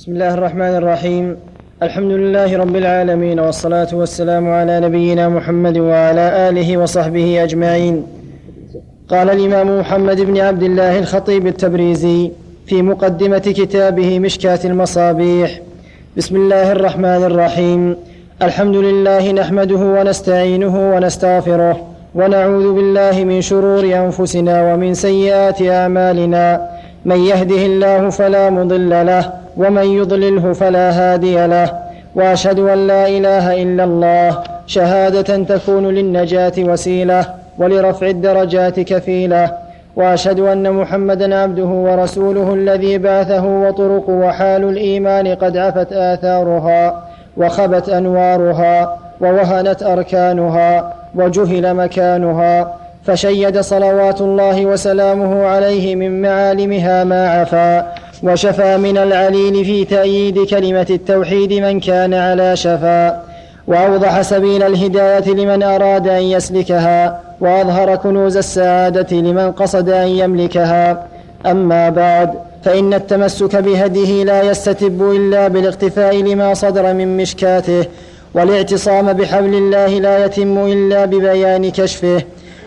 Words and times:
بسم 0.00 0.12
الله 0.12 0.34
الرحمن 0.34 0.74
الرحيم 0.76 1.36
الحمد 1.82 2.12
لله 2.12 2.56
رب 2.58 2.76
العالمين 2.76 3.40
والصلاة 3.40 3.88
والسلام 3.92 4.50
على 4.50 4.80
نبينا 4.80 5.28
محمد 5.28 5.78
وعلى 5.78 6.48
آله 6.48 6.76
وصحبه 6.76 7.42
أجمعين 7.44 8.06
قال 9.08 9.30
الإمام 9.30 9.80
محمد 9.80 10.20
بن 10.20 10.38
عبد 10.38 10.62
الله 10.62 10.98
الخطيب 10.98 11.46
التبريزي 11.46 12.30
في 12.66 12.82
مقدمة 12.82 13.38
كتابه 13.38 14.18
مشكاة 14.18 14.58
المصابيح 14.64 15.60
بسم 16.16 16.36
الله 16.36 16.72
الرحمن 16.72 17.24
الرحيم 17.30 17.96
الحمد 18.42 18.76
لله 18.76 19.32
نحمده 19.32 19.82
ونستعينه 19.96 20.94
ونستغفره 20.94 21.86
ونعوذ 22.14 22.72
بالله 22.72 23.24
من 23.24 23.40
شرور 23.40 23.84
أنفسنا 23.84 24.74
ومن 24.74 24.94
سيئات 24.94 25.62
أعمالنا 25.62 26.68
من 27.04 27.16
يهده 27.16 27.62
الله 27.66 28.10
فلا 28.10 28.50
مضل 28.50 28.90
له 28.90 29.39
ومن 29.56 29.84
يضلله 29.84 30.52
فلا 30.52 30.90
هادي 30.90 31.46
له 31.46 31.72
وأشهد 32.14 32.58
أن 32.58 32.86
لا 32.86 33.08
إله 33.08 33.62
إلا 33.62 33.84
الله 33.84 34.38
شهادة 34.66 35.36
تكون 35.56 35.86
للنجاة 35.86 36.52
وسيلة 36.58 37.24
ولرفع 37.58 38.06
الدرجات 38.06 38.80
كفيلة 38.80 39.52
وأشهد 39.96 40.40
أن 40.40 40.72
محمدا 40.72 41.36
عبده 41.36 41.64
ورسوله 41.64 42.54
الذي 42.54 42.98
بعثه 42.98 43.46
وطرق 43.46 44.08
وحال 44.08 44.64
الإيمان 44.64 45.28
قد 45.34 45.56
عفت 45.56 45.92
آثارها 45.92 47.04
وخبت 47.36 47.88
أنوارها 47.88 48.98
ووهنت 49.20 49.82
أركانها 49.82 50.94
وجهل 51.14 51.74
مكانها 51.74 52.74
فشيد 53.04 53.60
صلوات 53.60 54.20
الله 54.20 54.66
وسلامه 54.66 55.46
عليه 55.46 55.96
من 55.96 56.22
معالمها 56.22 57.04
ما 57.04 57.30
عفا. 57.30 57.92
وشفى 58.22 58.76
من 58.76 58.98
العليل 58.98 59.64
في 59.64 59.84
تأييد 59.84 60.38
كلمة 60.44 60.86
التوحيد 60.90 61.52
من 61.52 61.80
كان 61.80 62.14
على 62.14 62.56
شفا. 62.56 63.22
وأوضح 63.66 64.22
سبيل 64.22 64.62
الهداية 64.62 65.34
لمن 65.34 65.62
أراد 65.62 66.08
أن 66.08 66.22
يسلكها 66.22 67.20
وأظهر 67.40 67.96
كنوز 67.96 68.36
السعادة 68.36 69.16
لمن 69.16 69.52
قصد 69.52 69.88
أن 69.88 70.08
يملكها. 70.08 71.06
أما 71.46 71.88
بعد 71.88 72.30
فإن 72.64 72.94
التمسك 72.94 73.56
بهديه 73.56 74.24
لا 74.24 74.42
يستتب 74.42 75.10
إلا 75.10 75.48
بالاقتفاء 75.48 76.16
لما 76.22 76.54
صدر 76.54 76.94
من 76.94 77.16
مشكاته 77.16 77.84
والاعتصام 78.34 79.12
بحبل 79.12 79.54
الله 79.54 79.86
لا 79.86 80.24
يتم 80.24 80.66
إلا 80.66 81.04
ببيان 81.04 81.70
كشفه. 81.70 82.22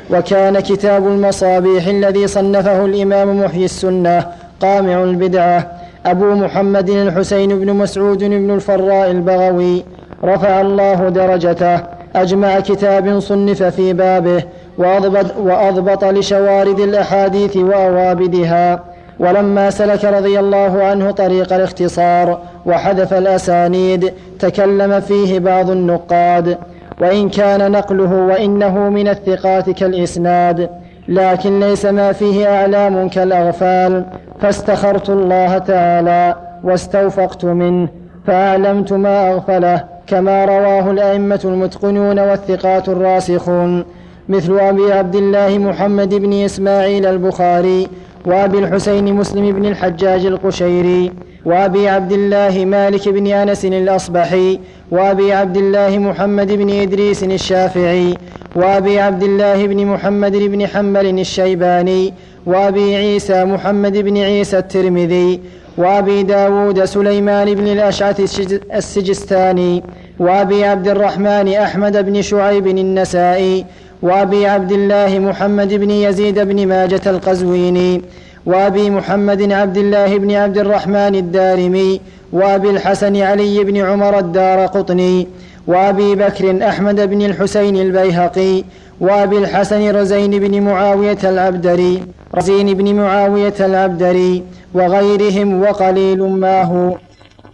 وكان 0.09 0.59
كتاب 0.59 1.07
المصابيح 1.07 1.88
الذي 1.88 2.27
صنفه 2.27 2.85
الإمام 2.85 3.39
محيي 3.39 3.65
السنة 3.65 4.25
قامع 4.64 5.03
البدعة 5.03 5.72
أبو 6.06 6.25
محمد 6.25 6.89
الحسين 6.89 7.59
بن 7.59 7.73
مسعود 7.73 8.23
بن 8.23 8.52
الفراء 8.52 9.11
البغوي 9.11 9.83
رفع 10.23 10.61
الله 10.61 11.09
درجته 11.09 11.80
أجمع 12.16 12.59
كتاب 12.59 13.19
صنف 13.19 13.64
في 13.64 13.94
بابه 13.94 14.44
وأضبط, 14.78 15.38
وأضبط 15.38 16.03
لشوارد 16.03 16.80
الأحاديث 16.80 17.58
وأوابدها. 17.58 18.84
ولما 19.19 19.69
سلك 19.69 20.06
رضي 20.06 20.39
الله 20.39 20.84
عنه 20.84 21.11
طريق 21.11 21.53
الاختصار 21.53 22.39
وحذف 22.66 23.14
الأسانيد 23.14 24.14
تكلم 24.39 25.00
فيه 25.00 25.39
بعض 25.39 25.69
النقاد. 25.69 26.58
وإن 27.02 27.30
كان 27.30 27.72
نقله 27.72 28.14
وإنه 28.14 28.89
من 28.89 29.08
الثقات 29.08 29.69
كالإسناد. 29.69 30.69
لكن 31.07 31.59
ليس 31.59 31.85
ما 31.85 32.11
فيه 32.11 32.59
أعلام 32.59 33.09
كالأغفال 33.09 34.05
فاستخرت 34.41 35.09
الله 35.09 35.57
تعالى 35.57 36.35
واستوفقت 36.63 37.45
منه 37.45 37.87
فأعلمت 38.27 38.93
ما 38.93 39.31
أغفله 39.31 39.83
كما 40.07 40.45
رواه 40.45 40.91
الأئمة 40.91 41.39
المتقنون 41.45 42.19
والثقات 42.19 42.89
الراسخون 42.89 43.85
مثل 44.29 44.59
أبي 44.59 44.93
عبد 44.93 45.15
الله 45.15 45.57
محمد 45.57 46.13
بن 46.16 46.33
إسماعيل 46.33 47.05
البخاري 47.05 47.88
وأبي 48.25 48.59
الحسين 48.59 49.13
مسلم 49.13 49.51
بن 49.51 49.66
الحجاج 49.66 50.25
القشيري 50.25 51.11
وأبي 51.45 51.89
عبد 51.89 52.11
الله 52.11 52.66
مالك 52.66 53.09
بن 53.09 53.28
أنس 53.28 53.66
الأصبحي 53.66 54.59
وأبي 54.91 55.34
عبد 55.34 55.57
الله 55.57 55.97
محمد 55.97 56.51
بن 56.51 56.69
إدريس 56.69 57.23
الشافعي 57.23 58.13
وأبي 58.56 59.00
عبد 59.00 59.23
الله 59.23 59.67
بن 59.67 59.85
محمد 59.85 60.31
بن 60.31 60.67
حنبل 60.67 61.19
الشيباني 61.19 62.13
وأبي 62.45 62.95
عيسى 62.95 63.45
محمد 63.45 63.97
بن 63.97 64.17
عيسى 64.17 64.57
الترمذي 64.57 65.40
وأبي 65.78 66.23
داود 66.23 66.84
سليمان 66.84 67.55
بن 67.55 67.67
الأشعث 67.67 68.40
السجستاني 68.73 69.84
وأبي 70.19 70.66
عبد 70.66 70.88
الرحمن 70.88 71.53
أحمد 71.53 72.05
بن 72.05 72.22
شعيب 72.22 72.67
النسائي 72.67 73.66
وأبي 74.03 74.47
عبد 74.47 74.72
الله 74.72 75.19
محمد 75.19 75.74
بن 75.74 75.91
يزيد 75.91 76.40
بن 76.40 76.68
ماجة 76.68 77.02
القزويني 77.08 78.02
وأبي 78.46 78.90
محمد 78.90 79.52
عبد 79.52 79.78
الله 79.78 80.18
بن 80.18 80.31
عبد 80.31 80.58
الرحمن 80.58 81.16
الدارمي 81.16 82.02
وأبي 82.34 82.69
الحسن 82.69 83.16
علي 83.22 83.64
بن 83.64 83.78
عمر 83.78 84.19
الدار 84.19 84.66
قطني 84.66 85.28
وأبي 85.68 86.16
بكر 86.16 86.68
أحمد 86.69 87.09
بن 87.09 87.22
الحسين 87.22 87.75
البيهقي 87.78 88.64
وأبي 89.02 89.38
الحسن 89.38 89.96
رزين 89.96 90.31
بن 90.40 90.62
معاوية 90.62 91.18
العبدري 91.24 92.03
رزين 92.35 92.74
بن 92.74 92.96
معاوية 92.96 93.53
العبدري 93.59 94.44
وغيرهم 94.74 95.62
وقليل 95.62 96.22
ما 96.24 96.64
هو. 96.64 96.97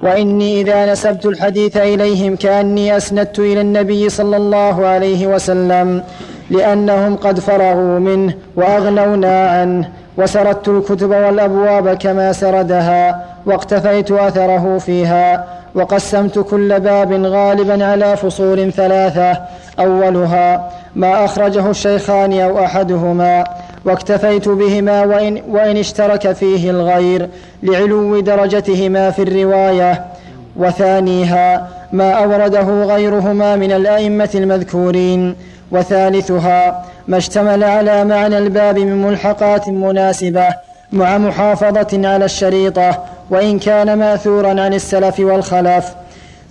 وإني 0.02 0.62
إذا 0.62 0.92
نسبت 0.92 1.26
الحديث 1.26 1.78
إليهم 1.78 2.36
كأني 2.36 2.98
أسندت 2.98 3.40
إلى 3.40 3.62
النبي 3.62 4.10
صلى 4.10 4.38
الله 4.38 4.86
عليه 4.86 5.28
وسلم. 5.28 6.04
لأنهم 6.50 7.16
قد 7.16 7.40
فرغوا 7.40 8.00
منه 8.00 8.34
وأغنونا 8.56 9.50
عنه 9.50 9.90
وسردت 10.18 10.68
الكتب 10.68 11.10
والأبواب 11.10 11.94
كما 11.94 12.32
سردها 12.34 13.26
واقتفيت 13.46 14.12
أثره 14.12 14.78
فيها 14.78 15.46
وقسمت 15.76 16.40
كل 16.40 16.80
باب 16.80 17.14
غالبا 17.14 17.86
على 17.86 18.18
فصول 18.18 18.72
ثلاثة 18.74 19.42
أولها 19.80 20.72
ما 20.96 21.26
أخرجه 21.26 21.70
الشيخان 21.70 22.40
أو 22.40 22.60
أحدهما 22.66 23.44
واكتفيت 23.86 24.50
بهما 24.50 25.04
وإن, 25.04 25.42
وإن 25.50 25.78
اشترك 25.78 26.32
فيه 26.32 26.70
الغير 26.70 27.30
لعلو 27.64 28.20
درجتهما 28.20 29.12
في 29.12 29.22
الرواية 29.24 30.06
وثانيها 30.56 31.68
ما 31.92 32.12
أورده 32.12 32.84
غيرهما 32.84 33.56
من 33.56 33.72
الأئمة 33.72 34.30
المذكورين 34.36 35.36
وثالثها 35.72 36.86
ما 37.08 37.18
اشتمل 37.18 37.64
على 37.64 38.06
معنى 38.06 38.38
الباب 38.38 38.80
من 38.80 39.02
ملحقات 39.02 39.70
مناسبة 39.70 40.48
مع 40.92 41.18
محافظة 41.18 42.08
على 42.08 42.26
الشريطة 42.26 43.04
وإن 43.30 43.60
كان 43.60 43.94
ماثورا 43.94 44.50
عن 44.50 44.74
السلف 44.74 45.20
والخلف 45.20 45.86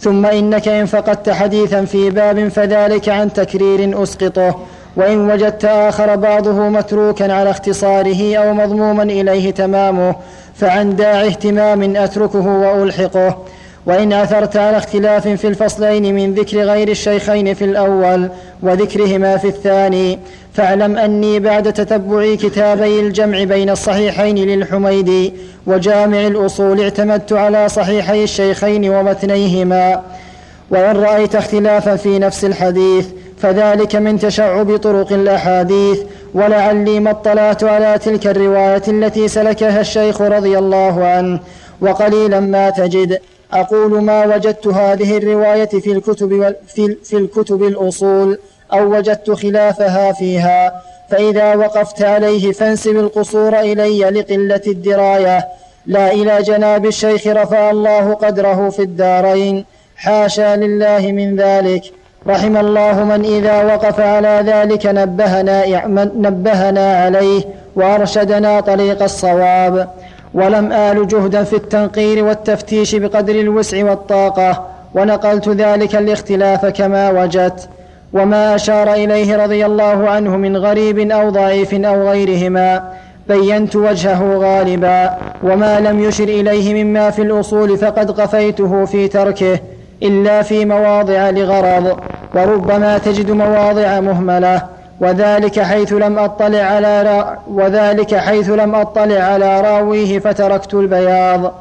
ثم 0.01 0.27
إنك 0.27 0.69
إن 0.69 0.87
فقدت 0.87 1.31
حديثا 1.31 1.85
في 1.85 2.11
باب 2.11 2.49
فذلك 2.49 3.09
عن 3.09 3.33
تكرير 3.33 4.03
أسقطه 4.03 4.59
وإن 4.97 5.31
وجدت 5.31 5.65
آخر 5.65 6.17
بعضه 6.17 6.69
متروكا 6.69 7.33
على 7.33 7.51
اختصاره 7.51 8.37
أو 8.37 8.55
مضموما 8.55 9.03
إليه 9.03 9.51
تمامه 9.51 10.15
فعن 10.55 10.97
داع 10.97 11.25
اهتمام 11.25 11.97
أتركه 11.97 12.47
وألحقه. 12.47 13.39
وإن 13.89 14.13
أثرت 14.13 14.57
على 14.57 14.77
اختلاف 14.77 15.29
في 15.29 15.47
الفصلين 15.47 16.15
من 16.15 16.35
ذكر 16.35 16.59
غير 16.59 16.89
الشيخين 16.89 17.55
في 17.55 17.65
الأول 17.65 18.29
وذكرهما 18.63 19.37
في 19.37 19.49
الثاني 19.49 20.19
فاعلم 20.53 20.97
أني 20.97 21.41
بعد 21.41 21.73
تتبع 21.73 22.35
كتابي 22.35 23.01
الجمع 23.01 23.45
بين 23.45 23.71
الصحيحين 23.71 24.39
للحميدي 24.39 25.33
وجامع 25.67 26.27
الأصول 26.27 26.81
اعتمدت 26.81 27.33
على 27.33 27.69
صحيحي 27.69 28.25
الشيخين 28.25 28.91
ومتنيهما. 28.91 30.03
وإن 30.71 30.97
رأيت 30.97 31.35
اختلافا 31.35 31.97
في 31.97 32.19
نفس 32.19 32.45
الحديث 32.45 33.07
فذلك 33.39 33.97
من 33.97 34.19
تشعب 34.19 34.77
طرق 34.77 35.13
الأحاديث 35.13 36.01
ولعلي 36.35 37.01
ما 37.01 37.11
اطلعت 37.11 37.65
على 37.65 37.99
تلك 37.99 38.27
الرواية 38.27 38.83
التي 38.89 39.29
سلكها 39.29 39.81
الشيخ 39.81 40.21
رضي 40.21 40.59
الله 40.59 41.05
عنه 41.05 41.41
وقليلا 41.81 42.41
ما 42.41 42.71
تجد. 42.71 43.19
أقول 43.53 44.03
ما 44.03 44.25
وجدت 44.27 44.67
هذه 44.67 45.19
الرواية 45.19 45.69
في 45.69 45.93
الكتب 45.93 46.55
في, 46.67 46.97
في 47.05 47.17
الكتب 47.17 47.63
الأصول 47.63 48.39
أو 48.73 48.97
وجدت 48.97 49.31
خلافها 49.31 50.13
فيها. 50.13 50.83
فإذا 51.11 51.55
وقفت 51.55 52.03
عليه 52.03 52.53
فانسب 52.53 52.97
القصور 52.97 53.61
إلي 53.61 54.01
لقلة 54.01 54.61
الدراية. 54.67 55.49
لا 55.87 56.13
إلى 56.13 56.43
جناب 56.43 56.87
الشيخ 56.87 57.27
رفع 57.27 57.71
الله 57.71 58.15
قدره 58.15 58.71
في 58.71 58.83
الدارين. 58.83 59.65
حاشا 59.97 60.57
لله 60.57 61.13
من 61.13 61.37
ذلك. 61.37 61.83
رحم 62.27 62.57
الله 62.57 63.05
من 63.05 63.25
إذا 63.25 63.75
وقف 63.75 64.01
على 64.01 64.43
ذلك 64.47 64.87
نبهنا, 64.87 65.87
نبهنا 66.27 66.97
عليه 67.05 67.43
وأرشدنا 67.77 68.61
طريق 68.61 69.03
الصواب. 69.03 69.89
ولم 70.35 70.73
آل 70.73 71.09
جهدا 71.09 71.45
في 71.45 71.57
التنقير 71.57 72.25
والتفتيش 72.25 72.95
بقدر 72.95 73.35
الوسع 73.35 73.85
والطاقة 73.85 74.67
ونقلت 74.95 75.49
ذلك 75.49 75.97
الاختلاف 75.97 76.67
كما 76.67 77.11
وجدت. 77.11 77.69
وما 78.13 78.55
أشار 78.55 78.93
إليه 78.93 79.37
رضي 79.37 79.67
الله 79.67 80.11
عنه 80.11 80.37
من 80.37 80.57
غريب 80.57 81.11
أو 81.11 81.31
ضعيف 81.31 81.75
أو 81.75 82.09
غيرهما 82.09 82.83
بينت 83.29 83.77
وجهه 83.77 84.37
غالبا. 84.37 85.19
وما 85.43 85.81
لم 85.81 86.01
يشر 86.01 86.25
إليه 86.25 86.85
مما 86.85 87.11
في 87.11 87.23
الأصول 87.23 87.77
فقد 87.79 88.21
قفيته 88.21 88.85
في 88.85 89.09
تركه 89.09 89.59
إلا 90.03 90.43
في 90.43 90.65
مواضع 90.65 91.31
لغرض 91.31 91.99
وربما 92.35 92.99
تجد 92.99 93.31
مواضع 93.31 94.01
مهملة. 94.01 94.78
وذلك 95.01 95.61
حيث 95.61 95.93
لم 95.93 96.19
أطلع 96.19 96.59
على 96.59 97.03
را 97.03 97.39
وذلك 97.51 98.15
حيث 98.15 98.51
لم 98.51 98.75
أطلع 98.75 99.21
على 99.21 99.61
راويه 99.61 100.19
فتركت 100.19 100.75
البياض. 100.75 101.55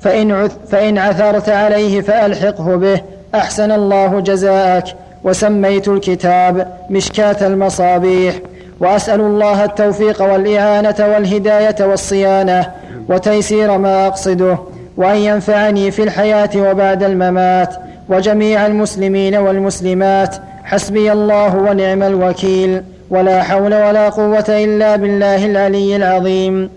فإن, 0.00 0.48
فإن 0.70 0.98
عثرت 0.98 1.48
عليه 1.48 2.00
فألحقه 2.00 2.76
به. 2.76 3.00
أحسن 3.34 3.72
الله 3.72 4.20
جزاءك. 4.20 4.84
وسميت 5.24 5.88
الكتاب 5.88 6.66
مشكاة 6.90 7.46
المصابيح. 7.46 8.34
وأسأل 8.80 9.20
الله 9.20 9.64
التوفيق 9.64 10.22
والإعانة 10.22 10.94
والهداية 11.00 11.76
والصيانة 11.80 12.66
وتيسير 13.08 13.78
ما 13.78 14.06
أقصده. 14.06 14.58
وأن 14.96 15.16
ينفعني 15.16 15.90
في 15.90 16.02
الحياة 16.02 16.50
وبعد 16.56 17.02
الممات. 17.02 17.74
وجميع 18.08 18.66
المسلمين 18.66 19.36
والمسلمات. 19.36 20.36
حسبي 20.70 21.12
الله 21.12 21.56
ونعم 21.56 22.02
الوكيل. 22.02 22.82
ولا 23.10 23.42
حول 23.42 23.74
ولا 23.74 24.08
قوة 24.08 24.44
إلا 24.48 24.96
بالله 24.96 25.46
العلي 25.46 25.96
العظيم. 25.96 26.70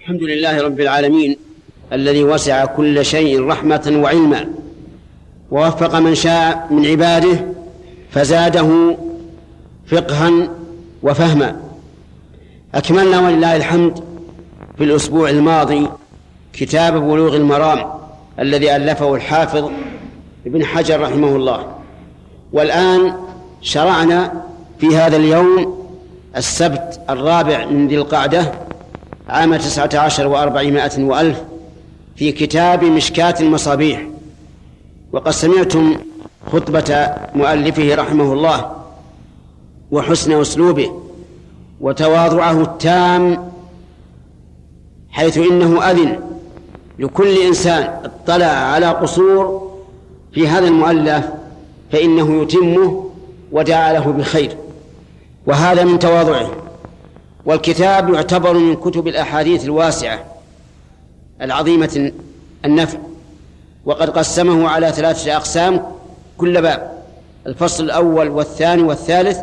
الحمد 0.00 0.22
لله 0.22 0.62
رب 0.62 0.80
العالمين 0.80 1.36
الذي 1.92 2.24
وسع 2.24 2.64
كل 2.64 3.04
شيء 3.04 3.46
رحمة 3.46 3.92
وعلما 4.02 4.48
ووفق 5.50 5.94
من 5.94 6.14
شاء 6.14 6.66
من 6.70 6.86
عباده 6.86 7.44
فزاده 8.10 8.96
فقها 9.86 10.48
وفهما. 11.02 11.56
أكملنا 12.74 13.20
ولله 13.20 13.56
الحمد 13.56 14.04
في 14.78 14.84
الأسبوع 14.84 15.30
الماضي 15.30 15.88
كتاب 16.52 16.94
بلوغ 16.94 17.36
المرام 17.36 17.90
الذي 18.40 18.76
ألفه 18.76 19.14
الحافظ 19.14 19.70
ابن 20.46 20.64
حجر 20.64 21.00
رحمه 21.00 21.36
الله. 21.36 21.66
والآن 22.52 23.14
شرعنا 23.62 24.44
في 24.78 24.96
هذا 24.96 25.16
اليوم 25.16 25.80
السبت 26.36 27.00
الرابع 27.10 27.64
من 27.64 27.88
ذي 27.88 27.96
القعدة 27.96 28.52
عام 29.28 29.56
تسعة 29.56 29.90
عشر 29.94 30.26
وأربعمائة 30.26 31.04
وألف 31.04 31.42
في 32.16 32.32
كتاب 32.32 32.84
مشكاة 32.84 33.34
المصابيح. 33.40 34.06
وقد 35.12 35.30
سمعتم 35.30 35.96
خطبة 36.52 37.08
مؤلفه 37.34 37.94
رحمه 37.94 38.32
الله 38.32 38.72
وحسن 39.90 40.40
أسلوبه 40.40 40.90
وتواضعه 41.80 42.62
التام 42.62 43.50
حيث 45.10 45.38
إنه 45.38 45.90
أذن 45.90 46.20
لكل 46.98 47.38
إنسان 47.38 48.00
اطلع 48.04 48.46
على 48.46 48.86
قصور 48.86 49.70
في 50.32 50.48
هذا 50.48 50.68
المؤلف 50.68 51.24
فإنه 51.92 52.42
يتمه 52.42 53.09
ودعا 53.52 53.92
له 53.92 54.12
بخير. 54.12 54.56
وهذا 55.46 55.84
من 55.84 55.98
تواضعه. 55.98 56.50
والكتاب 57.46 58.14
يعتبر 58.14 58.52
من 58.52 58.76
كتب 58.76 59.08
الأحاديث 59.08 59.64
الواسعة 59.64 60.24
العظيمة 61.42 62.12
النفع. 62.64 62.98
وقد 63.84 64.10
قسمه 64.10 64.68
على 64.68 64.92
ثلاثة 64.92 65.36
أقسام 65.36 65.82
كل 66.38 66.62
باب. 66.62 67.02
الفصل 67.46 67.84
الأول 67.84 68.28
والثاني 68.28 68.82
والثالث 68.82 69.38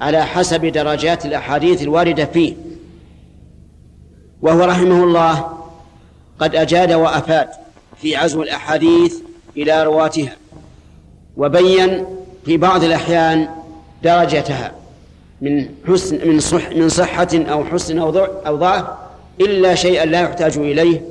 على 0.00 0.26
حسب 0.26 0.66
درجات 0.66 1.26
الأحاديث 1.26 1.82
الواردة 1.82 2.24
فيه. 2.24 2.54
وهو 4.42 4.64
رحمه 4.64 5.04
الله 5.04 5.46
قد 6.38 6.54
أجاد 6.54 6.92
وأفاد 6.92 7.48
في 8.00 8.16
عزو 8.16 8.42
الأحاديث 8.42 9.14
إلى 9.56 9.84
رواتها. 9.84 10.36
وبين 11.36 12.04
في 12.44 12.56
بعض 12.56 12.84
الأحيان 12.84 13.48
درجتها 14.02 14.72
من 15.40 15.68
حسن 15.88 16.28
من 16.28 16.40
صح 16.40 16.70
من 16.70 16.88
صحة 16.88 17.28
أو 17.34 17.64
حسن 17.64 17.98
أو 17.98 18.18
أو 18.18 18.56
ضعف 18.56 18.84
إلا 19.40 19.74
شيئا 19.74 20.04
لا 20.04 20.20
يحتاج 20.20 20.58
إليه 20.58 21.02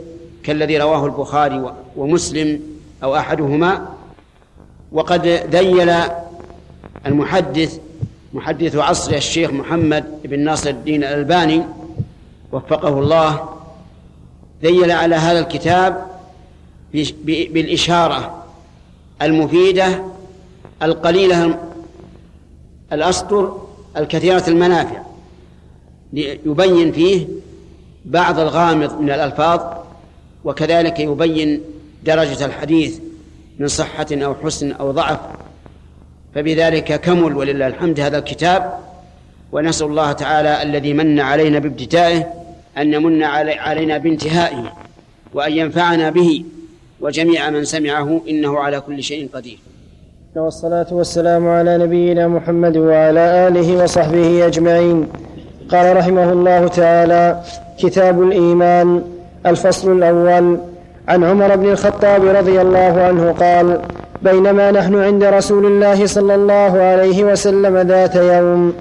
كالذي 0.44 0.78
رواه 0.78 1.06
البخاري 1.06 1.74
ومسلم 1.96 2.60
أو 3.04 3.16
أحدهما. 3.16 3.88
وقد 4.92 5.28
ذيل 5.28 5.94
المحدث 7.06 7.80
محدث 8.34 8.76
عصره 8.76 9.18
الشيخ 9.18 9.52
محمد 9.52 10.06
بن 10.24 10.40
ناصر 10.40 10.70
الدين 10.70 11.04
الألباني 11.04 11.64
وفقه 12.52 13.00
الله 13.00 13.50
ذيل 14.64 14.92
على 14.92 15.16
هذا 15.16 15.40
الكتاب 15.40 16.06
بالإشارة 17.24 18.44
المفيدة 19.22 20.04
القليلة 20.84 21.60
الأسطر 22.94 23.68
الكثيرة 23.98 24.44
المنافع. 24.48 25.02
يبين 26.14 26.92
فيه 26.92 27.28
بعض 28.06 28.40
الغامض 28.40 29.02
من 29.02 29.10
الألفاظ 29.10 29.60
وكذلك 30.44 31.00
يبين 31.00 31.62
درجة 32.04 32.46
الحديث 32.46 33.00
من 33.60 33.68
صحة 33.68 34.08
أو 34.12 34.36
حسن 34.36 34.72
أو 34.72 34.92
ضعف. 34.92 35.20
فبذلك 36.36 37.02
كمل 37.02 37.38
ولله 37.38 37.68
الحمد 37.68 38.00
هذا 38.00 38.18
الكتاب 38.18 38.80
ونسأل 39.52 39.88
الله 39.88 40.12
تعالى 40.12 40.64
الذي 40.64 40.94
من 40.94 41.20
علينا 41.20 41.60
بابتدائه 41.60 42.34
أن 42.78 42.94
يمن 42.94 43.24
علينا 43.24 43.98
بانتهائه 43.98 44.74
وأن 45.34 45.58
ينفعنا 45.58 46.10
به 46.10 46.44
وجميع 47.02 47.50
من 47.50 47.66
سمعه 47.66 48.22
إنه 48.30 48.60
على 48.60 48.82
كل 48.82 49.04
شيء 49.04 49.30
قدير. 49.34 49.60
والصلاة 50.36 50.86
والسلام 50.92 51.50
على 51.50 51.78
نبينا 51.78 52.28
محمد 52.28 52.78
وعلى 52.78 53.48
آله 53.48 53.84
وصحبه 53.84 54.48
أجمعين. 54.48 55.08
قال 55.72 55.98
رحمه 55.98 56.32
الله 56.32 56.68
تعالى 56.68 57.42
كتاب 57.78 58.22
الإيمان 58.22 59.02
الفصل 59.46 59.92
الأول. 59.92 60.58
عن 61.08 61.24
عمر 61.24 61.56
بن 61.56 61.66
الخطاب 61.66 62.26
رضي 62.26 62.62
الله 62.62 63.02
عنه 63.02 63.32
قال 63.32 63.82
بينما 64.22 64.72
نحن 64.72 64.96
عند 64.96 65.24
رسول 65.24 65.66
الله 65.66 66.06
صلى 66.06 66.36
الله 66.36 66.82
عليه 66.82 67.24
وسلم 67.24 67.78
ذات 67.78 68.16
يوم 68.16 68.74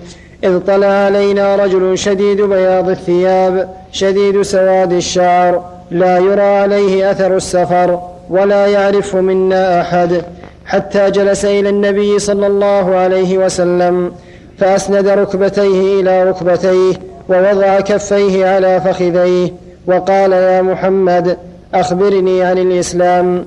إذ 0.44 0.58
طلع 0.58 0.86
علينا 0.86 1.56
رجل 1.56 1.98
شديد 1.98 2.40
بياض 2.40 2.88
الثياب 2.88 3.68
شديد 3.92 4.42
سواد 4.42 4.92
الشعر 4.92 5.64
لا 5.90 6.18
يرى 6.18 6.42
عليه 6.42 7.10
أثر 7.10 7.36
السفر 7.36 8.00
ولا 8.30 8.66
يعرف 8.66 9.16
منا 9.16 9.80
أحد. 9.80 10.22
حتى 10.70 11.10
جلس 11.10 11.44
إلى 11.44 11.68
النبي 11.68 12.18
صلى 12.18 12.46
الله 12.46 12.96
عليه 12.96 13.38
وسلم 13.38 14.12
فأسند 14.58 15.08
ركبتيه 15.08 16.00
إلى 16.00 16.24
ركبتيه 16.24 16.94
ووضع 17.28 17.80
كفيه 17.80 18.46
على 18.46 18.80
فخذيه 18.80 19.50
وقال 19.86 20.32
يا 20.32 20.62
محمد 20.62 21.36
أخبرني 21.74 22.42
عن 22.42 22.58
الإسلام. 22.58 23.44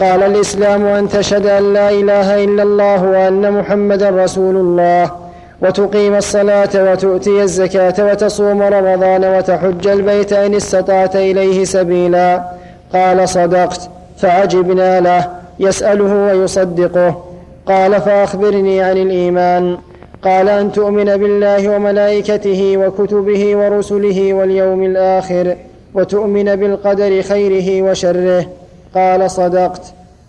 قال 0.00 0.22
الإسلام 0.22 0.86
أن 0.86 1.08
تشهد 1.08 1.46
أن 1.46 1.72
لا 1.72 1.90
إله 1.90 2.44
إلا 2.44 2.62
الله 2.62 3.04
وأن 3.04 3.52
محمدا 3.52 4.10
رسول 4.10 4.56
الله 4.56 5.10
وتقيم 5.62 6.14
الصلاة 6.14 6.68
وتؤتي 6.74 7.42
الزكاة 7.42 7.94
وتصوم 7.98 8.62
رمضان 8.62 9.24
وتحج 9.24 9.86
البيت 9.86 10.32
إن 10.32 10.54
استطعت 10.54 11.16
إليه 11.16 11.64
سبيلا. 11.64 12.42
قال 12.92 13.28
صدقت 13.28 13.90
فعجبنا 14.18 15.00
له. 15.00 15.43
يسأله 15.60 16.14
ويصدقه. 16.14 17.24
قال 17.66 18.00
فأخبرني 18.00 18.80
عن 18.82 18.96
الإيمان. 18.96 19.78
قال 20.24 20.48
أن 20.48 20.72
تؤمن 20.72 21.04
بالله 21.04 21.68
وملائكته 21.68 22.76
وكتبه 22.76 23.56
ورسله 23.56 24.34
واليوم 24.34 24.82
الآخر 24.82 25.56
وتؤمن 25.94 26.56
بالقدر 26.56 27.22
خيره 27.22 27.90
وشره. 27.90 28.46
قال 28.94 29.30
صدقت. 29.30 29.82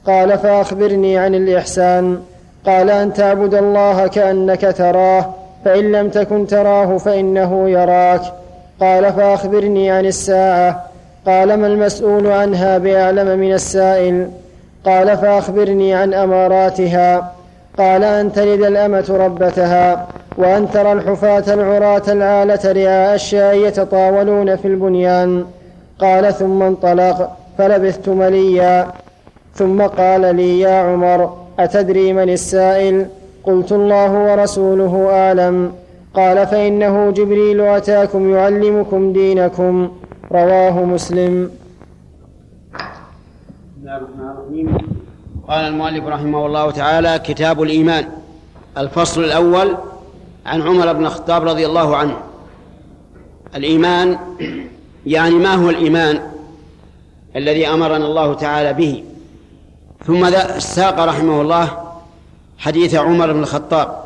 قال 0.08 0.38
فأخبرني 0.38 1.18
عن 1.18 1.36
الإحسان. 1.36 2.20
قال 2.66 2.90
أن 2.90 3.14
تعبد 3.14 3.54
الله 3.54 4.08
كأنك 4.08 4.76
تراه 4.78 5.34
فإن 5.66 5.92
لم 5.92 6.10
تكن 6.10 6.48
تراه 6.48 6.98
فإنه 6.98 7.70
يراك. 7.70 8.22
قال 8.82 9.14
فأخبرني 9.14 9.92
عن 9.92 10.06
الساعة. 10.06 10.86
قال 11.26 11.54
ما 11.54 11.68
المسؤول 11.68 12.28
عنها 12.28 12.78
بأعلم 12.78 13.40
من 13.40 13.54
السائل؟ 13.54 14.30
قال 14.86 15.18
فأخبرني 15.18 15.94
عن 15.94 16.14
أماراتها. 16.14 17.34
قال 17.78 18.04
أن 18.04 18.32
تلد 18.32 18.64
الأمة 18.64 19.06
ربتها 19.10 20.08
وأن 20.38 20.72
ترى 20.72 20.92
الحفاة 20.92 21.54
العراة 21.54 22.02
العالة 22.08 22.72
رعاء 22.72 23.16
الشاء 23.16 23.56
يتطاولون 23.56 24.56
في 24.56 24.68
البنيان. 24.68 25.46
قال 26.00 26.34
ثم 26.34 26.64
انطلق 26.64 27.32
فلبثت 27.58 28.10
مليا. 28.10 28.88
ثم 29.56 29.82
قال 29.82 30.36
لي 30.36 30.60
يا 30.60 30.76
عمر 30.80 31.34
أتدري 31.60 32.14
من 32.14 32.30
السائل؟ 32.30 33.06
قلت 33.44 33.72
الله 33.72 34.12
ورسوله 34.12 35.08
أعلم. 35.12 35.72
قال 36.14 36.48
فإنه 36.48 37.12
جبريل 37.12 37.62
أتاكم 37.62 38.36
يعلمكم 38.36 39.14
دينكم. 39.14 39.92
رواه 40.32 40.84
مسلم. 40.84 41.52
قال 45.48 45.66
المؤلف 45.66 46.06
رحمه 46.06 46.46
الله 46.46 46.72
تعالى 46.72 47.20
كتاب 47.20 47.62
الإيمان 47.62 48.08
الفصل 48.78 49.24
الأول 49.24 49.78
عن 50.46 50.62
عمر 50.62 50.94
بن 50.94 51.06
الخطاب 51.06 51.48
رضي 51.48 51.66
الله 51.66 51.96
عنه. 51.96 52.18
الإيمان 53.56 54.18
يعني 55.06 55.36
ما 55.36 55.54
هو 55.54 55.70
الإيمان 55.70 56.22
الذي 57.36 57.68
أمرنا 57.68 58.06
الله 58.06 58.34
تعالى 58.34 58.74
به؟ 58.74 59.04
ثم 60.06 60.30
ساق 60.60 61.00
رحمه 61.00 61.42
الله 61.42 61.78
حديث 62.58 62.96
عمر 62.96 63.34
بن 63.34 63.40
الخطاب. 63.40 64.04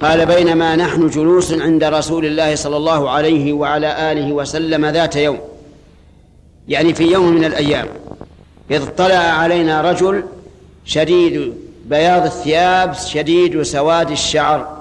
قال 0.00 0.26
بينما 0.26 0.76
نحن 0.76 1.08
جلوس 1.08 1.52
عند 1.52 1.84
رسول 1.84 2.26
الله 2.26 2.54
صلى 2.54 2.76
الله 2.76 3.10
عليه 3.10 3.52
وعلى 3.52 4.12
آله 4.12 4.32
وسلم 4.32 4.86
ذات 4.86 5.16
يوم 5.16 5.38
يعني 6.68 6.94
في 6.94 7.12
يوم 7.12 7.28
من 7.28 7.44
الأيام 7.44 7.86
إذ 8.70 8.86
طلع 8.86 9.14
علينا 9.14 9.90
رجل 9.90 10.24
شديد 10.84 11.54
بياض 11.86 12.24
الثياب 12.24 12.94
شديد 12.94 13.62
سواد 13.62 14.10
الشعر. 14.10 14.78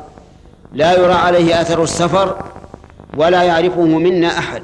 لا 0.74 1.00
يرى 1.00 1.14
عليه 1.14 1.62
أثر 1.62 1.84
السفر 1.84 2.44
ولا 3.18 3.44
يعرفه 3.44 3.82
منا 3.82 4.28
أحد. 4.28 4.62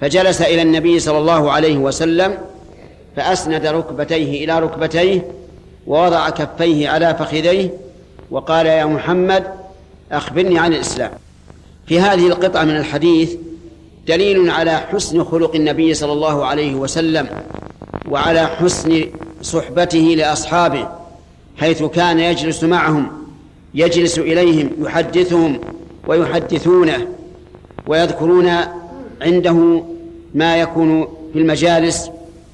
فجلس 0.00 0.42
إلى 0.42 0.62
النبي 0.62 1.00
صلى 1.00 1.18
الله 1.18 1.52
عليه 1.52 1.76
وسلم 1.76 2.38
فأسند 3.16 3.66
ركبتيه 3.66 4.44
إلى 4.44 4.58
ركبتيه 4.58 5.30
ووضع 5.86 6.30
كفيه 6.30 6.88
على 6.88 7.14
فخذيه 7.14 7.70
وقال 8.30 8.66
يا 8.66 8.84
محمد 8.84 9.44
أخبرني 10.12 10.58
عن 10.58 10.72
الإسلام. 10.72 11.10
في 11.86 12.00
هذه 12.00 12.26
القطعة 12.26 12.64
من 12.64 12.76
الحديث 12.76 13.34
دليل 14.06 14.50
على 14.50 14.76
حسن 14.76 15.24
خلق 15.24 15.54
النبي 15.54 15.94
صلى 15.94 16.12
الله 16.12 16.46
عليه 16.46 16.74
وسلم. 16.74 17.28
وعلى 18.10 18.46
حسن 18.46 19.06
صحبته 19.42 20.14
لأصحابه 20.18 20.88
حيث 21.56 21.82
كان 21.82 22.18
يجلس 22.20 22.64
معهم 22.64 23.12
يجلس 23.74 24.18
إليهم 24.18 24.70
يحدثهم 24.78 25.60
ويحدثونه 26.06 27.08
ويذكرون 27.86 28.50
عنده 29.22 29.82
ما 30.34 30.56
يكون 30.56 31.08
في 31.32 31.38
المجالس 31.38 32.10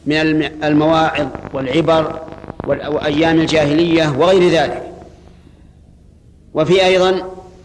من 0.06 0.42
المواعظ 0.64 1.26
والعبر 1.52 2.20
وأيام 2.66 3.40
الجاهلية 3.40 4.16
وغير 4.18 4.50
ذلك. 4.52 4.92
وفي 6.54 6.84
أيضا 6.86 7.10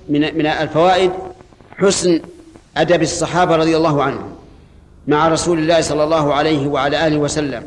من 0.10 0.38
من 0.38 0.46
الفوائد 0.46 1.12
حسن 1.78 2.22
أدب 2.78 3.02
الصحابة 3.02 3.56
رضي 3.56 3.78
الله 3.78 4.04
عنهم 4.04 4.32
مع 5.08 5.28
رسول 5.28 5.60
الله 5.60 5.82
صلى 5.82 6.04
الله 6.04 6.34
عليه 6.34 6.68
وعلى 6.68 7.08
آله 7.08 7.18
وسلم. 7.18 7.64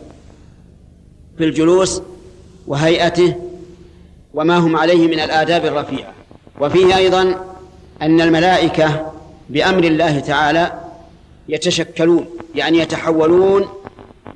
في 1.38 1.45
الجلوس 1.45 2.02
وهيئته 2.66 3.35
وما 4.35 4.57
هم 4.57 4.76
عليه 4.76 5.07
من 5.07 5.21
الآداب 5.21 5.66
الرفيعة. 5.66 6.12
وفيه 6.61 6.97
أيضا 6.97 7.35
أن 8.02 8.21
الملائكة 8.21 9.12
بأمر 9.50 9.85
الله 9.85 10.21
تعالى 10.21 10.73
يتشكلون 11.49 12.26
يعني 12.54 12.78
يتحولون 12.78 13.68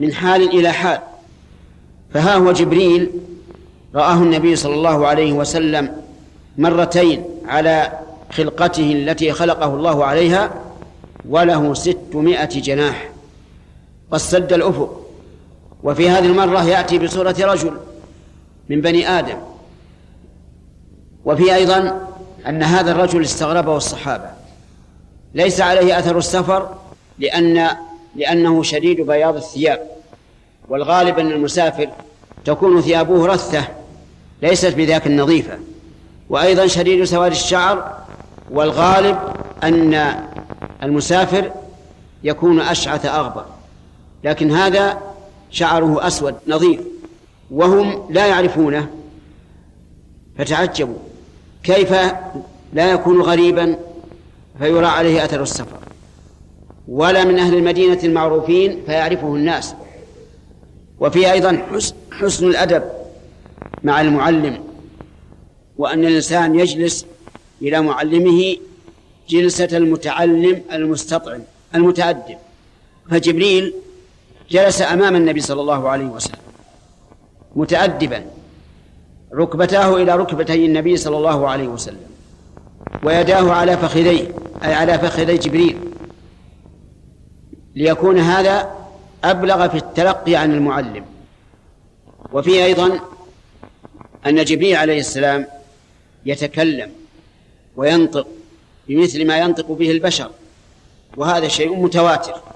من 0.01 0.13
حال 0.13 0.59
إلى 0.59 0.73
حال. 0.73 0.99
فها 2.15 2.37
هو 2.37 2.53
جبريل 2.53 3.11
رآه 3.95 4.15
النبي 4.15 4.57
صلى 4.57 4.75
الله 4.75 5.07
عليه 5.07 5.33
وسلم 5.33 5.97
مرتين 6.59 7.25
على 7.47 7.93
خلقته 8.31 8.93
التي 8.93 9.33
خلقه 9.33 9.75
الله 9.75 10.05
عليها 10.05 10.51
وله 11.29 11.75
ستمائة 11.75 12.61
جناح. 12.61 13.11
قد 14.11 14.19
سد 14.19 14.53
الأفق. 14.53 15.02
وفي 15.83 16.11
هذه 16.11 16.27
المرة 16.27 16.65
يأتي 16.65 16.99
بصورة 16.99 17.37
رجل 17.41 17.77
من 18.69 18.81
بني 18.81 19.09
آدم. 19.09 19.39
وفي 21.25 21.55
أيضا 21.55 22.09
أن 22.47 22.63
هذا 22.63 22.93
الرجل 22.93 23.23
استغربه 23.23 23.77
الصحابة. 23.77 24.31
ليس 25.35 25.61
عليه 25.61 25.99
أثر 25.99 26.19
السفر 26.19 26.75
لأن 27.19 27.69
لأنه 28.17 28.63
شديد 28.63 29.01
بياض 29.01 29.37
الثياب. 29.37 29.83
والغالب 30.69 31.19
أن 31.19 31.31
المسافر 31.31 31.89
تكون 32.45 32.81
ثيابه 32.81 33.27
رثة 33.27 33.65
ليست 34.43 34.75
بذاك 34.75 35.07
النظيفة. 35.07 35.59
وأيضا 36.29 36.67
شديد 36.67 37.05
سواد 37.05 37.31
الشعر 37.31 37.99
والغالب 38.51 39.19
أن 39.63 40.15
المسافر 40.83 41.53
يكون 42.25 42.61
أشعث 42.61 43.07
أغبر. 43.07 43.45
لكن 44.25 44.51
هذا 44.51 45.12
شعره 45.53 46.07
أسود 46.07 46.35
نظيف 46.47 46.81
وهم 47.51 48.07
لا 48.11 48.27
يعرفونه 48.27 48.89
فتعجبوا. 50.39 50.99
كيف 51.63 51.93
لا 52.73 52.93
يكون 52.93 53.21
غريبا؟ 53.21 53.77
فيرى 54.59 54.87
عليه 54.87 55.25
أثر 55.25 55.43
السفر. 55.43 55.79
ولا 56.89 57.25
من 57.25 57.39
أهل 57.39 57.55
المدينة 57.55 57.99
المعروفين 58.05 58.83
فيعرفه 58.87 59.35
الناس. 59.35 59.75
وفيه 61.01 61.33
أيضا 61.33 61.63
حسن 62.13 62.47
الأدب 62.47 62.83
مع 63.85 64.01
المعلم. 64.01 64.65
وأن 65.79 66.05
الإنسان 66.05 66.59
يجلس 66.59 67.07
إلى 67.63 67.83
معلمه 67.83 68.57
جلسة 69.29 69.69
المتعلم 69.73 70.63
المستطعم 70.73 71.41
المتأدب. 71.75 72.37
فجبريل 73.11 73.75
جلس 74.53 74.83
أمام 74.83 75.17
النبي 75.17 75.41
صلى 75.41 75.61
الله 75.61 75.89
عليه 75.89 76.05
وسلم 76.05 76.41
متأدبا 77.57 78.27
ركبتاه 79.35 79.97
إلى 79.97 80.17
ركبتي 80.17 80.67
النبي 80.67 80.97
صلى 80.97 81.17
الله 81.17 81.49
عليه 81.49 81.69
وسلم 81.69 82.07
ويداه 83.03 83.53
على 83.53 83.77
فخذيه 83.77 84.29
أي 84.65 84.75
على 84.75 84.99
فخذي 84.99 85.39
جبريل. 85.39 85.79
ليكون 87.75 88.19
هذا 88.19 88.71
أبلغ 89.25 89.69
في 89.69 89.77
التلقي 89.77 90.37
عن 90.37 90.53
المعلم. 90.55 91.05
وفيه 92.33 92.65
أيضا 92.65 93.01
أن 94.27 94.45
جبريل 94.45 94.77
عليه 94.77 95.01
السلام 95.01 95.47
يتكلم 96.27 96.91
وينطق 97.77 98.27
بمثل 98.89 99.27
ما 99.27 99.39
ينطق 99.39 99.73
به 99.73 99.91
البشر 99.91 100.31
وهذا 101.17 101.49
شيء 101.49 101.77
متواتر. 101.77 102.52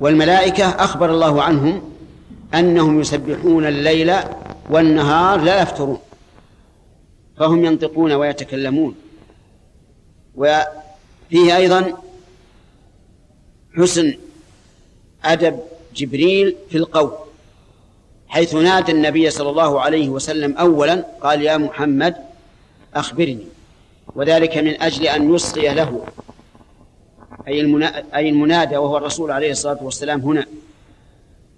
والملائكة 0.00 0.64
أخبر 0.64 1.10
الله 1.10 1.42
عنهم 1.42 1.82
أنهم 2.54 3.00
يسبحون 3.00 3.66
الليل 3.66 4.14
والنهار 4.70 5.40
لا 5.40 5.62
يفترون. 5.62 5.98
فهم 7.36 7.64
ينطقون 7.64 8.12
ويتكلمون. 8.12 8.94
وفيه 10.36 11.56
أيضا 11.56 11.96
حسن 13.76 14.18
أدب 15.24 15.60
جبريل 15.94 16.56
في 16.70 16.78
القول 16.78 17.12
حيث 18.28 18.54
نادى 18.54 18.92
النبي 18.92 19.30
صلى 19.30 19.50
الله 19.50 19.80
عليه 19.80 20.08
وسلم 20.08 20.56
أولا 20.56 21.04
قال 21.22 21.42
يا 21.42 21.56
محمد 21.56 22.14
أخبرني. 22.94 23.46
وذلك 24.14 24.58
من 24.58 24.82
أجل 24.82 25.06
أن 25.06 25.34
يصغي 25.34 25.68
له. 25.74 26.04
أي 27.48 27.60
أي 28.14 28.28
المنادى 28.28 28.76
وهو 28.76 28.96
الرسول 28.96 29.30
عليه 29.30 29.50
الصلاة 29.50 29.78
والسلام 29.82 30.20
هنا. 30.20 30.46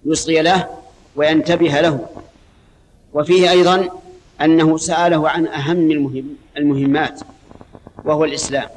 يصغي 0.05 0.43
له 0.43 0.69
وينتبه 1.17 1.81
له. 1.81 2.07
وفيه 3.15 3.51
أيضا 3.51 3.89
أنه 4.41 4.79
سأله 4.79 5.29
عن 5.29 5.47
أهم 5.47 5.91
المهم 5.91 6.37
المهمات 6.57 7.21
وهو 8.05 8.25
الإسلام. 8.25 8.69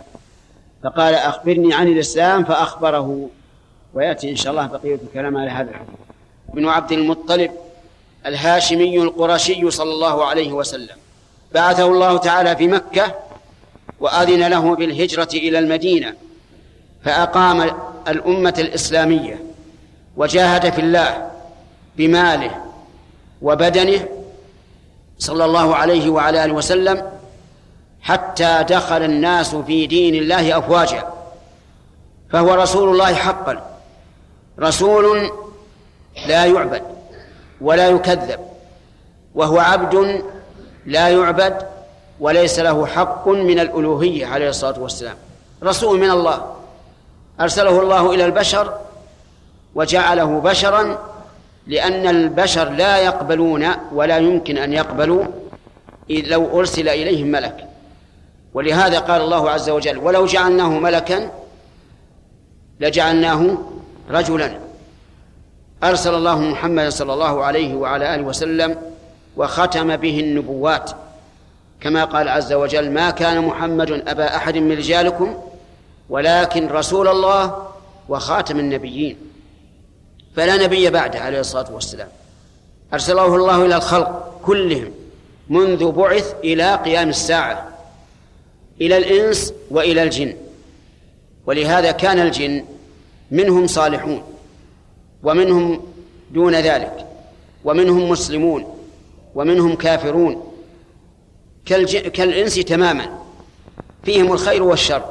فقال 0.83 1.13
أخبرني 1.13 1.73
عن 1.73 1.87
الإسلام 1.87 2.43
فأخبره. 2.43 3.29
ويأتي 3.93 4.29
إن 4.29 4.35
شاء 4.35 4.51
الله 4.51 4.65
بقية 4.65 4.99
الكلام 5.07 5.37
على 5.37 5.49
هذا 5.49 5.69
الحديث. 5.69 5.95
بن 6.53 6.67
عبد 6.67 6.91
المطلب 6.91 7.51
الهاشمي 8.25 9.01
القرشي 9.01 9.71
صلى 9.71 9.91
الله 9.91 10.25
عليه 10.25 10.53
وسلم. 10.53 10.97
بعثه 11.53 11.85
الله 11.85 12.17
تعالى 12.17 12.55
في 12.55 12.67
مكة 12.67 13.15
وأذن 13.99 14.47
له 14.47 14.75
بالهجرة 14.75 15.29
إلى 15.33 15.59
المدينة. 15.59 16.15
فأقام 17.05 17.71
الأمة 18.07 18.53
الإسلامية 18.57 19.43
وجاهد 20.17 20.73
في 20.73 20.81
الله 20.81 21.31
بماله 21.97 22.51
وبدنه 23.41 24.07
صلى 25.19 25.45
الله 25.45 25.75
عليه 25.75 26.09
وعلى 26.09 26.45
آله 26.45 26.53
وسلم 26.53 27.11
حتى 28.01 28.65
دخل 28.69 29.03
الناس 29.03 29.55
في 29.55 29.87
دين 29.87 30.15
الله 30.15 30.57
أفواجا 30.57 31.03
فهو 32.29 32.53
رسول 32.53 32.89
الله 32.89 33.13
حقا 33.13 33.79
رسول 34.59 35.31
لا 36.27 36.45
يعبد 36.45 36.81
ولا 37.61 37.87
يكذب 37.89 38.39
وهو 39.35 39.59
عبد 39.59 40.23
لا 40.85 41.09
يعبد 41.09 41.57
وليس 42.19 42.59
له 42.59 42.85
حق 42.85 43.27
من 43.27 43.59
الألوهية 43.59 44.25
عليه 44.25 44.49
الصلاة 44.49 44.79
والسلام 44.79 45.15
رسول 45.63 45.99
من 45.99 46.11
الله. 46.11 46.55
أرسله 47.41 47.81
الله 47.81 48.13
إلى 48.13 48.25
البشر 48.25 48.73
وجعله 49.75 50.39
بشرا 50.39 50.97
لأن 51.67 52.07
البشر 52.07 52.69
لا 52.69 52.97
يقبلون 52.97 53.67
ولا 53.91 54.17
يمكن 54.17 54.57
أن 54.57 54.73
يقبلوا 54.73 55.25
لو 56.09 56.59
أرسل 56.59 56.89
إليهم 56.89 57.27
ملك. 57.27 57.67
ولهذا 58.53 58.99
قال 58.99 59.21
الله 59.21 59.49
عز 59.49 59.69
وجل 59.69 59.97
ولو 59.97 60.25
جعلناه 60.25 60.69
ملكا 60.69 61.31
لجعلناه 62.79 63.57
رجلا 64.11 64.59
أرسل 65.83 66.15
الله 66.15 66.39
محمد 66.39 66.89
صلى 66.89 67.13
الله 67.13 67.43
عليه 67.43 67.75
وعلى 67.75 68.15
آله 68.15 68.23
وسلم 68.23 68.75
وختم 69.37 69.95
به 69.95 70.19
النبوات. 70.19 70.91
كما 71.81 72.03
قال 72.03 72.29
عز 72.29 72.53
وجل 72.53 72.91
ما 72.91 73.09
كان 73.09 73.41
محمد 73.41 73.91
أبا 73.91 74.35
أحد 74.35 74.57
من 74.57 74.71
رجالكم 74.71 75.37
ولكن 76.09 76.67
رسول 76.67 77.07
الله 77.07 77.67
وخاتم 78.09 78.59
النبيين. 78.59 79.17
فلا 80.35 80.57
نبي 80.57 80.89
بعده 80.89 81.19
عليه 81.19 81.39
الصلاة 81.39 81.73
والسلام. 81.73 82.07
أرسله 82.93 83.35
الله 83.35 83.65
إلى 83.65 83.75
الخلق 83.75 84.39
كلهم 84.45 84.91
منذ 85.49 85.91
بعث 85.91 86.35
إلى 86.43 86.75
قيام 86.75 87.09
الساعة 87.09 87.69
إلى 88.81 88.97
الإنس 88.97 89.53
وإلى 89.71 90.03
الجن. 90.03 90.35
ولهذا 91.45 91.91
كان 91.91 92.19
الجن 92.19 92.65
منهم 93.31 93.67
صالحون 93.67 94.23
ومنهم 95.23 95.81
دون 96.31 96.55
ذلك 96.55 97.07
ومنهم 97.65 98.09
مسلمون 98.09 98.77
ومنهم 99.35 99.75
كافرون. 99.75 100.53
كالإنس 102.13 102.55
تماما. 102.55 103.19
فيهم 104.03 104.33
الخير 104.33 104.63
والشر. 104.63 105.03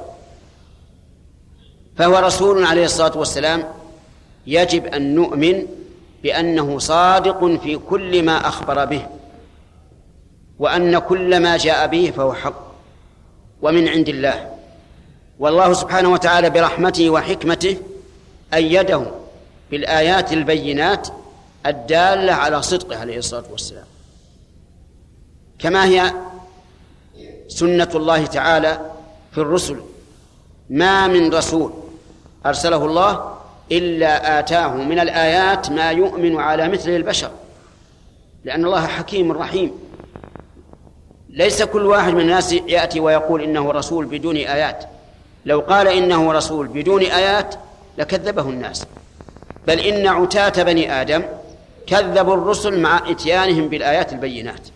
فهو 1.96 2.18
رسول 2.18 2.64
عليه 2.64 2.84
الصلاة 2.84 3.18
والسلام 3.18 3.64
يجب 4.46 4.86
أن 4.86 5.14
نؤمن 5.14 5.66
بأنه 6.22 6.78
صادق 6.78 7.46
في 7.62 7.76
كل 7.76 8.22
ما 8.22 8.48
أخبر 8.48 8.84
به 8.84 9.06
وأن 10.58 10.98
كل 10.98 11.40
ما 11.40 11.56
جاء 11.56 11.86
به 11.86 12.12
فهو 12.16 12.32
حق 12.34 12.72
ومن 13.62 13.88
عند 13.88 14.08
الله. 14.08 14.52
والله 15.38 15.72
سبحانه 15.72 16.08
وتعالى 16.08 16.50
برحمته 16.50 17.10
وحكمته 17.10 17.76
أيده 18.54 19.02
بالآيات 19.70 20.32
البينات 20.32 21.08
الدالة 21.66 22.32
على 22.32 22.62
صدقه 22.62 22.98
عليه 22.98 23.18
الصلاة 23.18 23.44
والسلام. 23.50 23.84
كما 25.58 25.84
هي 25.84 26.12
سنة 27.48 27.88
الله 27.94 28.26
تعالى 28.26 28.80
في 29.32 29.38
الرسل 29.38 29.80
ما 30.70 31.06
من 31.06 31.34
رسول 31.34 31.72
أرسله 32.46 32.84
الله 32.84 33.34
إلا 33.72 34.38
آتاه 34.38 34.74
من 34.74 34.98
الآيات 34.98 35.70
ما 35.70 35.90
يؤمن 35.90 36.40
على 36.40 36.68
مثله 36.68 36.96
البشر 36.96 37.30
لأن 38.44 38.64
الله 38.64 38.86
حكيم 38.86 39.32
رحيم. 39.32 39.72
ليس 41.30 41.62
كل 41.62 41.86
واحد 41.86 42.12
من 42.12 42.20
الناس 42.20 42.52
يأتي 42.52 43.00
ويقول 43.00 43.42
إنه 43.42 43.72
رسول 43.72 44.06
بدون 44.06 44.36
آيات. 44.36 44.84
لو 45.46 45.60
قال 45.60 45.88
إنه 45.88 46.32
رسول 46.32 46.68
بدون 46.68 47.02
آيات 47.02 47.54
لكذبه 47.98 48.42
الناس. 48.42 48.86
بل 49.66 49.80
إن 49.80 50.06
عتاة 50.06 50.62
بني 50.62 51.00
آدم 51.00 51.22
كذبوا 51.86 52.34
الرسل 52.34 52.80
مع 52.80 53.10
إتيانهم 53.10 53.68
بالآيات 53.68 54.12
البينات. 54.12 54.68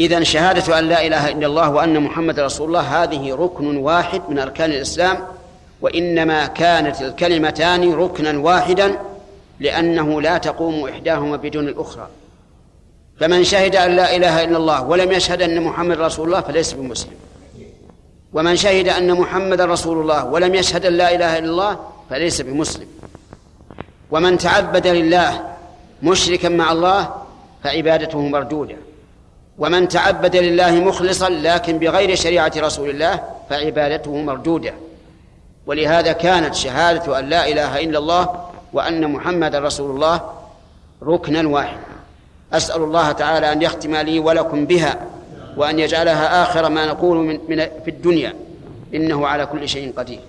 إذا 0.00 0.22
شهادة 0.22 0.78
أن 0.78 0.84
لا 0.84 1.06
إله 1.06 1.28
إلا 1.28 1.46
الله 1.46 1.70
وأن 1.70 2.00
محمد 2.00 2.40
رسول 2.40 2.68
الله 2.68 3.02
هذه 3.02 3.34
ركن 3.34 3.76
واحد 3.76 4.22
من 4.28 4.38
أركان 4.38 4.70
الإسلام. 4.70 5.18
وإنما 5.84 6.46
كانت 6.46 7.02
الكلمتان 7.02 7.92
ركنا 7.92 8.38
واحدا 8.38 8.98
لأنه 9.60 10.22
لا 10.22 10.38
تقوم 10.38 10.88
إحداهما 10.88 11.36
بدون 11.36 11.68
الأخرى. 11.68 12.08
فمن 13.20 13.44
شهد 13.44 13.76
أن 13.76 13.96
لا 13.96 14.16
إله 14.16 14.44
إلا 14.44 14.56
الله 14.56 14.84
ولم 14.84 15.12
يشهد 15.12 15.42
أن 15.42 15.60
محمد 15.62 16.00
رسول 16.00 16.26
الله 16.26 16.40
فليس 16.40 16.72
بمسلم. 16.72 17.12
ومن 18.32 18.56
شهد 18.56 18.88
أن 18.88 19.12
محمد 19.12 19.60
رسول 19.60 20.00
الله 20.00 20.24
ولم 20.24 20.54
يشهد 20.54 20.86
أن 20.86 20.92
لا 20.92 21.14
إله 21.14 21.38
إلا 21.38 21.50
الله 21.50 21.78
فليس 22.10 22.40
بمسلم. 22.40 22.86
ومن 24.10 24.38
تعبد 24.38 24.86
لله 24.86 25.42
مشركا 26.02 26.48
مع 26.48 26.72
الله 26.72 27.14
فعبادته 27.64 28.18
مردودة. 28.18 28.76
ومن 29.58 29.88
تعبد 29.88 30.36
لله 30.36 30.70
مخلصا 30.70 31.28
لكن 31.28 31.78
بغير 31.78 32.14
شريعة 32.14 32.52
رسول 32.56 32.90
الله 32.90 33.22
فعبادته 33.50 34.16
مردودة. 34.16 34.74
ولهذا 35.66 36.12
كانت 36.12 36.54
شهادة 36.54 37.18
أن 37.18 37.28
لا 37.28 37.48
إله 37.48 37.80
إلا 37.80 37.98
الله 37.98 38.48
وأن 38.72 39.12
محمد 39.12 39.54
رسول 39.54 39.90
الله 39.90 40.20
ركنا 41.02 41.48
واحدا. 41.48 41.94
أسأل 42.52 42.82
الله 42.82 43.12
تعالى 43.12 43.52
أن 43.52 43.62
يختم 43.62 43.96
لي 43.96 44.18
ولكم 44.18 44.66
بها 44.66 45.06
وأن 45.56 45.78
يجعلها 45.78 46.42
آخر 46.42 46.68
ما 46.68 46.86
نقول 46.86 47.16
من, 47.16 47.40
من 47.48 47.56
في 47.84 47.90
الدنيا. 47.90 48.34
إنه 48.94 49.26
على 49.26 49.46
كل 49.46 49.68
شيء 49.68 49.92
قدير. 49.96 50.20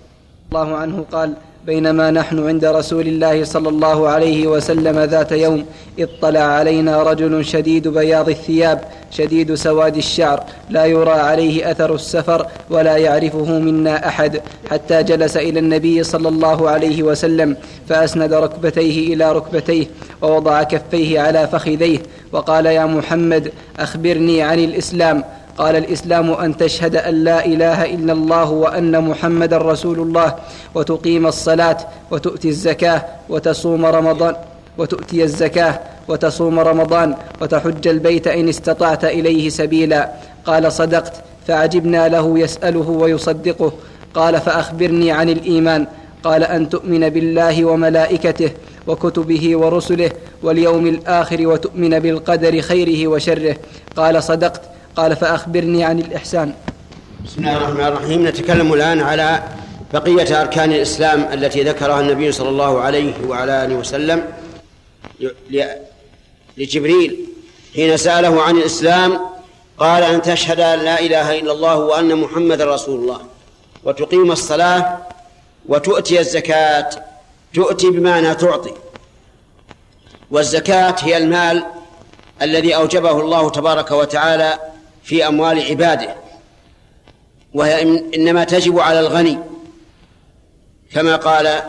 الله 0.52 0.76
عنه 0.76 1.04
قال 1.12 1.34
بينما 1.66 2.10
نحن 2.10 2.48
عند 2.48 2.64
رسول 2.64 3.06
الله 3.08 3.44
صلى 3.44 3.68
الله 3.68 4.08
عليه 4.08 4.46
وسلم 4.46 4.98
ذات 4.98 5.32
يوم 5.32 5.64
اطلع 5.98 6.40
علينا 6.40 7.02
رجل 7.02 7.44
شديد 7.44 7.88
بياض 7.88 8.28
الثياب 8.28 8.80
شديد 9.10 9.54
سواد 9.54 9.96
الشعر 9.96 10.44
لا 10.70 10.84
يرى 10.84 11.10
عليه 11.10 11.70
أثر 11.70 11.94
السفر 11.94 12.46
ولا 12.70 12.96
يعرفه 12.96 13.58
منا 13.58 14.08
أحد 14.08 14.40
حتى 14.70 15.02
جلس 15.02 15.36
إلى 15.36 15.58
النبي 15.58 16.02
صلى 16.02 16.28
الله 16.28 16.70
عليه 16.70 17.02
وسلم 17.02 17.56
فأسند 17.88 18.32
ركبتيه 18.32 19.14
إلى 19.14 19.32
ركبتيه 19.32 19.86
ووضع 20.22 20.62
كفيه 20.62 21.20
على 21.20 21.48
فخذيه 21.48 21.98
وقال 22.32 22.66
يا 22.66 22.86
محمد 22.86 23.52
أخبرني 23.78 24.42
عن 24.42 24.58
الإسلام. 24.58 25.24
قال 25.58 25.76
الإسلام 25.76 26.30
أن 26.30 26.56
تشهد 26.56 26.96
أن 26.96 27.24
لا 27.24 27.46
إله 27.46 27.84
إلا 27.94 28.12
الله 28.12 28.50
وأن 28.50 29.04
محمدا 29.04 29.58
رسول 29.58 29.98
الله 30.00 30.34
وتقيم 30.74 31.26
الصلاة 31.26 31.76
وتؤتي 32.10 32.48
الزكاة 32.48 33.04
وتصوم 33.28 33.86
رمضان 33.86 34.36
وتؤتي 34.78 35.22
الزكاة 35.24 35.80
وتصوم 36.08 36.60
رمضان 36.60 37.14
وتحج 37.40 37.88
البيت 37.88 38.26
إن 38.26 38.48
استطعت 38.48 39.04
إليه 39.04 39.48
سبيلا. 39.48 40.10
قال 40.46 40.72
صدقت 40.72 41.12
فعجبنا 41.46 42.08
له 42.08 42.38
يسأله 42.38 42.90
ويصدقه. 42.90 43.72
قال 44.14 44.40
فأخبرني 44.40 45.12
عن 45.12 45.28
الإيمان. 45.28 45.86
قال 46.24 46.44
أن 46.44 46.68
تؤمن 46.68 47.08
بالله 47.08 47.64
وملائكته 47.64 48.50
وكتبه 48.86 49.56
ورسله 49.56 50.10
واليوم 50.42 50.86
الآخر 50.86 51.46
وتؤمن 51.46 51.98
بالقدر 51.98 52.60
خيره 52.60 53.08
وشره. 53.08 53.56
قال 53.96 54.22
صدقت 54.22 54.60
قال 54.96 55.16
فأخبرني 55.16 55.84
عن 55.84 55.98
الإحسان. 55.98 56.54
بسم 57.24 57.38
الله 57.38 57.56
الرحمن 57.56 57.86
الرحيم. 57.86 58.28
نتكلم 58.28 58.72
الآن 58.72 59.00
على 59.00 59.42
بقية 59.92 60.40
أركان 60.40 60.72
الإسلام 60.72 61.28
التي 61.32 61.62
ذكرها 61.62 62.00
النبي 62.00 62.32
صلى 62.32 62.48
الله 62.48 62.80
عليه 62.80 63.12
وعلى 63.28 63.64
آله 63.64 63.74
وسلم. 63.74 64.32
لجبريل. 66.56 67.26
حين 67.74 67.96
سأله 67.96 68.42
عن 68.42 68.56
الإسلام 68.56 69.20
قال 69.78 70.02
أن 70.02 70.22
تشهد 70.22 70.60
أن 70.60 70.78
لا 70.78 71.00
إله 71.00 71.38
إلا 71.38 71.52
الله 71.52 71.76
وأن 71.76 72.16
محمد 72.16 72.62
رسول 72.62 73.00
الله. 73.00 73.20
وتقيم 73.84 74.32
الصلاة 74.32 74.98
وتؤتي 75.68 76.20
الزكاة. 76.20 76.90
تؤتي 77.54 77.90
بمعنى 77.90 78.34
تعطي. 78.34 78.72
والزكاة 80.30 80.96
هي 81.00 81.16
المال 81.16 81.64
الذي 82.42 82.76
أوجبه 82.76 83.20
الله 83.20 83.50
تبارك 83.50 83.90
وتعالى 83.90 84.58
في 85.06 85.28
أموال 85.28 85.62
عباده 85.62 86.16
وهي 87.54 87.82
إنما 88.16 88.44
تجب 88.44 88.78
على 88.78 89.00
الغني 89.00 89.38
كما 90.92 91.16
قال 91.16 91.62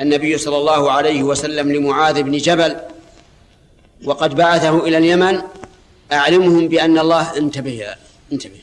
النبي 0.00 0.38
صلى 0.38 0.56
الله 0.56 0.92
عليه 0.92 1.22
وسلم 1.22 1.72
لمعاذ 1.72 2.22
بن 2.22 2.36
جبل 2.36 2.76
وقد 4.04 4.34
بعثه 4.34 4.78
إلى 4.78 4.98
اليمن 4.98 5.42
أعلمهم 6.12 6.68
بأن 6.68 6.98
الله 6.98 7.36
انتبه 7.36 7.86
انتبه. 8.32 8.60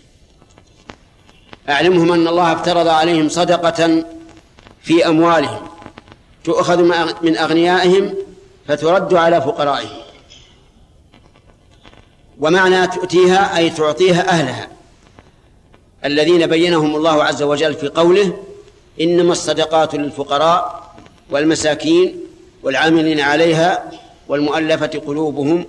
أعلمهم 1.70 2.12
أن 2.12 2.28
الله 2.28 2.54
افترض 2.54 2.88
عليهم 2.88 3.30
صدقة 3.30 4.04
في 4.82 5.08
أموالهم 5.08 5.68
تؤخذ 6.44 6.84
من 7.22 7.38
أغنيائهم 7.38 8.14
فترد 8.68 9.14
على 9.14 9.42
فقرائهم. 9.42 10.09
ومعنى 12.40 12.88
تؤتيها 12.88 13.58
أي 13.58 13.70
تعطيها 13.70 14.30
أهلها. 14.30 14.68
الذين 16.06 16.48
بينهم 16.48 16.96
الله 16.96 17.24
عز 17.24 17.44
وجل 17.44 17.74
في 17.74 17.88
قوله 17.88 18.44
إنما 19.02 19.32
الصدقات 19.32 19.96
للفقراء 19.96 20.94
والمساكين 21.30 22.20
والعاملين 22.64 23.20
عليها 23.20 23.92
والمؤلفة 24.28 25.02
قلوبهم 25.08 25.66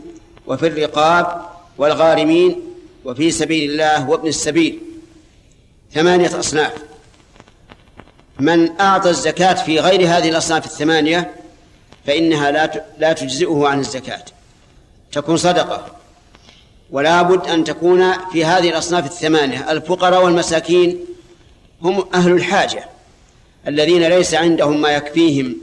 وفي 0.46 0.66
الرقاب 0.66 1.46
والغارمين 1.78 2.60
وفي 3.04 3.30
سبيل 3.30 3.70
الله 3.70 4.10
وابن 4.10 4.28
السبيل. 4.28 4.78
ثمانية 5.94 6.38
أصناف. 6.38 6.72
من 8.38 8.80
أعطى 8.80 9.10
الزكاة 9.10 9.54
في 9.54 9.80
غير 9.80 10.00
هذه 10.00 10.28
الأصناف 10.28 10.64
الثمانية 10.66 11.34
فإنها 12.06 12.50
لا 12.50 12.84
لا 12.98 13.12
تجزئه 13.12 13.66
عن 13.68 13.80
الزكاة. 13.80 14.24
تكون 15.12 15.36
صدقة. 15.36 15.99
ولا 16.92 17.22
بد 17.22 17.46
أن 17.46 17.64
تكون 17.64 18.12
في 18.32 18.44
هذه 18.44 18.70
الأصناف 18.70 19.06
الثمانية. 19.06 19.72
الفقراء 19.72 20.24
والمساكين 20.24 20.98
هم 21.82 22.04
أهل 22.14 22.32
الحاجة 22.32 22.84
الذين 23.68 24.02
ليس 24.08 24.34
عندهم 24.34 24.80
ما 24.80 24.88
يكفيهم 24.88 25.56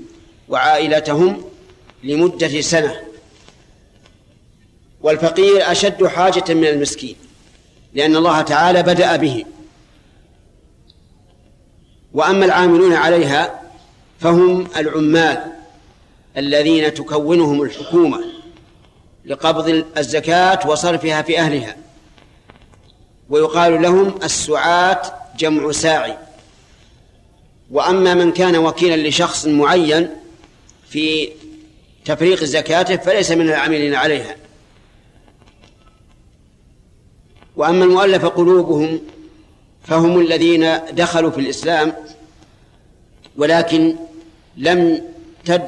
وعائلتهم 0.49 1.43
لمدة 2.03 2.61
سنة. 2.61 2.95
والفقير 5.01 5.71
أشد 5.71 6.05
حاجة 6.05 6.53
من 6.53 6.65
المسكين 6.67 7.15
لأن 7.93 8.15
الله 8.15 8.41
تعالى 8.41 8.83
بدأ 8.83 9.15
به. 9.15 9.45
وأما 12.13 12.45
العاملون 12.45 12.93
عليها 12.93 13.61
فهم 14.19 14.67
العمال 14.77 15.43
الذين 16.37 16.93
تكونهم 16.93 17.61
الحكومة. 17.61 18.36
لقبض 19.27 19.85
الزكاة 19.97 20.69
وصرفها 20.69 21.21
في 21.21 21.39
أهلها. 21.39 21.75
ويقال 23.29 23.81
لهم 23.81 24.19
السعاة 24.23 25.01
جمع 25.37 25.71
ساعي. 25.71 26.17
وأما 27.71 28.13
من 28.13 28.31
كان 28.31 28.57
وكيلا 28.57 29.07
لشخص 29.07 29.45
معين 29.45 30.09
في 30.89 31.29
تفريق 32.05 32.43
زكاته 32.43 32.97
فليس 32.97 33.31
من 33.31 33.49
العاملين 33.49 33.95
عليها. 33.95 34.35
وأما 37.55 37.83
المؤلف 37.85 38.25
قلوبهم 38.25 39.01
فهم 39.83 40.19
الذين 40.19 40.79
دخلوا 40.91 41.31
في 41.31 41.39
الإسلام 41.39 41.93
ولكن 43.37 43.95
لم 44.57 45.01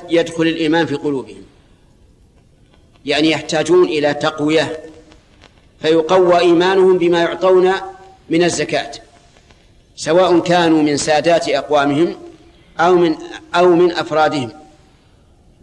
يدخل 0.09 0.43
الإيمان 0.43 0.85
في 0.85 0.95
قلوبهم. 0.95 1.48
يعني 3.05 3.31
يحتاجون 3.31 3.85
إلى 3.85 4.13
تقوية 4.13 4.79
فيقوى 5.81 6.39
إيمانهم 6.39 6.97
بما 6.97 7.21
يعطون 7.21 7.71
من 8.29 8.43
الزكاة 8.43 8.91
سواء 9.95 10.39
كانوا 10.39 10.81
من 10.81 10.97
سادات 10.97 11.49
أقوامهم 11.49 12.15
أو 12.79 12.95
من 12.95 13.15
أو 13.55 13.75
من 13.75 13.91
أفرادهم. 13.91 14.51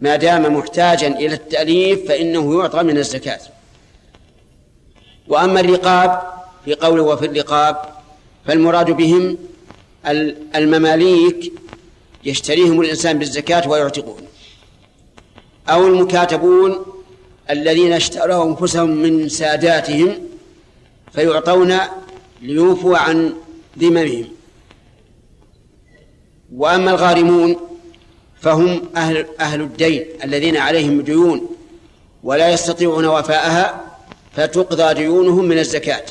ما 0.01 0.15
دام 0.15 0.57
محتاجا 0.57 1.07
إلى 1.07 1.33
التأليف 1.33 2.07
فإنه 2.07 2.59
يعطى 2.59 2.83
من 2.83 2.97
الزكاة. 2.97 3.39
وأما 5.27 5.59
الرقاب 5.59 6.21
في 6.65 6.73
قوله 6.73 7.03
وفي 7.03 7.25
الرقاب 7.25 7.77
فالمراد 8.45 8.91
بهم 8.91 9.37
المماليك 10.55 11.53
يشتريهم 12.23 12.81
الإنسان 12.81 13.19
بالزكاة 13.19 13.69
ويعتقون 13.69 14.21
أو 15.69 15.87
المكاتبون 15.87 16.85
الذين 17.49 17.93
اشتروا 17.93 18.45
أنفسهم 18.45 18.89
من 18.89 19.29
ساداتهم 19.29 20.15
فيعطون 21.13 21.77
ليوفوا 22.41 22.97
عن 22.97 23.33
ذممهم. 23.79 24.27
وأما 26.55 26.91
الغارمون 26.91 27.57
فهم 28.41 28.81
أهل, 28.95 29.25
أهل 29.39 29.61
الدين 29.61 30.05
الذين 30.23 30.57
عليهم 30.57 31.01
ديون 31.01 31.49
ولا 32.23 32.49
يستطيعون 32.49 33.05
وفاءها 33.05 33.97
فتقضى 34.35 34.93
ديونهم 34.93 35.45
من 35.45 35.59
الزكاة. 35.59 36.03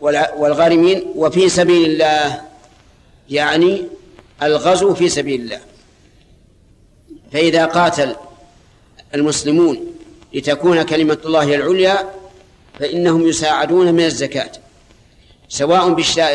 والغارمين 0.00 1.12
وفي 1.16 1.48
سبيل 1.48 1.90
الله 1.90 2.40
يعني 3.30 3.82
الغزو 4.42 4.94
في 4.94 5.08
سبيل 5.08 5.40
الله. 5.40 5.60
فإذا 7.34 7.66
قاتل 7.66 8.16
المسلمون 9.14 9.94
لتكون 10.34 10.82
كلمة 10.82 11.18
الله 11.24 11.54
العليا 11.54 12.10
فإنهم 12.80 13.28
يساعدون 13.28 13.94
من 13.94 14.04
الزكاة 14.04 14.50
سواء 15.48 15.92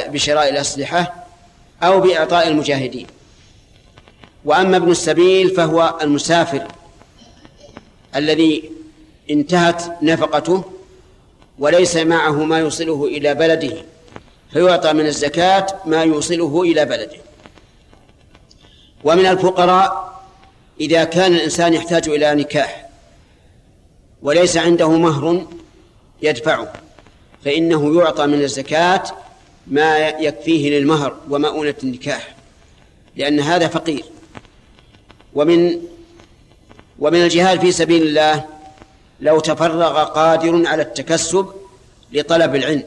بشراء 0.09 0.49
الأسلحة 0.49 1.25
أو 1.83 1.99
بإعطاء 2.01 2.47
المجاهدين. 2.47 3.07
وأما 4.45 4.77
ابن 4.77 4.91
السبيل 4.91 5.49
فهو 5.49 5.99
المسافر 6.01 6.67
الذي 8.15 8.71
انتهت 9.29 9.83
نفقته 10.01 10.63
وليس 11.59 11.95
معه 11.95 12.43
ما 12.43 12.59
يوصله 12.59 13.05
إلى 13.05 13.33
بلده 13.33 13.77
فيعطى 14.53 14.93
من 14.93 15.05
الزكاة 15.05 15.67
ما 15.85 16.03
يوصله 16.03 16.61
إلى 16.61 16.85
بلده. 16.85 17.17
ومن 19.03 19.25
الفقراء 19.25 20.18
إذا 20.79 21.03
كان 21.03 21.33
الإنسان 21.33 21.73
يحتاج 21.73 22.09
إلى 22.09 22.35
نكاح 22.35 22.89
وليس 24.21 24.57
عنده 24.57 24.89
مهر 24.89 25.47
يدفعه 26.21 26.73
فإنه 27.45 28.01
يعطى 28.01 28.27
من 28.27 28.41
الزكاة 28.41 29.03
ما 29.67 29.97
يكفيه 29.97 30.79
للمهر 30.79 31.17
ومؤونة 31.29 31.75
النكاح 31.83 32.35
لأن 33.15 33.39
هذا 33.39 33.67
فقير. 33.67 34.03
ومن 35.33 35.81
ومن 36.99 37.23
الجهاد 37.23 37.59
في 37.59 37.71
سبيل 37.71 38.03
الله 38.03 38.45
لو 39.21 39.39
تفرغ 39.39 40.03
قادر 40.03 40.67
على 40.67 40.81
التكسب 40.81 41.47
لطلب 42.11 42.55
العلم. 42.55 42.83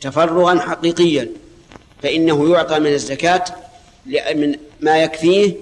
تفرغا 0.00 0.60
حقيقيا 0.60 1.30
فإنه 2.02 2.52
يعطى 2.52 2.78
من 2.78 2.92
الزكاة 2.92 3.44
من 4.34 4.58
ما 4.80 5.02
يكفيه 5.02 5.54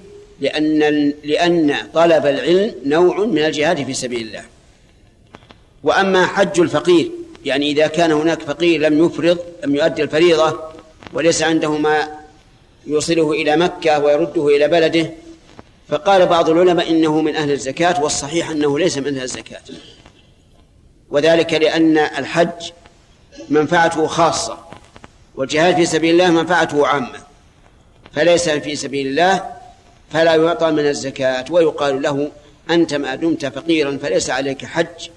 لأن 0.43 0.79
لأن 1.25 1.77
طلب 1.95 2.27
العلم 2.27 2.75
نوع 2.85 3.19
من 3.27 3.39
الجهاد 3.39 3.85
في 3.85 3.95
سبيل 3.95 4.27
الله. 4.27 4.45
وأما 5.83 6.27
حج 6.27 6.61
الفقير 6.61 7.11
يعني 7.45 7.71
إذا 7.71 7.87
كان 7.87 8.13
هناك 8.13 8.43
فقير 8.43 8.81
لم 8.81 9.05
يفرض 9.05 9.39
لم 9.65 9.75
يؤدي 9.75 10.03
الفريضة 10.03 10.59
وليس 11.13 11.43
عنده 11.43 11.71
ما 11.71 12.09
يوصله 12.87 13.33
إلى 13.33 13.57
مكة 13.57 13.99
ويرده 13.99 14.47
إلى 14.49 14.69
بلده 14.69 15.11
فقال 15.89 16.27
بعض 16.27 16.51
العلماء 16.51 16.91
إنه 16.91 17.21
من 17.21 17.37
أهل 17.37 17.51
الزكاة 17.51 18.03
والصحيح 18.03 18.51
أنه 18.51 18.79
ليس 18.79 18.99
من 18.99 19.17
أهل 19.17 19.23
الزكاة. 19.23 19.61
وذلك 21.11 21.55
لأن 21.55 21.99
الحج 21.99 22.71
منفعته 23.49 24.07
خاصة 24.07 24.59
والجهاد 25.35 25.77
في 25.77 25.87
سبيل 25.87 26.21
الله 26.21 26.31
منفعته 26.31 26.87
عامة 26.87 27.19
فليس 28.13 28.49
في 28.49 28.77
سبيل 28.77 29.07
الله 29.07 29.62
فلا 30.13 30.35
يعطى 30.35 30.71
من 30.71 30.87
الزكاة 30.87 31.45
ويقال 31.51 32.03
له 32.03 32.31
أنت 32.71 32.95
ما 32.95 33.15
دمت 33.15 33.47
فقيرا 33.47 33.99
فليس 34.03 34.31
عليك 34.31 34.65
حج 34.65 35.09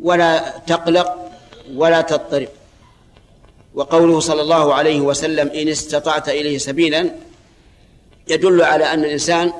ولا 0.00 0.58
تقلق 0.66 1.30
ولا 1.74 2.00
تضطرب. 2.00 2.48
وقوله 3.74 4.20
صلى 4.20 4.42
الله 4.42 4.74
عليه 4.74 5.00
وسلم 5.00 5.48
إن 5.48 5.68
استطعت 5.68 6.28
إليه 6.28 6.58
سبيلا 6.58 7.10
يدل 8.28 8.62
على 8.62 8.84
أن 8.84 9.04
الإنسان 9.04 9.52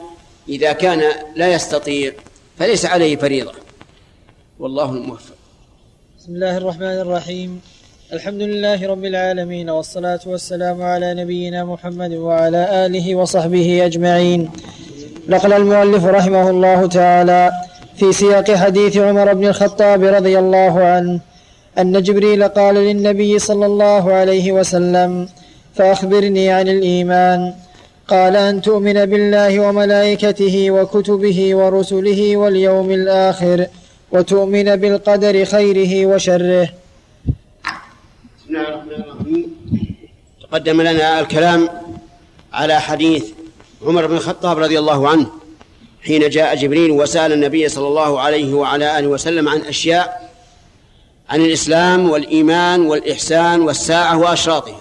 إذا 0.49 0.73
كان 0.73 1.13
لا 1.37 1.53
يستطيع 1.53 2.13
فليس 2.59 2.87
عليه 2.87 3.17
فريضة. 3.17 3.53
والله 4.59 4.91
الموفق. 4.91 5.35
بسم 6.19 6.35
الله 6.35 6.57
الرحمن 6.57 7.01
الرحيم. 7.01 7.61
الحمد 8.15 8.43
لله 8.43 8.87
رب 8.87 9.05
العالمين 9.05 9.71
والصلاة 9.71 10.21
والسلام 10.27 10.83
على 10.83 11.15
نبينا 11.15 11.65
محمد 11.65 12.13
وعلى 12.13 12.87
آله 12.87 13.15
وصحبه 13.15 13.87
أجمعين. 13.87 14.51
نقل 15.29 15.53
المؤلف 15.53 16.05
رحمه 16.05 16.51
الله 16.51 16.87
تعالى 16.87 17.51
في 17.97 18.13
سياق 18.13 18.51
حديث 18.51 18.97
عمر 18.97 19.35
بن 19.35 19.47
الخطاب 19.47 20.05
رضي 20.05 20.39
الله 20.39 20.75
عنه 20.85 21.21
أن 21.79 22.03
جبريل 22.03 22.49
قال 22.49 22.75
للنبي 22.75 23.39
صلى 23.39 23.67
الله 23.67 24.13
عليه 24.13 24.53
وسلم 24.53 25.29
فأخبرني 25.75 26.51
عن 26.51 26.69
الإيمان. 26.69 27.55
قال 28.09 28.37
أن 28.37 28.63
تؤمن 28.63 29.07
بالله 29.07 29.61
وملائكته 29.61 30.71
وكتبه 30.71 31.55
ورسله 31.55 32.37
واليوم 32.37 32.91
الآخر 32.91 33.67
وتؤمن 34.13 34.77
بالقدر 34.77 35.45
خيره 35.45 36.07
وشره. 36.07 36.69
بسم 38.55 38.63
الله 38.63 38.75
الرحمن 38.75 38.93
الرحيم 38.93 39.57
تقدم 40.43 40.83
لنا 40.83 41.21
الكلام 41.21 41.69
على 42.53 42.81
حديث 42.81 43.25
عمر 43.83 44.07
بن 44.07 44.17
الخطاب 44.17 44.59
رضي 44.59 44.79
الله 44.79 45.09
عنه 45.09 45.27
حين 46.03 46.31
جاء 46.31 46.55
جبريل 46.55 46.91
وسأل 46.91 47.33
النبي 47.33 47.69
صلى 47.69 47.89
الله 47.89 48.21
عليه 48.21 48.55
وعلى 48.55 48.99
آله 48.99 49.09
وسلم 49.09 49.49
عن 49.49 49.61
أشياء 49.61 50.31
عن 51.31 51.41
الإسلام 51.41 52.11
والإيمان 52.11 52.81
والإحسان 52.81 53.61
والساعة 53.61 54.19
وأشراطها. 54.19 54.81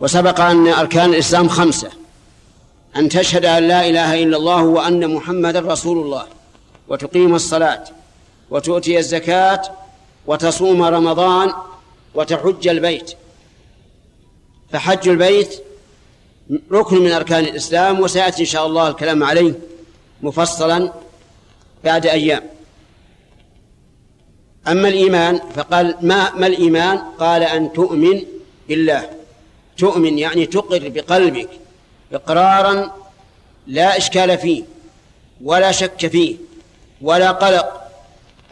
وسبق 0.00 0.40
أن 0.40 0.68
أركان 0.68 1.10
الإسلام 1.10 1.48
خمسة 1.48 1.90
أن 2.96 3.08
تشهد 3.08 3.44
أن 3.44 3.68
لا 3.68 3.88
إله 3.88 4.22
إلا 4.22 4.36
الله 4.36 4.62
وأن 4.62 5.14
محمدا 5.14 5.60
رسول 5.60 5.98
الله 5.98 6.24
وتقيم 6.88 7.34
الصلاة 7.34 7.84
وتؤتي 8.50 8.98
الزكاة 8.98 9.62
وتصوم 10.26 10.82
رمضان 10.82 11.52
وتحج 12.14 12.68
البيت. 12.68 13.12
فحج 14.72 15.08
البيت 15.08 15.62
ركن 16.72 16.98
من 16.98 17.12
أركان 17.12 17.44
الإسلام 17.44 18.00
وسيأتي 18.00 18.40
إن 18.40 18.46
شاء 18.46 18.66
الله 18.66 18.88
الكلام 18.88 19.24
عليه 19.24 19.54
مفصلا 20.22 20.92
بعد 21.84 22.06
أيام. 22.06 22.42
أما 24.68 24.88
الإيمان 24.88 25.40
فقال 25.54 25.96
ما 26.02 26.34
ما 26.34 26.46
الإيمان؟ 26.46 26.98
قال 26.98 27.42
أن 27.42 27.72
تؤمن 27.72 28.22
بالله. 28.68 29.10
تؤمن 29.76 30.18
يعني 30.18 30.46
تقر 30.46 30.88
بقلبك 30.88 31.48
إقرارا 32.12 32.96
لا 33.66 33.96
إشكال 33.96 34.38
فيه 34.38 34.62
ولا 35.44 35.72
شك 35.72 36.06
فيه 36.06 36.36
ولا 37.02 37.30
قلق. 37.30 37.82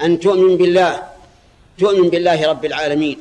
أن 0.02 0.20
تؤمن 0.20 0.56
بالله 0.56 1.02
تؤمن 1.78 2.08
بالله 2.10 2.48
رب 2.48 2.64
العالمين. 2.64 3.18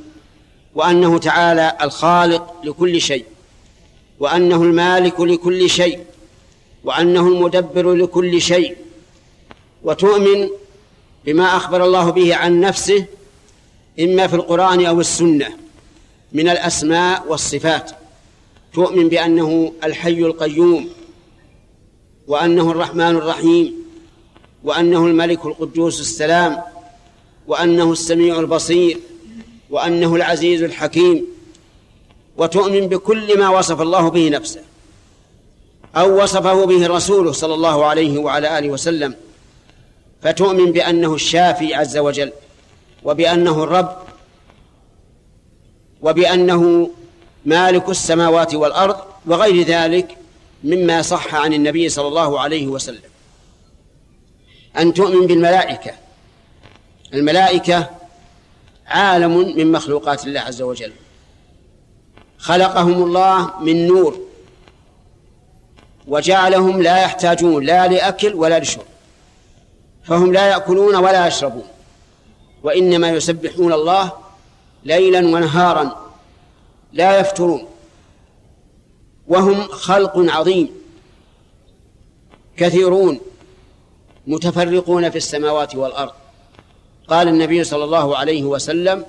وأنه 0.79 1.17
تعالى 1.17 1.77
الخالق 1.81 2.53
لكل 2.63 3.01
شيء 3.01 3.25
وأنه 4.19 4.63
المالك 4.63 5.19
لكل 5.19 5.69
شيء 5.69 5.99
وأنه 6.83 7.27
المدبر 7.27 7.93
لكل 7.93 8.41
شيء 8.41 8.77
وتؤمن 9.83 10.49
بما 11.25 11.57
أخبر 11.57 11.83
الله 11.83 12.09
به 12.09 12.35
عن 12.35 12.59
نفسه 12.59 13.05
إما 13.99 14.27
في 14.27 14.35
القرآن 14.35 14.85
أو 14.85 14.99
السنة 14.99 15.47
من 16.33 16.49
الأسماء 16.49 17.25
والصفات. 17.27 17.91
تؤمن 18.73 19.09
بأنه 19.09 19.73
الحي 19.83 20.19
القيوم 20.19 20.89
وأنه 22.27 22.71
الرحمن 22.71 23.15
الرحيم 23.15 23.75
وأنه 24.63 25.05
الملك 25.05 25.45
القدوس 25.45 25.99
السلام 26.01 26.61
وأنه 27.47 27.91
السميع 27.91 28.39
البصير. 28.39 28.99
وأنه 29.69 30.15
العزيز 30.15 30.63
الحكيم 30.63 31.25
وتؤمن 32.37 32.87
بكل 32.87 33.39
ما 33.39 33.49
وصف 33.49 33.81
الله 33.81 34.09
به 34.09 34.29
نفسه 34.29 34.61
أو 35.95 36.23
وصفه 36.23 36.65
به 36.65 36.87
رسوله 36.87 37.31
صلى 37.31 37.53
الله 37.53 37.85
عليه 37.85 38.19
وعلى 38.19 38.59
آله 38.59 38.69
وسلم. 38.69 39.15
فتؤمن 40.21 40.71
بأنه 40.71 41.13
الشافي 41.13 41.73
عز 41.73 41.97
وجل 41.97 42.31
وبأنه 43.03 43.63
الرب 43.63 43.97
وبأنه 46.01 46.89
مالك 47.45 47.89
السماوات 47.89 48.55
والأرض 48.55 48.97
وغير 49.25 49.65
ذلك 49.65 50.17
مما 50.63 51.01
صح 51.01 51.35
عن 51.35 51.53
النبي 51.53 51.89
صلى 51.89 52.07
الله 52.07 52.39
عليه 52.39 52.67
وسلم. 52.67 53.09
أن 54.77 54.93
تؤمن 54.93 55.27
بالملائكة 55.27 55.91
الملائكة 57.13 57.89
عالم 58.89 59.57
من 59.57 59.71
مخلوقات 59.71 60.25
الله 60.25 60.39
عز 60.39 60.61
وجل. 60.61 60.91
خلقهم 62.37 63.03
الله 63.03 63.59
من 63.59 63.87
نور. 63.87 64.19
وجعلهم 66.07 66.81
لا 66.81 66.97
يحتاجون 66.97 67.65
لا 67.65 67.87
لأكل 67.87 68.33
ولا 68.33 68.59
لشرب. 68.59 68.85
فهم 70.03 70.33
لا 70.33 70.47
يأكلون 70.47 70.95
ولا 70.95 71.27
يشربون. 71.27 71.67
وإنما 72.63 73.09
يسبحون 73.09 73.73
الله 73.73 74.11
ليلا 74.83 75.19
ونهارا 75.19 76.11
لا 76.93 77.19
يفترون. 77.19 77.65
وهم 79.27 79.67
خلق 79.67 80.13
عظيم. 80.17 80.69
كثيرون. 82.57 83.19
متفرقون 84.27 85.09
في 85.09 85.17
السماوات 85.17 85.75
والأرض. 85.75 86.11
قال 87.09 87.27
النبي 87.27 87.63
صلى 87.63 87.83
الله 87.83 88.17
عليه 88.17 88.43
وسلم 88.43 89.05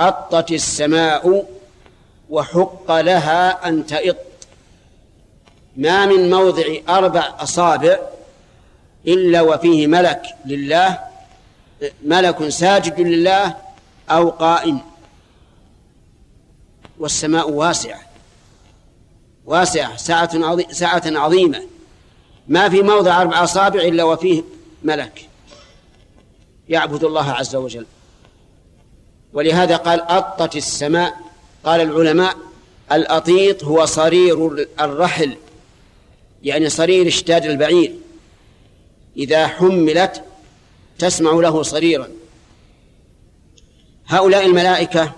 أطت 0.00 0.52
السماء 0.52 1.46
وحق 2.30 2.92
لها 3.00 3.68
أن 3.68 3.86
تئط. 3.86 4.16
ما 5.76 6.06
من 6.06 6.30
موضع 6.30 6.64
أربع 6.88 7.34
أصابع 7.38 7.98
إلا 9.06 9.42
وفيه 9.42 9.86
ملك 9.86 10.22
لله 10.46 10.98
ملك 12.04 12.48
ساجد 12.48 13.00
لله 13.00 13.56
أو 14.10 14.30
قائم 14.30 14.80
والسماء 16.98 17.50
واسعة. 17.50 18.00
واسعة 19.46 19.96
سعة 19.96 20.72
سعة 20.72 21.02
عظيمة. 21.06 21.62
ما 22.48 22.68
في 22.68 22.82
موضع 22.82 23.22
أربع 23.22 23.44
أصابع 23.44 23.80
إلا 23.80 24.04
وفيه 24.04 24.42
ملك. 24.82 25.28
يعبد 26.68 27.04
الله 27.04 27.30
عز 27.30 27.56
وجل. 27.56 27.86
ولهذا 29.32 29.76
قال 29.76 30.00
أطت 30.00 30.56
السماء. 30.56 31.14
قال 31.64 31.80
العلماء 31.80 32.36
الأطيط 32.92 33.64
هو 33.64 33.84
صرير 33.84 34.66
الرحل 34.80 35.36
يعني 36.42 36.68
صرير 36.68 37.06
اشتاد 37.06 37.44
البعير. 37.44 37.94
إذا 39.16 39.46
حملت 39.46 40.24
تسمع 40.98 41.30
له 41.32 41.62
صريرا. 41.62 42.08
هؤلاء 44.06 44.46
الملائكة 44.46 45.12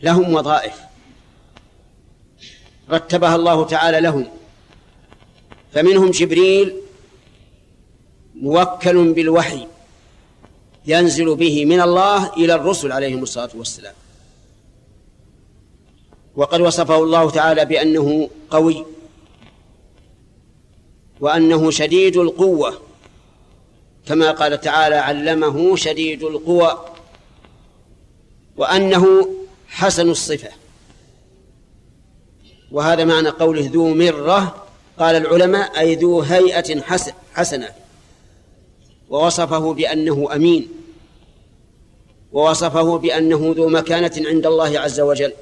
لهم 0.00 0.34
وظائف. 0.34 0.74
رتبها 2.90 3.36
الله 3.36 3.66
تعالى 3.66 4.00
لهم. 4.00 4.26
فمنهم 5.72 6.10
جبريل 6.10 6.74
موكل 8.34 9.12
بالوحي. 9.12 9.66
ينزل 10.86 11.34
به 11.34 11.64
من 11.64 11.80
الله 11.80 12.32
إلى 12.32 12.54
الرسل 12.54 12.92
عليهم 12.92 13.22
الصلاة 13.22 13.50
والسلام. 13.54 13.94
وقد 16.36 16.60
وصفه 16.60 16.96
الله 16.96 17.30
تعالى 17.30 17.64
بأنه 17.64 18.30
قوي 18.50 18.86
وأنه 21.20 21.70
شديد 21.70 22.16
القوة 22.16 22.80
كما 24.06 24.30
قال 24.30 24.60
تعالى 24.60 24.94
علمه 24.94 25.76
شديد 25.76 26.22
القوى 26.22 26.84
وأنه 28.56 29.28
حسن 29.68 30.10
الصفة 30.10 30.48
وهذا 32.72 33.04
معنى 33.04 33.28
قوله 33.28 33.70
ذو 33.72 33.94
مرة 33.94 34.66
قال 34.98 35.16
العلماء 35.16 35.78
أي 35.78 35.94
ذو 35.94 36.20
هيئة 36.20 36.80
حسن 36.80 37.12
حسنة 37.34 37.68
ووصفه 39.10 39.74
بأنه 39.74 40.28
أمين. 40.34 40.68
ووصفه 42.32 42.98
بأنه 42.98 43.54
ذو 43.56 43.68
مكانة 43.68 44.12
عند 44.16 44.46
الله 44.46 44.80
عز 44.80 45.00
وجل. 45.00 45.32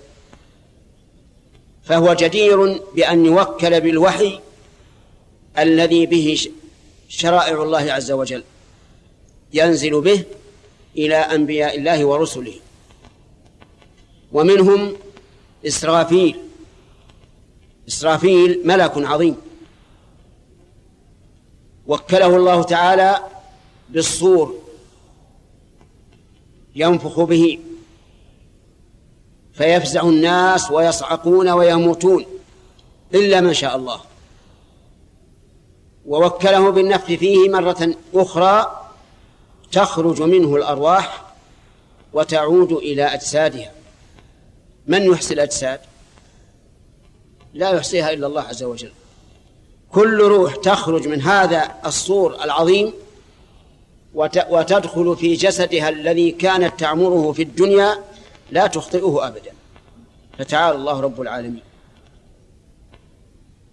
فهو 1.84 2.14
جدير 2.14 2.82
بأن 2.94 3.26
يوكل 3.26 3.80
بالوحي 3.80 4.40
الذي 5.58 6.06
به 6.06 6.48
شرائع 7.08 7.62
الله 7.62 7.92
عز 7.92 8.12
وجل. 8.12 8.42
ينزل 9.52 10.00
به 10.00 10.24
إلى 10.96 11.16
أنبياء 11.16 11.78
الله 11.78 12.04
ورسله. 12.04 12.54
ومنهم 14.32 14.96
إسرافيل. 15.66 16.36
إسرافيل 17.88 18.60
ملك 18.64 18.92
عظيم. 18.96 19.36
وكله 21.86 22.36
الله 22.36 22.62
تعالى 22.62 23.33
بالصور 23.94 24.54
ينفخ 26.74 27.20
به 27.20 27.58
فيفزع 29.52 30.02
الناس 30.02 30.70
ويصعقون 30.70 31.48
ويموتون 31.48 32.26
إلا 33.14 33.40
ما 33.40 33.52
شاء 33.52 33.76
الله. 33.76 34.00
ووكله 36.06 36.70
بالنفخ 36.70 37.04
فيه 37.04 37.48
مرة 37.48 37.94
أخرى 38.14 38.80
تخرج 39.72 40.22
منه 40.22 40.56
الأرواح 40.56 41.34
وتعود 42.12 42.72
إلى 42.72 43.02
أجسادها. 43.04 43.72
من 44.86 45.02
يحصي 45.02 45.34
الأجساد؟ 45.34 45.80
لا 47.54 47.70
يحصيها 47.70 48.12
إلا 48.12 48.26
الله 48.26 48.42
عز 48.42 48.62
وجل. 48.62 48.92
كل 49.92 50.20
روح 50.20 50.56
تخرج 50.56 51.08
من 51.08 51.20
هذا 51.20 51.74
الصور 51.86 52.44
العظيم 52.44 52.92
وتدخل 54.14 55.16
في 55.16 55.34
جسدها 55.34 55.88
الذي 55.88 56.30
كانت 56.30 56.80
تعمره 56.80 57.32
في 57.32 57.42
الدنيا 57.42 58.04
لا 58.50 58.66
تخطئه 58.66 59.26
أبدا. 59.26 59.52
فتعالى 60.38 60.76
الله 60.76 61.00
رب 61.00 61.20
العالمين. 61.20 61.62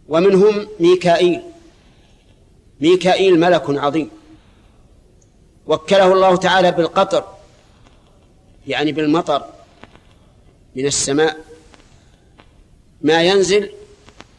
ومنهم 0.10 0.68
ميكائيل. 0.80 1.42
ميكائيل 2.82 3.40
ملك 3.40 3.64
عظيم. 3.70 4.10
وكله 5.68 6.14
الله 6.14 6.36
تعالى 6.36 6.72
بالقطر 6.72 7.24
يعني 8.68 8.92
بالمطر 8.92 9.46
من 10.76 10.86
السماء. 10.86 11.38
ما 13.02 13.24
ينزل 13.24 13.70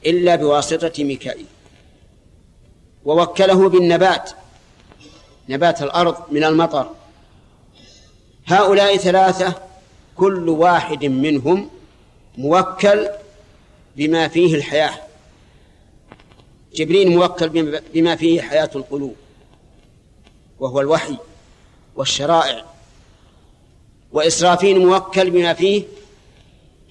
إلا 0.06 0.36
بواسطة 0.36 1.04
ميكائيل. 1.04 1.46
ووكله 3.04 3.68
بالنبات. 3.68 4.30
نبات 5.48 5.82
الأرض 5.82 6.16
من 6.30 6.44
المطر. 6.44 6.90
هؤلاء 8.46 8.96
ثلاثة 8.96 9.54
كل 10.16 10.48
واحد 10.48 11.04
منهم 11.04 11.70
موكل 12.38 13.08
بما 13.96 14.28
فيه 14.28 14.54
الحياة. 14.54 14.94
جبريل 16.74 17.10
موكل 17.16 17.48
بما 17.94 18.16
فيه 18.16 18.42
حياة 18.42 18.70
القلوب. 18.74 19.16
وهو 20.60 20.80
الوحي 20.80 21.16
والشرائع. 21.96 22.64
وإسرافيل 24.12 24.86
موكل 24.86 25.30
بما 25.30 25.54
فيه 25.54 25.84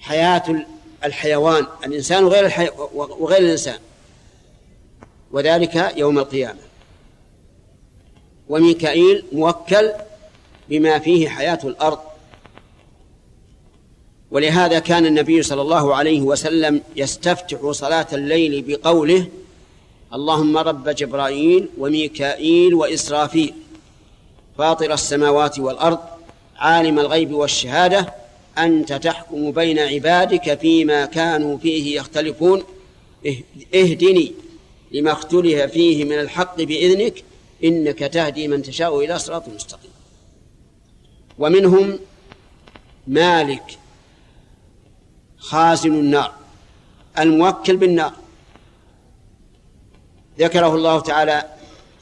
حياة 0.00 0.66
الحيوان. 1.04 1.66
الإنسان 1.84 2.24
وغير 2.24 2.46
الحي... 2.46 2.68
وغير 2.94 3.38
الإنسان. 3.38 3.78
وذلك 5.32 5.92
يوم 5.96 6.18
القيامة. 6.18 6.60
وميكائيل 8.52 9.24
موكل 9.32 9.90
بما 10.68 10.98
فيه 10.98 11.28
حياة 11.28 11.58
الأرض. 11.64 11.98
ولهذا 14.30 14.78
كان 14.78 15.06
النبي 15.06 15.42
صلى 15.42 15.62
الله 15.62 15.94
عليه 15.94 16.20
وسلم 16.20 16.80
يستفتح 16.96 17.70
صلاة 17.70 18.06
الليل 18.12 18.62
بقوله 18.62 19.26
اللهم 20.14 20.58
رب 20.58 20.88
جبرائيل 20.88 21.68
وميكائيل 21.78 22.74
وإسرافيل 22.74 23.54
فاطر 24.58 24.92
السماوات 24.94 25.58
والأرض 25.58 25.98
عالم 26.56 26.98
الغيب 26.98 27.32
والشهادة 27.32 28.14
أنت 28.58 28.92
تحكم 28.92 29.50
بين 29.50 29.78
عبادك 29.78 30.58
فيما 30.60 31.04
كانوا 31.04 31.58
فيه 31.58 31.96
يختلفون 31.96 32.62
اهدني 33.74 34.32
لما 34.92 35.12
اختلف 35.12 35.72
فيه 35.72 36.04
من 36.04 36.18
الحق 36.18 36.62
بإذنك 36.62 37.24
إنك 37.64 37.98
تهدي 37.98 38.48
من 38.48 38.62
تشاء 38.62 39.04
إلى 39.04 39.18
صراط 39.18 39.48
مستقيم. 39.48 39.90
ومنهم 41.38 41.98
مالك 43.06 43.78
خازن 45.38 45.94
النار 45.94 46.34
الموكل 47.18 47.76
بالنار. 47.76 48.12
ذكره 50.38 50.74
الله 50.74 51.00
تعالى 51.00 51.44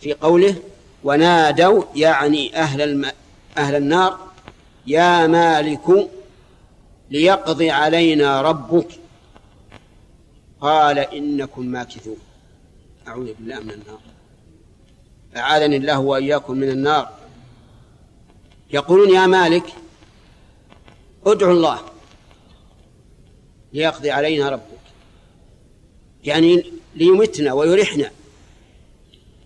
في 0.01 0.12
قوله 0.12 0.57
ونادوا 1.05 1.85
يعني 1.94 2.57
أهل 2.57 2.83
الم... 2.83 3.11
أهل 3.59 3.75
النار 3.75 4.18
يا 4.87 5.27
مالك 5.27 6.11
ليقضي 7.11 7.70
علينا 7.70 8.42
ربك. 8.42 8.88
قال 10.61 10.99
إنكم 10.99 11.66
ماكثون. 11.66 12.18
أعوذ 13.09 13.35
بالله 13.35 13.61
من 13.61 13.70
النار. 13.70 14.01
أعاذني 15.36 15.76
الله 15.76 15.98
وإياكم 15.98 16.56
من 16.56 16.68
النار. 16.68 17.10
يقولون 18.72 19.14
يا 19.14 19.26
مالك 19.26 19.64
ادعو 21.26 21.52
الله 21.52 21.80
ليقضي 23.72 24.10
علينا 24.10 24.48
ربك. 24.48 24.80
يعني 26.24 26.64
ليمتنا 26.94 27.52
ويرحنا. 27.52 28.10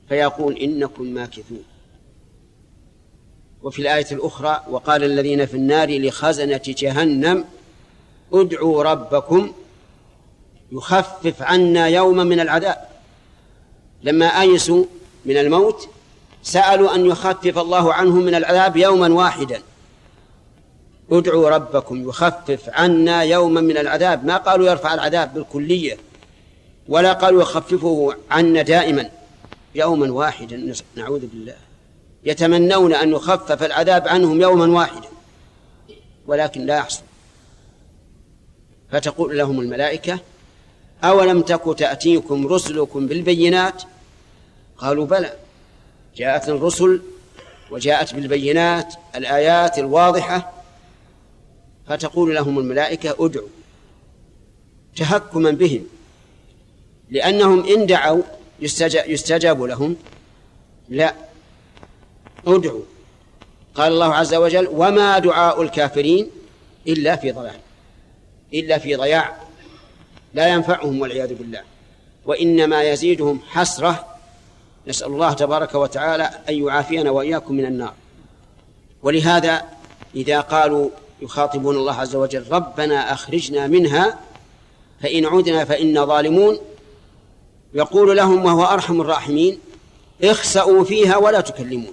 فيقول 0.09 0.57
إنكم 0.57 1.05
ماكثون. 1.05 1.65
وفي 3.63 3.83
الآية 3.83 4.07
الأخرى 4.13 4.65
وقال 4.71 5.05
الذين 5.05 5.47
في 5.47 5.55
النار 5.55 5.99
لخزنة 5.99 6.61
جهنم 6.67 7.45
ادعوا 8.33 8.83
ربكم 8.83 9.53
يخفف 10.73 11.43
عنا 11.43 11.89
يوما 11.89 12.25
من 12.25 12.41
العذاب. 12.41 12.89
لما 14.03 14.27
آيسوا 14.27 14.85
من 15.27 15.37
الموت 15.37 15.89
سألوا 16.43 16.95
أن 16.95 17.07
يخفف 17.07 17.59
الله 17.59 17.95
عنهم 17.95 18.25
من 18.25 18.35
العذاب 18.35 18.77
يوما 18.77 19.09
واحدا. 19.09 19.63
ادعوا 21.11 21.51
ربكم 21.51 22.09
يخفف 22.09 22.69
عنا 22.69 23.23
يوما 23.23 23.61
من 23.61 23.79
العذاب. 23.79 24.25
ما 24.25 24.37
قالوا 24.37 24.71
يرفع 24.71 24.95
العذاب 24.95 25.35
بالكلية 25.35 25.97
ولا 26.89 27.13
قالوا 27.13 27.43
يخففه 27.43 28.15
عنا 28.31 28.63
دائما. 28.63 29.11
يوما 29.75 30.13
واحدا 30.13 30.75
نعوذ 30.97 31.27
بالله. 31.27 31.57
يتمنون 32.25 32.95
أن 32.95 33.13
يخفف 33.13 33.63
العذاب 33.63 34.09
عنهم 34.09 34.41
يوما 34.41 34.79
واحدا 34.79 35.09
ولكن 36.27 36.67
لا 36.67 36.77
يحصل. 36.77 37.03
فتقول 38.91 39.39
لهم 39.39 39.61
الملائكة 39.61 40.19
أولم 41.05 41.41
تك 41.41 41.79
تأتيكم 41.79 42.47
رسلكم 42.47 43.07
بالبينات 43.07 43.83
قالوا 44.79 45.07
بلى. 45.07 45.33
جاءت 46.17 46.49
الرسل 46.49 47.03
وجاءت 47.71 48.15
بالبينات 48.15 48.95
الآيات 49.17 49.79
الواضحة 49.79 50.53
فتقول 51.87 52.35
لهم 52.35 52.59
الملائكة 52.59 53.17
ادعوا 53.19 53.49
تهكما 54.97 55.51
بهم 55.51 55.87
لأنهم 57.11 57.67
إن 57.67 57.87
دعوا 57.87 58.23
يستجاب 59.07 59.63
لهم. 59.63 59.97
لا. 60.89 61.15
ادعوا. 62.47 62.83
قال 63.75 63.93
الله 63.93 64.15
عز 64.15 64.35
وجل 64.35 64.69
وما 64.73 65.19
دعاء 65.19 65.63
الكافرين 65.63 66.31
إلا 66.89 67.17
في 67.17 67.33
ضلال 67.33 67.59
إلا 68.55 68.79
في 68.79 68.95
ضياع. 68.95 69.37
لا 70.35 70.49
ينفعهم 70.49 71.01
والعياذ 71.01 71.35
بالله. 71.35 71.63
وإنما 72.27 72.83
يزيدهم 72.83 73.41
حسرة 73.49 74.14
نسأل 74.87 75.07
الله 75.07 75.33
تبارك 75.33 75.75
وتعالى 75.75 76.31
أن 76.49 76.67
يعافينا 76.67 77.11
وإياكم 77.11 77.55
من 77.55 77.65
النار. 77.65 77.95
ولهذا 79.03 79.65
إذا 80.15 80.41
قالوا 80.41 80.91
يخاطبون 81.23 81.77
الله 81.77 82.01
عز 82.01 82.17
وجل 82.17 82.45
ربنا 82.51 83.13
أخرجنا 83.13 83.67
منها 83.67 84.19
فإن 85.01 85.27
عدنا 85.27 85.65
فإنا 85.65 86.05
ظالمون. 86.05 86.59
يقول 87.75 88.17
لهم 88.17 88.45
وهو 88.45 88.65
أرحم 88.65 89.01
الراحمين 89.01 89.59
اخسأوا 90.25 90.85
فيها 90.85 91.17
ولا 91.17 91.41
تكلمون. 91.41 91.93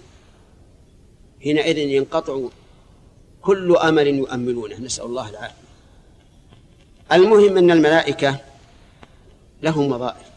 حينئذ 1.44 1.78
ينقطع 1.78 2.40
كل 3.42 3.78
أمل 3.78 4.08
يؤملونه 4.08 4.80
نسأل 4.80 5.06
الله 5.06 5.30
العافية. 5.30 5.56
المهم 7.12 7.58
أن 7.58 7.72
الملائكة 7.72 8.36
لهم 9.64 9.92
وظائف 9.92 10.32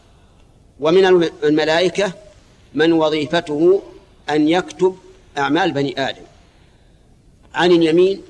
ومن 0.79 1.05
الملائكة 1.43 2.11
من 2.75 2.93
وظيفته 2.93 3.81
أن 4.29 4.49
يكتب 4.49 4.97
أعمال 5.37 5.71
بني 5.71 6.09
آدم 6.09 6.23
عن 7.53 7.71
اليمين 7.71 8.21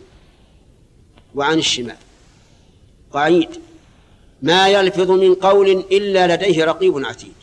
وعن 1.36 1.58
الشمال. 1.58 1.98
قعيد 3.12 3.50
ما 4.42 4.68
يلفظ 4.68 5.12
من 5.12 5.36
قول 5.36 5.70
إلا 5.70 6.36
لديه 6.36 6.66
رقيب 6.66 7.06
عتيد. 7.06 7.34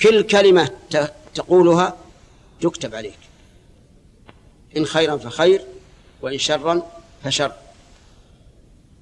كل 0.00 0.22
كلمة 0.22 0.70
تقولها 1.34 1.96
تكتب 2.60 2.94
عليك. 2.94 3.18
إن 4.76 4.86
خيرا 4.86 5.16
فخير 5.16 5.64
وإن 6.22 6.38
شرا 6.38 6.82
فشر. 7.24 7.52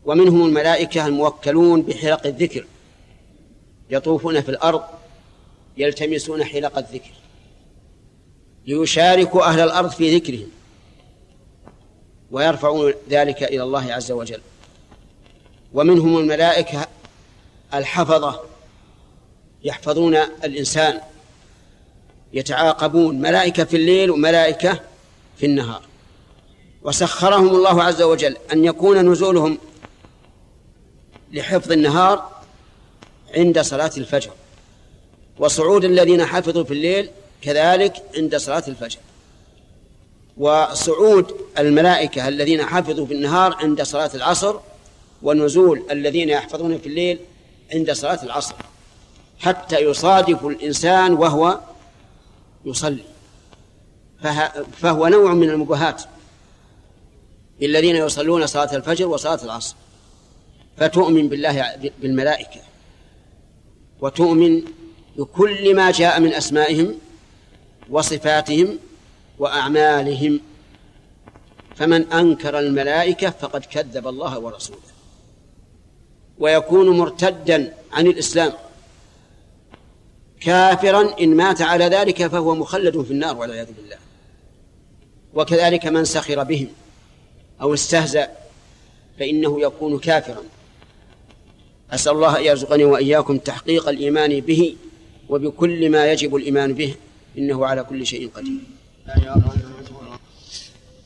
ومنهم 0.04 0.46
الملائكة 0.46 1.06
الموكلون 1.06 1.82
بحلق 1.82 2.26
الذكر. 2.26 2.66
يطوفون 3.90 4.40
في 4.40 4.48
الأرض 4.48 4.82
يلتمسون 5.76 6.44
حلق 6.44 6.78
الذكر. 6.78 7.12
ليشاركوا 8.70 9.44
أهل 9.44 9.60
الأرض 9.60 9.90
في 9.90 10.16
ذكرهم 10.16 10.48
ويرفعون 12.30 12.94
ذلك 13.10 13.42
إلى 13.42 13.62
الله 13.62 13.92
عز 13.92 14.12
وجل. 14.12 14.40
ومنهم 15.72 16.18
الملائكة 16.18 16.86
الحفظة 17.74 18.40
يحفظون 19.64 20.16
الإنسان 20.16 21.00
يتعاقبون 22.32 23.20
ملائكة 23.20 23.64
في 23.64 23.76
الليل 23.76 24.10
وملائكة 24.10 24.80
في 25.36 25.46
النهار. 25.46 25.82
وسخرهم 26.82 27.48
الله 27.48 27.82
عز 27.82 28.02
وجل 28.02 28.36
أن 28.52 28.64
يكون 28.64 29.10
نزولهم 29.12 29.58
لحفظ 31.32 31.72
النهار 31.72 32.42
عند 33.36 33.60
صلاة 33.60 33.92
الفجر. 33.96 34.30
وصعود 35.38 35.84
الذين 35.84 36.24
حفظوا 36.24 36.64
في 36.64 36.74
الليل 36.74 37.10
كذلك 37.42 38.02
عند 38.16 38.36
صلاة 38.36 38.62
الفجر. 38.68 38.98
وصعود 40.36 41.34
الملائكة 41.58 42.28
الذين 42.28 42.62
حفظوا 42.62 43.06
في 43.06 43.14
النهار 43.14 43.54
عند 43.54 43.82
صلاة 43.82 44.10
العصر 44.14 44.56
ونزول 45.22 45.82
الذين 45.90 46.28
يحفظون 46.28 46.78
في 46.78 46.86
الليل 46.86 47.18
عند 47.74 47.92
صلاة 47.92 48.22
العصر. 48.22 48.54
حتى 49.38 49.78
يصادف 49.78 50.46
الإنسان 50.46 51.12
وهو 51.12 51.60
يصلي. 52.64 53.04
فهو 54.72 55.06
نوع 55.06 55.34
من 55.34 55.50
المباهات 55.50 56.02
الذين 57.62 57.96
يصلون 57.96 58.46
صلاة 58.46 58.76
الفجر 58.76 59.06
وصلاة 59.06 59.44
العصر. 59.44 59.74
فتؤمن 60.76 61.28
بالله 61.28 61.76
بالملائكة. 62.02 62.60
وتؤمن 64.00 64.62
بكل 65.16 65.76
ما 65.76 65.90
جاء 65.90 66.20
من 66.20 66.32
أسمائهم 66.32 66.98
وصفاتهم 67.90 68.78
وأعمالهم. 69.38 70.40
فمن 71.76 72.12
أنكر 72.12 72.58
الملائكة 72.58 73.30
فقد 73.30 73.64
كذب 73.64 74.08
الله 74.08 74.38
ورسوله. 74.38 74.78
ويكون 76.38 76.98
مرتدا 76.98 77.74
عن 77.92 78.06
الإسلام. 78.06 78.52
كافرا 80.40 81.20
إن 81.20 81.36
مات 81.36 81.62
على 81.62 81.84
ذلك 81.84 82.26
فهو 82.26 82.54
مخلد 82.54 83.02
في 83.02 83.10
النار 83.10 83.36
والعياذ 83.36 83.66
بالله. 83.72 83.96
وكذلك 85.34 85.86
من 85.86 86.04
سخر 86.04 86.42
بهم 86.42 86.68
أو 87.60 87.74
استهزأ 87.74 88.28
فإنه 89.18 89.62
يكون 89.62 89.98
كافرا. 89.98 90.42
أسأل 91.90 92.12
الله 92.12 92.38
أن 92.38 92.44
يرزقني 92.44 92.84
وإياكم 92.84 93.38
تحقيق 93.38 93.88
الإيمان 93.88 94.40
به 94.40 94.76
وبكل 95.28 95.90
ما 95.90 96.12
يجب 96.12 96.36
الإيمان 96.36 96.74
به. 96.74 96.94
إنه 97.38 97.66
على 97.66 97.82
كل 97.82 98.06
شيء 98.06 98.30
قدير. 98.36 98.60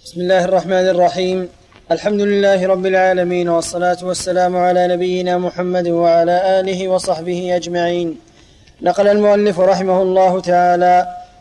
بسم 0.05 0.21
الله 0.21 0.45
الرحمن 0.45 0.87
الرحيم. 0.95 1.49
الحمد 1.91 2.21
لله 2.21 2.67
رب 2.67 2.87
العالمين 2.87 3.49
والصلاة 3.49 4.01
والسلام 4.03 4.57
على 4.57 4.89
نبينا 4.89 5.39
محمد 5.39 5.89
وعلى 5.89 6.61
آله 6.61 6.89
وصحبه 6.89 7.57
أجمعين. 7.57 8.17
نقل 8.83 9.09
المؤلف 9.09 9.61
رحمه 9.61 10.03
الله 10.03 10.41
تعالى 10.41 10.97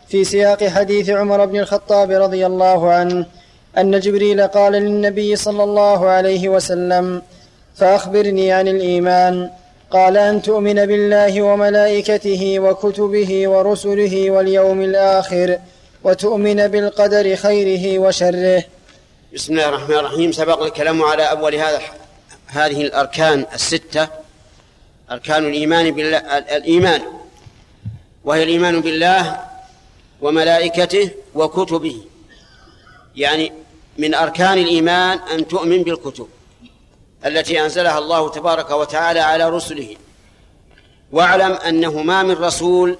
في 0.07 0.23
سياق 0.23 0.63
حديث 0.63 1.09
عمر 1.09 1.45
بن 1.45 1.59
الخطاب 1.59 2.11
رضي 2.11 2.45
الله 2.45 2.91
عنه 2.91 3.25
أن 3.77 3.99
جبريل 3.99 4.47
قال 4.47 4.73
للنبي 4.73 5.35
صلى 5.35 5.63
الله 5.63 5.99
عليه 6.09 6.49
وسلم 6.49 7.21
فأخبرني 7.75 8.51
عن 8.51 8.67
الإيمان. 8.67 9.49
قال 9.93 10.17
أن 10.17 10.41
تؤمن 10.41 10.85
بالله 10.85 11.41
وملائكته 11.41 12.59
وكتبه 12.59 13.47
ورسله 13.47 14.31
واليوم 14.31 14.81
الآخر 14.81 15.57
وتؤمن 16.03 16.67
بالقدر 16.67 17.35
خيره 17.35 17.99
وشره. 17.99 18.63
بسم 19.33 19.53
الله 19.53 19.69
الرحمن 19.69 19.95
الرحيم. 19.95 20.31
سبق 20.31 20.63
الكلام 20.63 21.03
على 21.03 21.23
أول 21.23 21.55
هذا 21.55 21.81
هذه 22.47 22.81
الأركان 22.81 23.45
الستة. 23.53 24.07
أركان 25.11 25.45
الإيمان 25.45 25.91
بالله 25.91 26.17
الإيمان. 26.37 27.01
وهي 28.23 28.43
الإيمان 28.43 28.81
بالله 28.81 29.39
وملائكته 30.21 31.09
وكتبه. 31.35 31.97
يعني 33.15 33.51
من 33.97 34.13
أركان 34.15 34.57
الإيمان 34.57 35.19
أن 35.33 35.47
تؤمن 35.47 35.83
بالكتب. 35.83 36.27
التي 37.25 37.61
أنزلها 37.61 37.97
الله 37.97 38.29
تبارك 38.29 38.71
وتعالى 38.71 39.19
على 39.19 39.49
رسله. 39.49 39.95
واعلم 41.11 41.51
أنه 41.51 42.01
ما 42.01 42.23
من 42.23 42.31
رسول 42.31 42.97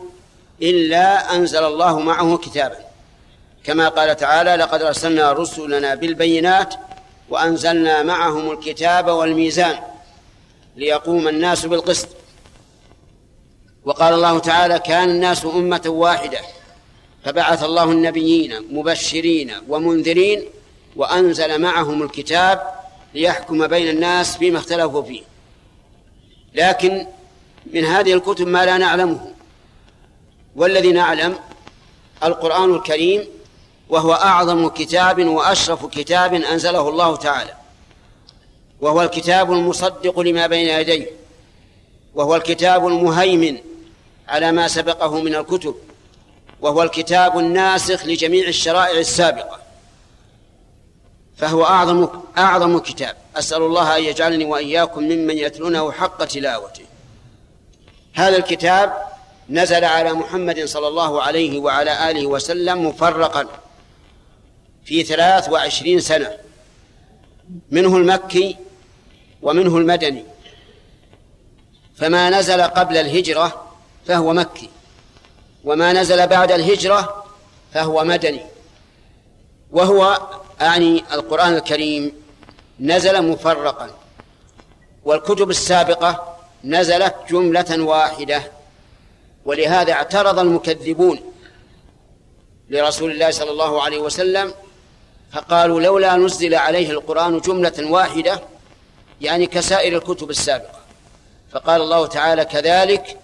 إلا 0.62 1.36
أنزل 1.36 1.64
الله 1.64 2.00
معه 2.00 2.38
كتابا. 2.38 2.78
كما 3.64 3.90
قال 3.90 4.16
تعالى 4.16 4.56
لقد 4.56 4.82
أرسلنا 4.82 5.34
رسلنا 5.34 5.96
بالبينات 5.96 6.76
وأنزلنا 7.30 8.04
معهم 8.04 8.52
الكتاب 8.52 9.08
والميزان 9.08 9.80
ليقوم 10.76 11.28
الناس 11.28 11.66
بالقسط. 11.66 12.08
وقال 13.86 14.14
الله 14.14 14.40
تعالى 14.40 14.80
كان 14.80 15.10
الناس 15.10 15.46
أمة 15.46 15.84
واحدة 15.86 16.40
فبعث 17.26 17.64
الله 17.64 17.84
النبيين 17.84 18.54
مبشرين 18.72 19.54
ومنذرين 19.70 20.44
وأنزل 20.96 21.62
معهم 21.62 22.04
الكتاب 22.04 22.83
ليحكم 23.14 23.68
بين 23.68 23.90
الناس 23.90 24.38
فيما 24.38 24.60
اختلفوا 24.60 25.04
فيه. 25.04 25.22
لكن 26.54 27.08
من 27.74 27.86
هذه 27.86 28.14
الكتب 28.14 28.48
ما 28.48 28.66
لا 28.66 28.78
نعلمه. 28.78 29.32
والذي 30.56 30.92
نعلم 30.92 31.36
القرآن 32.24 32.76
الكريم 32.76 33.28
وهو 33.90 34.14
أعظم 34.14 34.68
كتاب 34.68 35.26
وأشرف 35.26 35.86
كتاب 35.86 36.34
أنزله 36.34 36.90
الله 36.90 37.16
تعالى. 37.16 37.54
وهو 38.82 39.02
الكتاب 39.02 39.54
المصدق 39.54 40.20
لما 40.20 40.48
بين 40.48 40.68
يديه. 40.68 41.08
وهو 42.16 42.36
الكتاب 42.36 42.88
المهيمن 42.88 43.58
على 44.28 44.52
ما 44.52 44.68
سبقه 44.68 45.22
من 45.22 45.36
الكتب. 45.36 45.76
وهو 46.62 46.84
الكتاب 46.84 47.40
الناسخ 47.40 48.06
لجميع 48.06 48.48
الشرائع 48.48 49.00
السابقة. 49.00 49.63
فهو 51.38 51.66
أعظم 51.66 52.08
أعظم 52.38 52.80
كتاب. 52.80 53.16
أسأل 53.36 53.62
الله 53.62 53.98
أن 53.98 54.04
يجعلني 54.04 54.46
وإياكم 54.46 55.04
ممن 55.04 55.38
يتلونه 55.38 55.92
حق 55.92 56.26
تلاوته. 56.26 56.86
هذا 58.14 58.38
الكتاب 58.38 58.94
نزل 59.50 59.84
على 59.84 60.14
محمد 60.14 60.66
صلى 60.66 60.88
الله 60.88 61.22
عليه 61.22 61.60
وعلى 61.60 62.12
آله 62.12 62.26
وسلم 62.26 62.88
مفرقا 62.88 63.46
في 64.86 65.04
ثلاث 65.04 65.50
وعشرين 65.50 66.00
سنة. 66.00 66.32
منه 67.72 67.98
المكي 67.98 68.58
ومنه 69.42 69.78
المدني. 69.78 70.26
فما 71.96 72.30
نزل 72.30 72.62
قبل 72.62 72.98
الهجرة 72.98 73.72
فهو 74.08 74.34
مكي. 74.34 74.70
وما 75.64 75.94
نزل 75.94 76.28
بعد 76.28 76.52
الهجرة 76.52 77.26
فهو 77.74 78.04
مدني. 78.04 78.42
وهو 79.72 80.22
أعني 80.64 81.04
القرآن 81.14 81.54
الكريم 81.56 82.14
نزل 82.80 83.22
مفرقا 83.22 83.90
والكتب 85.06 85.50
السابقة 85.50 86.38
نزلت 86.64 87.16
جملة 87.30 87.84
واحدة 87.84 88.44
ولهذا 89.46 89.94
اعترض 89.94 90.40
المكذبون 90.40 91.20
لرسول 92.70 93.12
الله 93.12 93.32
صلى 93.32 93.52
الله 93.52 93.84
عليه 93.84 94.00
وسلم 94.00 94.54
فقالوا 95.32 95.82
لولا 95.82 96.16
نزل 96.16 96.56
عليه 96.56 96.92
القرآن 96.92 97.40
جملة 97.40 97.92
واحدة 97.92 98.42
يعني 99.22 99.46
كسائر 99.46 99.98
الكتب 99.98 100.30
السابقة. 100.30 100.80
فقال 101.52 101.82
الله 101.82 102.08
تعالى 102.08 102.46
كذلك 102.46 103.18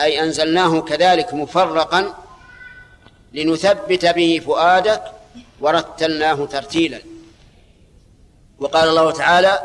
أي 0.00 0.22
أنزلناه 0.22 0.80
كذلك 0.80 1.34
مفرقا 1.34 2.14
لنثبت 3.32 4.06
به 4.06 4.42
فؤادك 4.46 5.02
ورتلناه 5.60 6.46
ترتيلا. 6.46 7.02
وقال 8.58 8.88
الله 8.88 9.10
تعالى 9.10 9.62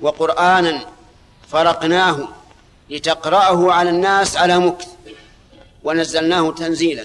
وقرآنا 0.00 0.86
فرقناه 1.48 2.28
لتقرأه 2.90 3.72
على 3.72 3.90
الناس 3.90 4.36
على 4.36 4.58
مكث 4.58 4.86
ونزلناه 5.84 6.52
تنزيلا. 6.52 7.04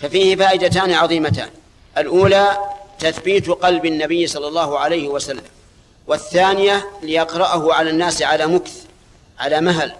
ففيه 0.00 0.36
فائدتان 0.36 0.92
عظيمتان. 0.92 1.50
الأولى 1.98 2.58
تثبيت 2.98 3.48
قلب 3.48 3.86
النبي 3.86 4.26
صلى 4.26 4.48
الله 4.48 4.78
عليه 4.78 5.08
وسلم. 5.08 5.42
والثانية 6.06 6.90
ليقرأه 7.02 7.74
على 7.74 7.90
الناس 7.90 8.22
على 8.22 8.46
مكث 8.46 8.84
على 9.38 9.60
مهل. 9.60 9.92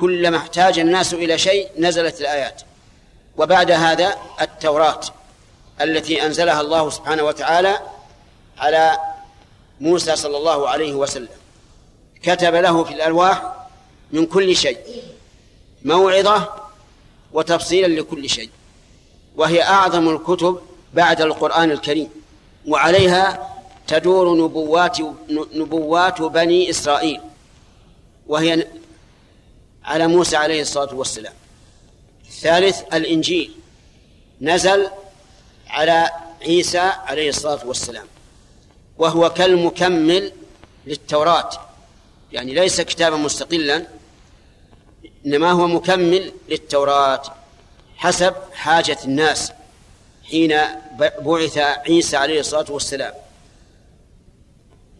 كلما 0.00 0.36
احتاج 0.36 0.78
الناس 0.78 1.14
إلى 1.14 1.38
شيء 1.38 1.68
نزلت 1.78 2.20
الآيات. 2.20 2.62
وبعد 3.36 3.70
هذا 3.70 4.16
التوراة. 4.40 5.00
التي 5.80 6.26
أنزلها 6.26 6.60
الله 6.60 6.90
سبحانه 6.90 7.22
وتعالى 7.22 7.80
على 8.58 8.98
موسى 9.80 10.16
صلى 10.16 10.36
الله 10.36 10.68
عليه 10.68 10.94
وسلم. 10.94 11.28
كتب 12.22 12.54
له 12.54 12.84
في 12.84 12.94
الألواح 12.94 13.52
من 14.12 14.26
كل 14.26 14.56
شيء 14.56 14.78
موعظة 15.84 16.48
وتفصيلا 17.32 18.00
لكل 18.00 18.28
شيء 18.28 18.50
وهي 19.36 19.62
أعظم 19.62 20.08
الكتب 20.08 20.60
بعد 20.94 21.20
القرآن 21.20 21.70
الكريم 21.70 22.08
وعليها 22.68 23.50
تدور 23.86 24.44
نبوات 24.44 24.98
نبوات 25.54 26.22
بني 26.22 26.70
إسرائيل 26.70 27.20
وهي 28.26 28.66
على 29.84 30.06
موسى 30.06 30.36
عليه 30.36 30.62
الصلاة 30.62 30.94
والسلام. 30.94 31.32
الثالث 32.28 32.82
الإنجيل. 32.94 33.54
نزل 34.40 34.90
على 35.70 36.10
عيسى 36.42 36.78
عليه 36.78 37.28
الصلاة 37.28 37.66
والسلام. 37.66 38.06
وهو 38.98 39.30
كالمكمل 39.30 40.32
للتوراة. 40.86 41.50
يعني 42.32 42.54
ليس 42.54 42.80
كتابا 42.80 43.16
مستقلا 43.16 43.86
إنما 45.26 45.52
هو 45.52 45.66
مكمل 45.66 46.32
للتوراة 46.48 47.22
حسب 47.96 48.34
حاجة 48.52 48.98
الناس 49.04 49.52
حين 50.30 50.58
بعث 50.98 51.58
عيسى 51.58 52.16
عليه 52.16 52.40
الصلاة 52.40 52.72
والسلام. 52.72 53.14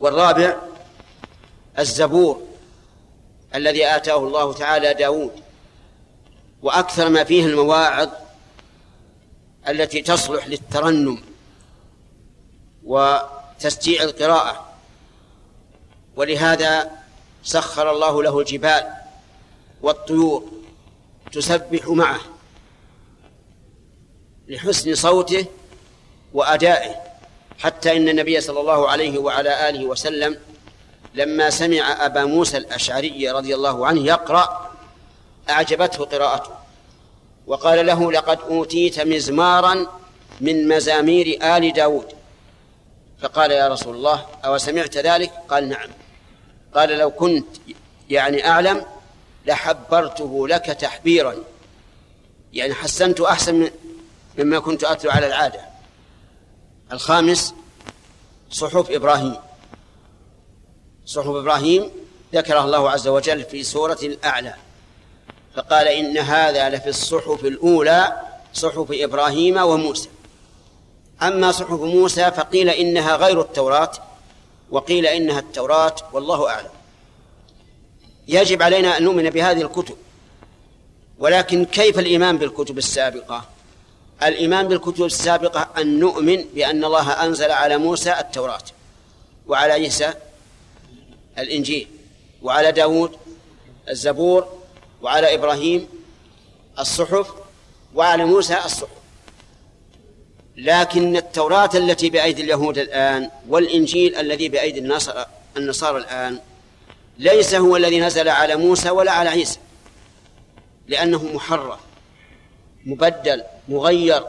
والرابع 0.00 0.56
الزبور 1.78 2.42
الذي 3.54 3.86
آتاه 3.86 4.18
الله 4.18 4.52
تعالى 4.52 4.94
داود. 4.94 5.32
وأكثر 6.62 7.08
ما 7.08 7.24
فيه 7.24 7.46
المواعظ 7.46 8.08
التي 9.68 10.02
تصلح 10.02 10.46
للترنم 10.46 11.22
وتستيع 12.84 14.02
القراءة. 14.02 14.66
ولهذا 16.16 16.90
سخر 17.42 17.90
الله 17.90 18.22
له 18.22 18.40
الجبال 18.40 18.92
والطيور 19.82 20.52
تسبح 21.32 21.88
معه 21.88 22.20
لحسن 24.48 24.94
صوته 24.94 25.46
وأدائه 26.34 26.94
حتى 27.58 27.96
إن 27.96 28.08
النبي 28.08 28.40
صلى 28.40 28.60
الله 28.60 28.88
عليه 28.88 29.18
وعلى 29.18 29.68
آله 29.68 29.84
وسلم 29.84 30.38
لما 31.14 31.50
سمع 31.50 32.06
أبا 32.06 32.24
موسى 32.24 32.56
الأشعري 32.56 33.30
رضي 33.30 33.54
الله 33.54 33.86
عنه 33.86 34.00
يقرأ 34.00 34.70
أعجبته 35.50 36.04
قراءته. 36.04 36.59
وقال 37.50 37.86
له 37.86 38.12
لقد 38.12 38.40
أوتيت 38.40 39.00
مزمارا 39.00 39.86
من 40.40 40.68
مزامير 40.68 41.38
آل 41.56 41.72
داود. 41.72 42.06
فقال 43.22 43.50
يا 43.50 43.68
رسول 43.68 43.96
الله 43.96 44.26
أو 44.44 44.58
سمعت 44.58 44.96
ذلك؟ 44.96 45.32
قال 45.48 45.68
نعم. 45.68 45.88
قال 46.74 46.98
لو 46.98 47.10
كنت 47.10 47.46
يعني 48.10 48.48
أعلم 48.48 48.84
لحبرته 49.46 50.48
لك 50.48 50.64
تحبيرا. 50.64 51.34
يعني 52.52 52.74
حسنت 52.74 53.20
أحسن 53.20 53.70
مما 54.38 54.58
كنت 54.58 54.84
أتلو 54.84 55.10
على 55.10 55.26
العادة. 55.26 55.60
الخامس 56.92 57.54
صحف 58.50 58.90
إبراهيم. 58.90 59.36
صحف 61.06 61.26
إبراهيم 61.26 61.90
ذكره 62.34 62.64
الله 62.64 62.90
عز 62.90 63.08
وجل 63.08 63.44
في 63.44 63.62
سورة 63.62 63.98
الأعلى. 64.02 64.54
فقال 65.60 65.88
إن 65.88 66.18
هذا 66.18 66.68
لفي 66.68 66.88
الصحف 66.88 67.44
الأولى 67.44 68.20
صحف 68.52 68.86
إبراهيم 68.90 69.56
وموسى. 69.56 70.08
أما 71.22 71.52
صحف 71.52 71.80
موسى 71.80 72.30
فقيل 72.30 72.68
إنها 72.68 73.16
غير 73.16 73.40
التوراة 73.40 73.92
وقيل 74.70 75.06
إنها 75.06 75.38
التوراة 75.38 75.94
والله 76.12 76.48
أعلم. 76.48 76.68
يجب 78.28 78.62
علينا 78.62 78.98
أن 78.98 79.02
نؤمن 79.02 79.30
بهذه 79.30 79.62
الكتب. 79.62 79.96
ولكن 81.18 81.64
كيف 81.64 81.98
الإيمان 81.98 82.38
بالكتب 82.38 82.78
السابقة؟ 82.78 83.44
الإيمان 84.22 84.68
بالكتب 84.68 85.04
السابقة 85.04 85.68
أن 85.78 85.98
نؤمن 85.98 86.44
بأن 86.54 86.84
الله 86.84 87.24
أنزل 87.24 87.50
على 87.50 87.76
موسى 87.76 88.12
التوراة 88.18 88.64
وعلى 89.46 89.72
عيسى 89.72 90.14
الإنجيل 91.38 91.88
وعلى 92.42 92.72
داود 92.72 93.16
الزبور 93.88 94.59
وعلى 95.02 95.34
إبراهيم 95.34 95.88
الصحف 96.78 97.26
وعلى 97.94 98.24
موسى 98.24 98.58
الصحف. 98.64 98.88
لكن 100.56 101.16
التوراة 101.16 101.70
التي 101.74 102.10
بأيدي 102.10 102.42
اليهود 102.42 102.78
الآن 102.78 103.30
والإنجيل 103.48 104.16
الذي 104.16 104.48
بأيدي 104.48 104.78
النصارى 104.78 105.26
النصارى 105.56 105.98
الآن 105.98 106.38
ليس 107.18 107.54
هو 107.54 107.76
الذي 107.76 108.00
نزل 108.00 108.28
على 108.28 108.56
موسى 108.56 108.90
ولا 108.90 109.12
على 109.12 109.30
عيسى 109.30 109.58
لأنه 110.88 111.24
محرف 111.24 111.80
مبدل 112.86 113.42
مغير. 113.68 114.24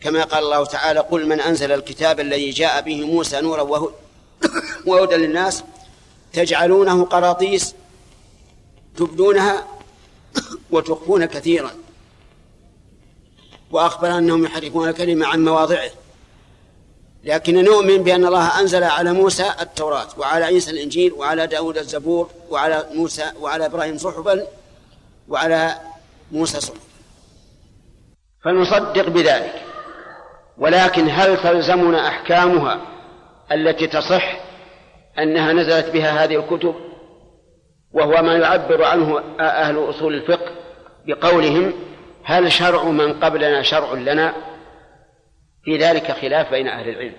كما 0.00 0.24
قال 0.24 0.44
الله 0.44 0.64
تعالى 0.64 1.00
قل 1.00 1.26
من 1.26 1.40
أنزل 1.40 1.72
الكتاب 1.72 2.20
الذي 2.20 2.50
جاء 2.50 2.80
به 2.80 3.04
موسى 3.06 3.40
نورا 3.40 3.90
وهدى 4.86 5.14
للناس 5.14 5.64
تجعلونه 6.32 7.04
قراطيس 7.04 7.74
تبدونها 8.96 9.66
وتخفون 10.70 11.24
كثيرا. 11.24 11.70
وأخبر 13.70 14.18
أنهم 14.18 14.44
يحرفون 14.44 14.88
الكلمة 14.88 15.26
عن 15.26 15.44
مواضعه. 15.44 15.90
لكن 17.24 17.64
نؤمن 17.64 18.02
بأن 18.02 18.26
الله 18.26 18.60
أنزل 18.60 18.84
على 18.84 19.12
موسى 19.12 19.52
التوراة 19.60 20.08
وعلى 20.18 20.44
عيسى 20.44 20.70
الإنجيل 20.70 21.12
وعلى 21.12 21.46
داود 21.46 21.78
الزبور 21.78 22.30
وعلى 22.50 22.86
موسى 22.92 23.32
وعلى 23.40 23.66
إبراهيم 23.66 23.98
صحبا 23.98 24.46
وعلى 25.28 25.74
موسى 26.32 26.60
صحبا. 26.60 26.80
فنصدق 28.44 29.08
بذلك. 29.08 29.62
ولكن 30.58 31.08
هل 31.10 31.42
تلزمنا 31.42 32.08
أحكامها 32.08 32.80
التي 33.52 33.86
تصح 33.86 34.40
أنها 35.18 35.52
نزلت 35.52 35.86
بها 35.86 36.24
هذه 36.24 36.36
الكتب؟ 36.36 36.74
وهو 37.96 38.22
ما 38.22 38.34
يعبر 38.36 38.84
عنه 38.84 39.22
أهل 39.40 39.90
أصول 39.90 40.14
الفقه 40.14 40.50
بقولهم 41.06 41.72
هل 42.24 42.52
شرع 42.52 42.84
من 42.84 43.12
قبلنا 43.12 43.62
شرع 43.62 43.92
لنا؟ 43.92 44.34
في 45.64 45.76
ذلك 45.76 46.12
خلاف 46.12 46.50
بين 46.50 46.68
أهل 46.68 46.88
العلم. 46.88 47.14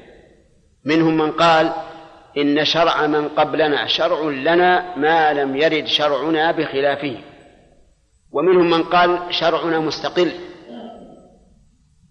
منهم 0.85 1.17
من 1.17 1.31
قال 1.31 1.71
إن 2.37 2.65
شرع 2.65 3.07
من 3.07 3.29
قبلنا 3.29 3.87
شرع 3.87 4.21
لنا 4.29 4.95
ما 4.97 5.33
لم 5.33 5.55
يرد 5.55 5.85
شرعنا 5.85 6.51
بخلافه. 6.51 7.17
ومنهم 8.31 8.69
من 8.69 8.83
قال 8.83 9.19
شرعنا 9.29 9.79
مستقل 9.79 10.31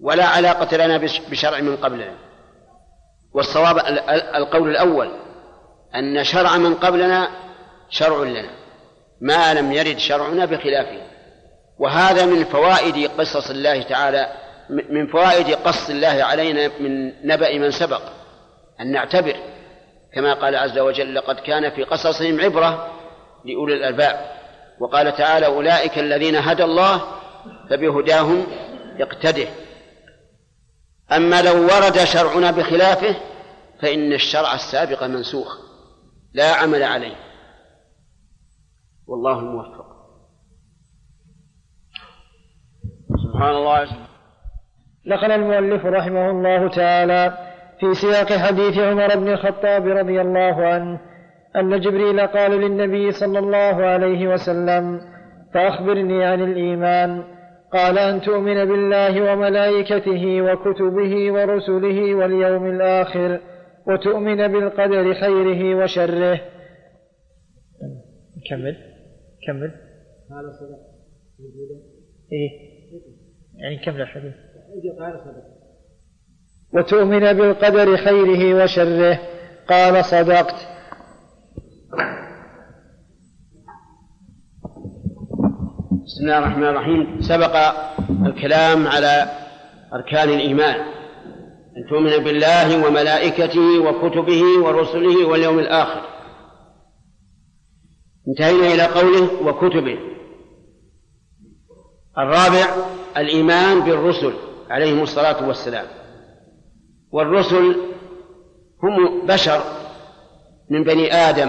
ولا 0.00 0.24
علاقة 0.24 0.76
لنا 0.76 0.98
بشرع 1.30 1.60
من 1.60 1.76
قبلنا. 1.76 2.14
والصواب 3.34 3.78
القول 4.34 4.70
الأول 4.70 5.10
أن 5.94 6.24
شرع 6.24 6.56
من 6.56 6.74
قبلنا 6.74 7.45
شرع 7.90 8.22
لنا. 8.22 8.50
ما 9.20 9.54
لم 9.54 9.72
يرد 9.72 9.98
شرعنا 9.98 10.44
بخلافه. 10.44 11.00
وهذا 11.78 12.26
من 12.26 12.44
فوائد 12.44 13.10
قصص 13.18 13.50
الله 13.50 13.82
تعالى 13.82 14.32
من 14.70 15.06
فوائد 15.06 15.54
قص 15.54 15.90
الله 15.90 16.24
علينا 16.24 16.70
من 16.80 17.12
نبأ 17.26 17.58
من 17.58 17.70
سبق. 17.70 18.02
أن 18.80 18.92
نعتبر 18.92 19.36
كما 20.14 20.34
قال 20.34 20.56
عز 20.56 20.78
وجل 20.78 21.14
لقد 21.14 21.36
كان 21.36 21.70
في 21.70 21.84
قصصهم 21.84 22.40
عبرة 22.40 22.92
لأولي 23.44 23.74
الألباب. 23.74 24.36
وقال 24.80 25.16
تعالى 25.16 25.46
أولئك 25.46 25.98
الذين 25.98 26.36
هدى 26.36 26.64
الله 26.64 27.02
فبهداهم 27.70 28.46
يقتده. 28.98 29.48
أما 31.12 31.42
لو 31.42 31.62
ورد 31.62 32.04
شرعنا 32.04 32.50
بخلافه 32.50 33.16
فإن 33.82 34.12
الشرع 34.12 34.54
السابق 34.54 35.02
منسوخ. 35.02 35.58
لا 36.34 36.52
عمل 36.52 36.82
عليه. 36.82 37.25
والله 39.08 39.38
الموفق 39.38 39.86
سبحان 43.24 43.54
الله. 43.54 43.86
نقل 45.06 45.32
المؤلف 45.32 45.86
رحمه 45.86 46.30
الله 46.30 46.68
تعالى 46.68 47.38
في 47.80 47.94
سياق 47.94 48.32
حديث 48.32 48.78
عمر 48.78 49.16
بن 49.16 49.28
الخطاب 49.28 49.86
رضي 49.86 50.20
الله 50.20 50.66
عنه 50.66 51.00
أن 51.56 51.80
جبريل 51.80 52.26
قال 52.26 52.50
للنبي 52.50 53.12
صلى 53.12 53.38
الله 53.38 53.84
عليه 53.84 54.28
وسلم 54.28 55.00
فأخبرني 55.54 56.24
عن 56.24 56.42
الإيمان. 56.42 57.24
قال 57.72 57.98
أن 57.98 58.20
تؤمن 58.20 58.64
بالله 58.64 59.32
وملائكته 59.32 60.42
وكتبه 60.42 61.32
ورسله 61.32 62.14
واليوم 62.14 62.66
الآخر 62.66 63.40
وتؤمن 63.86 64.48
بالقدر 64.48 65.14
خيره 65.14 65.74
وشره. 65.74 66.40
كمل 68.50 68.95
كمل. 69.46 69.70
هذا 70.30 70.52
صدق. 70.60 70.78
إيه. 72.32 72.50
يعني 73.56 73.84
كمل 73.84 74.00
الحديث 74.00 74.34
وتؤمن 76.74 77.32
بالقدر 77.32 77.96
خيره 77.96 78.64
وشره. 78.64 79.18
قال 79.68 80.04
صدقت. 80.04 80.54
بسم 86.04 86.22
الله 86.22 86.38
الرحمن 86.38 86.66
الرحيم. 86.66 87.20
سبق 87.20 87.56
الكلام 88.26 88.86
على 88.86 89.26
أركان 89.92 90.28
الإيمان. 90.28 90.80
أن 91.76 91.86
تؤمن 91.90 92.24
بالله 92.24 92.86
وملائكته 92.86 93.80
وكتبه 93.80 94.42
ورسله 94.64 95.28
واليوم 95.28 95.58
الآخر. 95.58 96.15
انتهينا 98.28 98.74
إلى 98.74 98.82
قوله 98.82 99.48
وكتبه. 99.48 99.98
الرابع 102.18 102.66
الإيمان 103.16 103.80
بالرسل 103.80 104.32
عليهم 104.70 105.02
الصلاة 105.02 105.48
والسلام. 105.48 105.86
والرسل 107.12 107.76
هم 108.82 109.26
بشر 109.26 109.60
من 110.70 110.84
بني 110.84 111.12
آدم. 111.12 111.48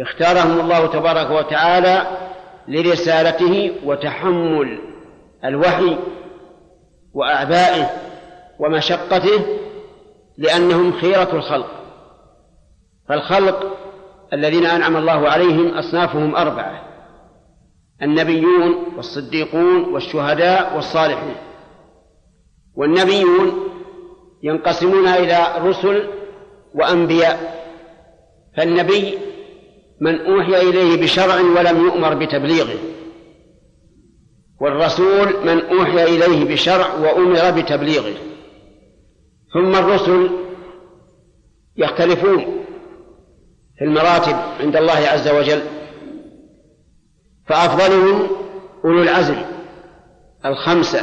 اختارهم 0.00 0.60
الله 0.60 0.86
تبارك 0.86 1.30
وتعالى 1.30 2.06
لرسالته 2.68 3.72
وتحمل 3.84 4.78
الوحي 5.44 5.98
وأعبائه 7.14 7.90
ومشقته 8.58 9.46
لأنهم 10.38 10.92
خيرة 10.92 11.32
الخلق. 11.32 11.70
فالخلق 13.08 13.76
الذين 14.32 14.66
أنعم 14.66 14.96
الله 14.96 15.28
عليهم 15.28 15.68
أصنافهم 15.68 16.36
أربعة 16.36 16.82
النبيون 18.02 18.84
والصديقون 18.96 19.84
والشهداء 19.84 20.76
والصالحون. 20.76 21.34
والنبيون 22.76 23.68
ينقسمون 24.42 25.08
إلى 25.08 25.46
رسل 25.58 26.08
وأنبياء 26.74 27.58
فالنبي 28.56 29.18
من 30.00 30.20
أوحي 30.20 30.60
إليه 30.60 31.02
بشرع 31.02 31.34
ولم 31.40 31.86
يؤمر 31.86 32.14
بتبليغه 32.14 32.78
والرسول 34.60 35.26
من 35.46 35.60
أوحي 35.60 36.04
إليه 36.04 36.44
بشرع 36.54 36.94
وأمر 36.94 37.60
بتبليغه. 37.60 38.14
ثم 39.54 39.74
الرسل 39.74 40.30
يختلفون 41.76 42.64
في 43.78 43.84
المراتب 43.84 44.36
عند 44.60 44.76
الله 44.76 44.92
عز 45.12 45.28
وجل 45.28 45.62
فأفضلهم 47.46 48.26
أولو 48.84 49.02
العزم 49.02 49.36
الخمسة 50.46 51.00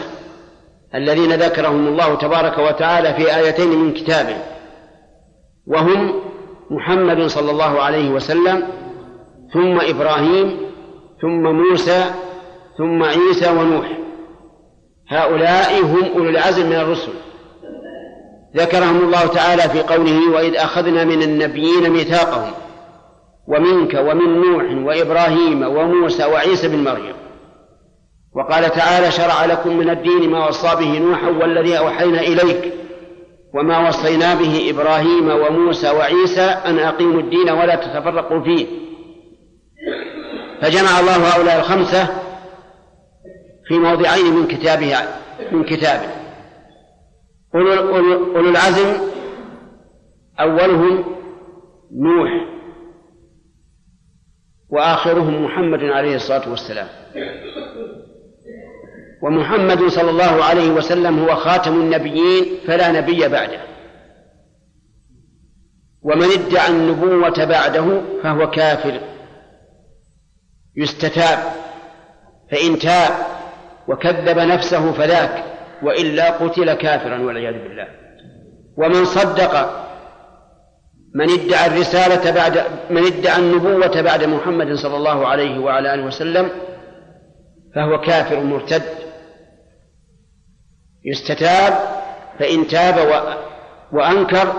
الذين 0.95 1.33
ذكرهم 1.33 1.87
الله 1.87 2.15
تبارك 2.15 2.57
وتعالى 2.57 3.13
في 3.13 3.35
آيتين 3.37 3.69
من 3.69 3.93
كتابه 3.93 4.37
وهم 5.67 6.21
محمد 6.69 7.27
صلى 7.27 7.51
الله 7.51 7.81
عليه 7.81 8.09
وسلم 8.09 8.67
ثم 9.53 9.79
إبراهيم 9.81 10.57
ثم 11.21 11.43
موسى 11.43 12.05
ثم 12.77 13.03
عيسى 13.03 13.49
ونوح. 13.49 13.97
هؤلاء 15.09 15.81
هم 15.81 16.03
أولو 16.15 16.29
العزم 16.29 16.65
من 16.65 16.75
الرسل. 16.75 17.11
ذكرهم 18.55 18.97
الله 18.97 19.25
تعالى 19.25 19.61
في 19.61 19.81
قوله 19.81 20.31
وإذ 20.31 20.55
أخذنا 20.55 21.03
من 21.03 21.21
النبيين 21.21 21.89
ميثاقهم 21.89 22.51
ومنك 23.47 23.93
ومن 23.93 24.41
نوح 24.41 24.87
وإبراهيم 24.87 25.63
وموسى 25.63 26.25
وعيسى 26.25 26.67
بن 26.67 26.83
مريم. 26.83 27.15
وقال 28.35 28.71
تعالى 28.71 29.11
شرع 29.11 29.45
لكم 29.45 29.77
من 29.77 29.89
الدين 29.89 30.29
ما 30.29 30.47
وصى 30.47 30.75
به 30.75 30.99
نوحا 30.99 31.29
والذي 31.29 31.77
أوحينا 31.77 32.19
إليك 32.19 32.73
وما 33.53 33.87
وصينا 33.87 34.35
به 34.35 34.69
إبراهيم 34.69 35.29
وموسى 35.29 35.89
وعيسى 35.89 36.41
أن 36.41 36.79
أقيموا 36.79 37.21
الدين 37.21 37.49
ولا 37.49 37.75
تتفرقوا 37.75 38.43
فيه. 38.43 38.67
فجمع 40.61 40.99
الله 40.99 41.15
هؤلاء 41.15 41.59
الخمسة 41.59 42.07
في 43.67 43.79
موضعين 43.79 44.33
من 44.35 44.47
كتابه 44.47 44.95
من 45.51 45.63
كتابه. 45.63 46.09
أولو 47.55 48.49
العزم 48.49 48.93
أولهم 50.39 51.03
نوح 51.91 52.54
وآخرهم 54.75 55.45
محمد 55.45 55.83
عليه 55.83 56.15
الصلاة 56.15 56.49
والسلام. 56.49 56.87
ومحمد 59.21 59.87
صلى 59.87 60.09
الله 60.09 60.43
عليه 60.43 60.69
وسلم 60.69 61.19
هو 61.19 61.35
خاتم 61.35 61.73
النبيين 61.73 62.45
فلا 62.67 62.91
نبي 62.91 63.27
بعده. 63.27 63.59
ومن 66.01 66.23
ادعى 66.23 66.67
النبوة 66.69 67.45
بعده 67.45 68.01
فهو 68.23 68.49
كافر. 68.49 68.99
يستتاب 70.77 71.39
فإن 72.51 72.79
تاب 72.79 73.11
وكذب 73.87 74.39
نفسه 74.39 74.91
فذاك 74.91 75.43
وإلا 75.83 76.29
قتل 76.29 76.73
كافرا 76.73 77.21
والعياذ 77.21 77.53
بالله. 77.53 77.87
ومن 78.77 79.05
صدق 79.05 79.85
من 81.15 81.29
ادعى 81.29 81.67
الرسالة 81.67 82.31
بعد 82.31 82.63
من 82.89 83.05
ادعى 83.05 83.39
النبوة 83.39 84.01
بعد 84.01 84.23
محمد 84.23 84.73
صلى 84.73 84.97
الله 84.97 85.27
عليه 85.27 85.59
وعلى 85.59 85.93
آله 85.93 86.05
وسلم 86.05 86.49
فهو 87.75 88.01
كافر 88.01 88.43
مرتد. 88.43 88.83
يستتاب 91.05 91.73
فإن 92.39 92.67
تاب 92.67 93.25
وأنكر 93.91 94.53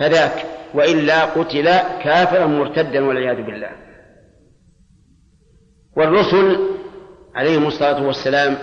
فذاك. 0.00 0.44
وإلا 0.74 1.24
قتل 1.24 1.64
كافرا 2.04 2.46
مرتدا 2.46 3.04
والعياذ 3.04 3.36
بالله. 3.36 3.70
والرسل 5.96 6.58
عليهم 7.34 7.66
الصلاة 7.66 8.06
والسلام 8.06 8.56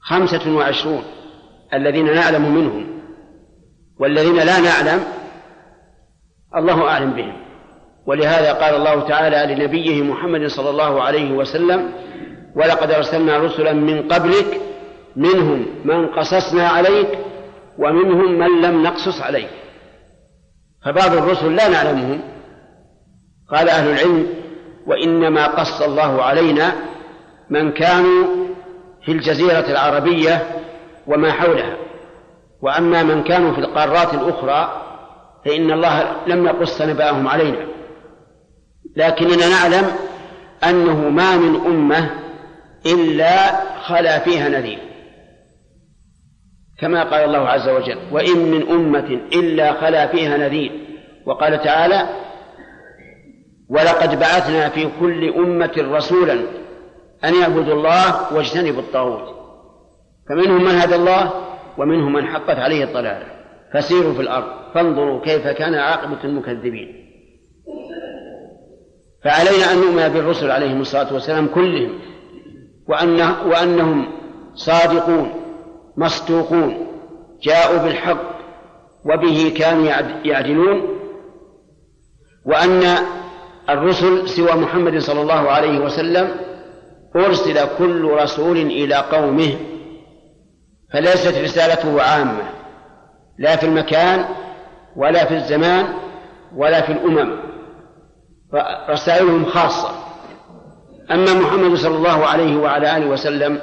خمسة 0.00 0.56
وعشرون 0.56 1.02
الذين 1.74 2.14
نعلم 2.14 2.54
منهم 2.54 2.97
والذين 3.98 4.36
لا 4.36 4.60
نعلم 4.60 5.04
الله 6.56 6.88
أعلم 6.88 7.10
بهم. 7.10 7.36
ولهذا 8.06 8.52
قال 8.52 8.74
الله 8.74 9.08
تعالى 9.08 9.54
لنبيه 9.54 10.02
محمد 10.02 10.46
صلى 10.46 10.70
الله 10.70 11.02
عليه 11.02 11.32
وسلم 11.32 11.92
ولقد 12.56 12.90
أرسلنا 12.90 13.38
رسلا 13.38 13.72
من 13.72 14.08
قبلك 14.08 14.60
منهم 15.16 15.66
من 15.84 16.06
قصصنا 16.06 16.68
عليك 16.68 17.08
ومنهم 17.78 18.38
من 18.38 18.60
لم 18.60 18.82
نقصص 18.82 19.22
عليك. 19.22 19.50
فبعض 20.84 21.12
الرسل 21.12 21.54
لا 21.54 21.68
نعلمهم. 21.68 22.20
قال 23.50 23.68
أهل 23.68 23.90
العلم 23.90 24.26
وإنما 24.86 25.46
قص 25.46 25.82
الله 25.82 26.22
علينا 26.22 26.72
من 27.50 27.72
كانوا 27.72 28.26
في 29.04 29.12
الجزيرة 29.12 29.70
العربية 29.70 30.42
وما 31.06 31.32
حولها. 31.32 31.87
وأما 32.62 33.02
من 33.02 33.22
كانوا 33.22 33.52
في 33.52 33.58
القارات 33.58 34.14
الأخرى 34.14 34.82
فإن 35.44 35.70
الله 35.70 36.16
لم 36.26 36.46
يقص 36.46 36.82
نبأهم 36.82 37.28
علينا. 37.28 37.66
لكننا 38.96 39.48
نعلم 39.48 39.84
أنه 40.64 41.08
ما 41.08 41.36
من 41.36 41.66
أمة 41.66 42.10
إلا 42.86 43.60
خلا 43.80 44.18
فيها 44.18 44.48
نذير 44.48 44.78
كما 46.78 47.04
قال 47.04 47.24
الله 47.24 47.48
عز 47.48 47.68
وجل 47.68 47.98
وإن 48.12 48.38
من 48.38 48.68
أمة 48.68 49.20
إلا 49.32 49.72
خلا 49.80 50.06
فيها 50.06 50.36
نذير 50.36 50.72
وقال 51.26 51.62
تعالى 51.62 52.08
ولقد 53.68 54.18
بعثنا 54.18 54.68
في 54.68 54.88
كل 55.00 55.34
أمة 55.34 55.72
رسولا 55.78 56.34
أن 57.24 57.34
يعبدوا 57.34 57.74
الله 57.74 58.34
واجتنبوا 58.34 58.80
الطاغوت 58.80 59.34
فمنهم 60.28 60.64
من 60.64 60.74
هدى 60.74 60.94
الله؟ 60.94 61.47
ومنهم 61.78 62.12
من 62.12 62.26
حقت 62.26 62.58
عليه 62.58 62.84
الضلالة. 62.84 63.26
فسيروا 63.74 64.14
في 64.14 64.20
الأرض 64.20 64.72
فانظروا 64.74 65.20
كيف 65.20 65.46
كان 65.46 65.74
عاقبة 65.74 66.24
المكذبين. 66.24 67.08
فعلينا 69.24 69.72
أن 69.72 69.78
نؤمن 69.78 70.08
بالرسل 70.08 70.50
عليهم 70.50 70.80
الصلاة 70.80 71.14
والسلام 71.14 71.46
كلهم 71.46 71.98
وأنه 72.88 73.42
وأنهم 73.46 74.06
صادقون 74.54 75.30
مصدوقون 75.96 76.86
جاءوا 77.42 77.78
بالحق 77.78 78.38
وبه 79.04 79.54
كانوا 79.58 79.86
يعدلون 80.24 80.82
وأن 82.44 82.82
الرسل 83.70 84.28
سوى 84.28 84.52
محمد 84.52 84.98
صلى 84.98 85.20
الله 85.20 85.50
عليه 85.50 85.78
وسلم 85.78 86.28
أرسل 87.16 87.58
كل 87.78 88.04
رسول 88.04 88.56
إلى 88.56 88.94
قومه 88.94 89.56
فليست 90.92 91.38
رسالته 91.38 92.02
عامة 92.02 92.50
لا 93.38 93.56
في 93.56 93.66
المكان 93.66 94.24
ولا 94.96 95.24
في 95.24 95.34
الزمان 95.34 95.86
ولا 96.56 96.80
في 96.80 96.92
الأمم 96.92 97.38
رسائلهم 98.90 99.44
خاصة. 99.44 99.90
أما 101.10 101.34
محمد 101.34 101.74
صلى 101.74 101.96
الله 101.96 102.26
عليه 102.26 102.56
وعلى 102.56 102.96
آله 102.96 103.06
وسلم 103.06 103.60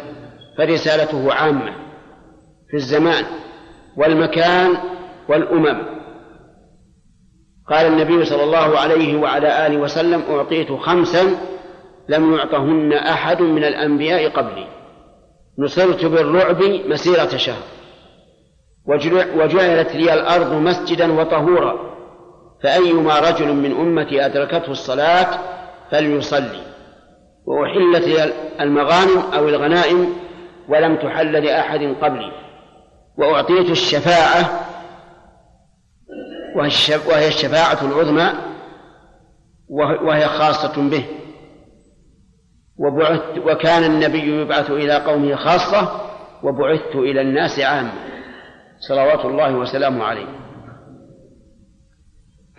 فرسالته 0.58 1.34
عامة 1.34 1.74
في 2.70 2.78
الزمان 2.78 3.26
والمكان 3.98 4.78
والأمم. 5.30 5.84
قال 7.70 7.86
النبي 7.86 8.26
صلى 8.26 8.44
الله 8.44 8.80
عليه 8.80 9.18
وعلى 9.18 9.68
آله 9.68 9.78
وسلم 9.78 10.24
أعطيت 10.30 10.72
خمسا 10.72 11.38
لم 12.10 12.34
يعطهن 12.34 12.94
أحد 12.94 13.42
من 13.42 13.64
الأنبياء 13.64 14.30
قبلي. 14.30 14.68
نصرت 15.60 16.06
بالرعب 16.06 16.64
مسيرة 16.64 17.38
شهر. 17.38 17.64
وجعلت 19.36 19.96
لي 19.96 20.14
الأرض 20.14 20.54
مسجدا 20.54 21.14
وطهورا. 21.14 21.96
فأيما 22.64 23.20
رجل 23.20 23.54
من 23.54 23.72
أمتي 23.72 24.26
أدركته 24.26 24.72
الصلاة 24.72 25.40
فليصلي. 25.92 26.62
وأحلت 27.46 28.08
لي 28.08 28.34
المغانم 28.60 29.20
أو 29.34 29.50
الغنائم 29.50 30.16
ولم 30.70 30.96
تحل 30.96 31.32
لأحد 31.32 31.80
قبلي. 32.02 32.32
وأعطيت 33.18 33.70
الشفاعة 33.70 34.66
وهي 37.08 37.28
الشفاعة 37.28 37.86
العظمى 37.86 38.34
وهي 40.02 40.28
خاصة 40.28 40.90
به. 40.90 41.06
وبعثت 42.80 43.38
وكان 43.46 43.84
النبي 43.84 44.42
يبعث 44.42 44.72
إلى 44.72 44.94
قومه 44.94 45.36
خاصة 45.36 46.02
وبعثت 46.44 46.96
إلى 46.96 47.22
الناس 47.22 47.60
عامة. 47.60 47.92
صلوات 48.80 49.26
الله 49.26 49.56
وسلامه 49.56 50.04
عليه. 50.04 50.28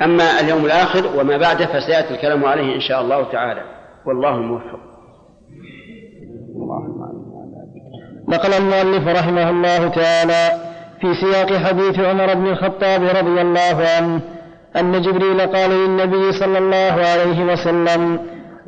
أما 0.02 0.40
اليوم 0.40 0.64
الآخر 0.64 1.20
وما 1.20 1.36
بعده 1.36 1.66
فسيأتي 1.66 2.14
الكلام 2.14 2.44
عليه 2.44 2.74
إن 2.74 2.80
شاء 2.80 3.00
الله 3.00 3.32
تعالى. 3.32 3.62
والله 4.06 4.34
الموفق. 4.36 4.80
نقل 8.28 8.52
المؤلف 8.52 9.08
رحمه 9.08 9.50
الله 9.50 9.88
تعالى 9.88 10.66
في 11.00 11.14
سياق 11.14 11.52
حديث 11.52 12.00
عمر 12.00 12.34
بن 12.34 12.46
الخطاب 12.46 13.02
رضي 13.02 13.40
الله 13.40 13.88
عنه 13.96 14.20
أن 14.76 15.02
جبريل 15.02 15.40
قال 15.40 15.70
للنبي 15.70 16.32
صلى 16.32 16.58
الله 16.58 17.06
عليه 17.06 17.52
وسلم 17.52 18.18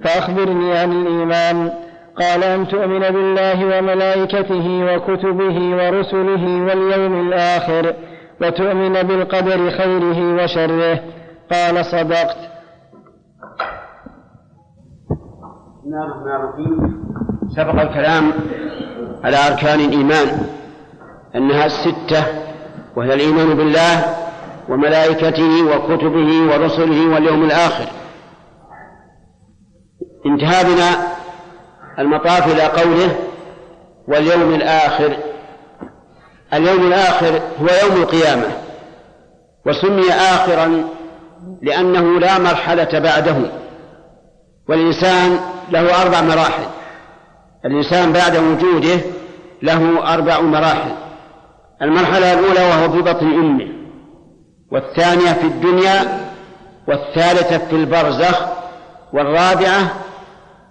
فأخبرني 0.05 0.79
عن 0.79 0.93
الإيمان. 0.93 1.71
قال 2.21 2.45
أن 2.45 2.69
تؤمن 2.69 3.01
بالله 3.01 3.79
وملائكته 3.79 4.95
وكتبه 4.95 5.77
ورسله 5.77 6.45
واليوم 6.67 7.29
الآخر 7.29 7.95
وتؤمن 8.43 8.93
بالقدر 8.93 9.71
خيره 9.71 10.45
وشره. 10.45 11.01
قال 11.53 11.85
صدقت. 11.85 12.37
سبق 17.57 17.81
الكلام 17.81 18.33
على 19.25 19.37
أركان 19.37 19.81
الإيمان 19.81 20.29
أنها 21.37 21.67
الستة 21.67 22.25
وهي 22.97 23.15
الإيمان 23.15 23.55
بالله 23.57 24.05
وملائكته 24.69 25.51
وكتبه 25.67 26.31
ورسله 26.51 27.15
واليوم 27.15 27.45
الآخر. 27.45 27.87
انتهى 30.29 30.65
بنا 30.65 31.07
المطاف 31.99 32.47
إلى 32.53 32.63
قوله 32.63 33.17
واليوم 34.09 34.55
الآخر 34.55 35.17
اليوم 36.53 36.87
الآخر 36.87 37.41
هو 37.61 37.67
يوم 37.87 38.03
القيامة 38.03 38.47
وسمي 39.67 40.13
آخرا 40.13 40.85
لأنه 41.63 42.21
لا 42.21 42.39
مرحلة 42.39 42.99
بعده 42.99 43.37
والإنسان 44.69 45.41
له 45.71 46.03
أربع 46.03 46.21
مراحل 46.21 46.65
الإنسان 47.65 48.13
بعد 48.13 48.37
وجوده 48.37 49.01
له 49.63 50.13
أربع 50.15 50.41
مراحل 50.41 50.93
المرحلة 51.83 52.33
الأولى 52.33 52.61
وهو 52.61 52.93
في 52.93 53.03
بطن 53.03 53.27
أمه 53.27 53.69
والثانية 54.73 55.33
في 55.33 55.45
الدنيا 55.45 56.21
والثالثة 56.89 57.59
في 57.59 57.77
البرزخ 57.77 58.47
والرابعة 59.13 60.08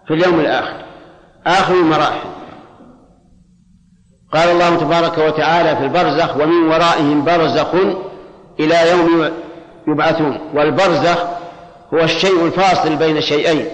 في 0.07 0.13
اليوم 0.13 0.39
الآخر. 0.39 0.85
آخر 1.47 1.73
المراحل. 1.73 2.27
قال 4.33 4.49
الله 4.49 4.75
تبارك 4.75 5.17
وتعالى 5.17 5.75
في 5.75 5.83
البرزخ 5.83 6.37
ومن 6.37 6.67
ورائهم 6.67 7.25
برزخ 7.25 7.75
إلى 8.59 8.91
يوم 8.91 9.31
يبعثون. 9.87 10.39
والبرزخ 10.53 11.23
هو 11.93 11.99
الشيء 11.99 12.45
الفاصل 12.45 12.95
بين 12.95 13.21
شيئين. 13.21 13.65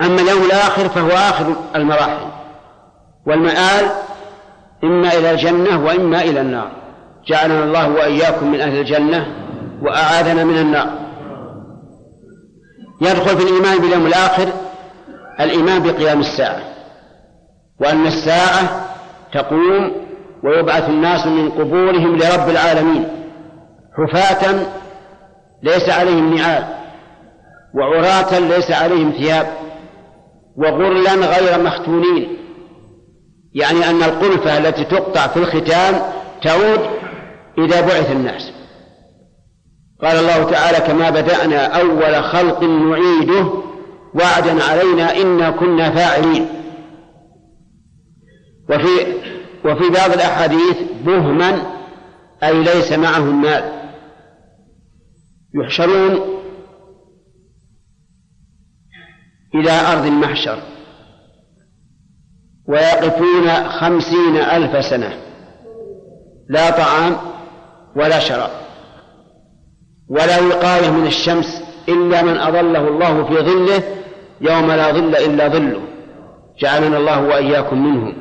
أما 0.00 0.20
اليوم 0.20 0.42
الآخر 0.42 0.88
فهو 0.88 1.10
آخر 1.10 1.56
المراحل. 1.74 2.26
والمآل 3.26 3.90
إما 4.84 5.12
إلى 5.12 5.30
الجنة 5.30 5.84
وإما 5.84 6.22
إلى 6.22 6.40
النار. 6.40 6.72
جعلنا 7.26 7.64
الله 7.64 7.88
وإياكم 7.88 8.52
من 8.52 8.60
أهل 8.60 8.78
الجنة 8.78 9.26
وأعاذنا 9.82 10.44
من 10.44 10.58
النار. 10.58 10.98
يدخل 13.02 13.36
في 13.36 13.42
الإيمان 13.42 13.78
باليوم 13.78 14.06
الآخر 14.06 14.48
الإيمان 15.40 15.82
بقيام 15.82 16.20
الساعة. 16.20 16.60
وأن 17.80 18.06
الساعة 18.06 18.86
تقوم 19.32 19.92
ويبعث 20.44 20.88
الناس 20.88 21.26
من 21.26 21.50
قبورهم 21.50 22.16
لرب 22.16 22.48
العالمين. 22.48 23.08
حفاة 23.96 24.66
ليس 25.62 25.88
عليهم 25.88 26.34
نعال 26.34 26.64
وعراة 27.74 28.38
ليس 28.38 28.70
عليهم 28.70 29.10
ثياب 29.10 29.46
وغرلا 30.56 31.14
غير 31.14 31.62
مختونين. 31.62 32.36
يعني 33.54 33.90
أن 33.90 34.02
القلفة 34.02 34.58
التي 34.58 34.84
تقطع 34.84 35.26
في 35.26 35.36
الختان 35.36 36.02
تعود 36.42 36.80
إذا 37.58 37.80
بعث 37.80 38.10
الناس. 38.10 38.51
قال 40.02 40.16
الله 40.16 40.50
تعالى 40.50 40.78
كما 40.78 41.10
بدأنا 41.10 41.80
أول 41.80 42.24
خلق 42.24 42.62
نعيده 42.62 43.52
وعدا 44.14 44.64
علينا 44.64 45.16
إنا 45.16 45.50
كنا 45.50 45.90
فاعلين. 45.90 46.48
وفي 48.70 49.22
وفي 49.64 49.88
بعض 49.88 50.12
الأحاديث 50.12 50.76
بهما 51.04 51.62
أي 52.42 52.62
ليس 52.62 52.92
معهم 52.92 53.42
مال 53.42 53.82
يحشرون 55.54 56.20
إلى 59.54 59.70
أرض 59.70 60.06
المحشر 60.06 60.62
ويقفون 62.68 63.48
خمسين 63.68 64.36
ألف 64.36 64.84
سنة 64.84 65.18
لا 66.48 66.70
طعام 66.70 67.16
ولا 67.96 68.18
شراب. 68.18 68.61
ولا 70.12 70.40
وقاية 70.40 70.90
من 70.90 71.06
الشمس 71.06 71.62
إلا 71.88 72.22
من 72.22 72.36
أظله 72.36 72.88
الله 72.88 73.24
في 73.24 73.34
ظله 73.34 73.82
يوم 74.40 74.72
لا 74.72 74.92
ظل 74.92 75.16
إلا 75.16 75.48
ظله. 75.48 75.80
جعلنا 76.58 76.98
الله 76.98 77.24
وإياكم 77.24 77.86
منهم 77.86 78.14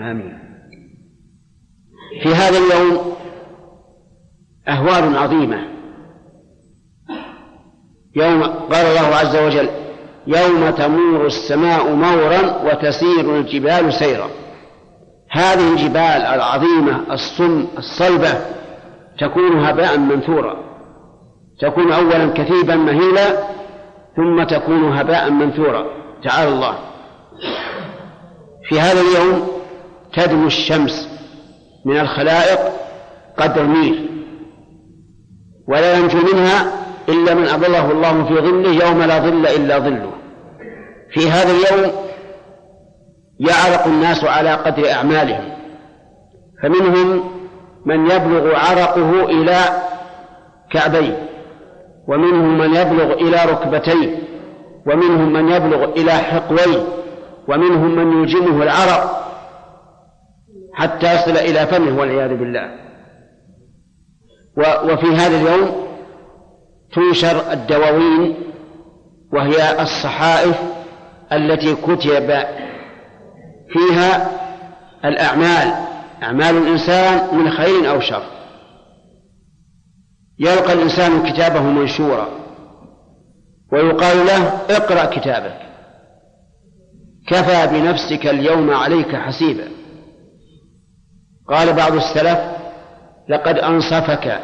آمين. 0.00 0.38
في 2.22 2.28
هذا 2.28 2.58
اليوم 2.58 3.14
أهوال 4.68 5.16
عظيمة. 5.16 5.58
يوم 8.16 8.42
قال 8.42 8.86
الله 8.86 9.16
عز 9.16 9.36
وجل 9.36 9.68
يوم 10.26 10.70
تمور 10.70 11.26
السماء 11.26 11.94
مورا 11.94 12.62
وتسير 12.64 13.36
الجبال 13.36 13.94
سيرا. 13.94 14.28
هذه 15.30 15.72
الجبال 15.72 16.22
العظيمة 16.34 17.12
الصم 17.12 17.66
الصلبة 17.78 18.40
تكون 19.18 19.64
هباء 19.64 19.98
منثورا. 19.98 20.75
تكون 21.60 21.92
أولا 21.92 22.32
كثيبا 22.34 22.76
مهيلا 22.76 23.44
ثم 24.16 24.42
تكون 24.42 24.98
هباء 24.98 25.30
منثورا. 25.30 25.86
تعالى 26.24 26.48
الله. 26.48 26.74
في 28.68 28.80
هذا 28.80 29.00
اليوم 29.00 29.48
تدنو 30.14 30.46
الشمس 30.46 31.08
من 31.84 32.00
الخلائق 32.00 32.58
قدر 33.38 33.62
ميل 33.62 34.08
ولا 35.68 35.98
ينجو 35.98 36.18
منها 36.32 36.72
إلا 37.08 37.34
من 37.34 37.44
أظله 37.44 37.90
الله 37.90 38.24
في 38.24 38.34
ظله 38.34 38.86
يوم 38.86 39.02
لا 39.02 39.18
ظل 39.18 39.46
إلا 39.46 39.78
ظله. 39.78 40.12
في 41.10 41.30
هذا 41.30 41.50
اليوم 41.50 41.92
يعرق 43.40 43.86
الناس 43.86 44.24
على 44.24 44.54
قدر 44.54 44.90
أعمالهم 44.90 45.56
فمنهم 46.62 47.30
من 47.86 48.10
يبلغ 48.10 48.54
عرقه 48.54 49.24
إلى 49.24 49.58
كعبيه 50.70 51.35
ومنهم 52.08 52.58
من 52.58 52.74
يبلغ 52.74 53.12
إلى 53.12 53.52
ركبتيه 53.52 54.18
ومنهم 54.86 55.32
من 55.32 55.48
يبلغ 55.48 55.84
إلى 55.84 56.12
حقويه 56.12 56.82
ومنهم 57.48 57.96
من 57.96 58.20
يلجمه 58.20 58.62
العرق 58.62 59.26
حتى 60.74 61.14
يصل 61.14 61.36
إلى 61.36 61.66
فمه 61.66 62.00
والعياذ 62.00 62.36
بالله. 62.36 62.70
وفي 64.84 65.06
هذا 65.06 65.36
اليوم 65.36 65.86
تنشر 66.94 67.52
الدواوين 67.52 68.36
وهي 69.32 69.82
الصحائف 69.82 70.56
التي 71.32 71.74
كتب 71.74 72.44
فيها 73.68 74.30
الأعمال. 75.04 75.74
أعمال 76.22 76.56
الإنسان 76.56 77.36
من 77.38 77.50
خير 77.50 77.90
أو 77.90 78.00
شر. 78.00 78.22
يلقى 80.38 80.72
الإنسان 80.72 81.32
كتابه 81.32 81.60
منشورا 81.60 82.28
ويقال 83.72 84.26
له 84.26 84.46
اقرأ 84.70 85.04
كتابك. 85.04 85.58
كفى 87.28 87.66
بنفسك 87.66 88.26
اليوم 88.26 88.70
عليك 88.70 89.16
حسيبا. 89.16 89.68
قال 91.48 91.72
بعض 91.72 91.92
السلف 91.92 92.38
لقد 93.28 93.58
أنصفك 93.58 94.40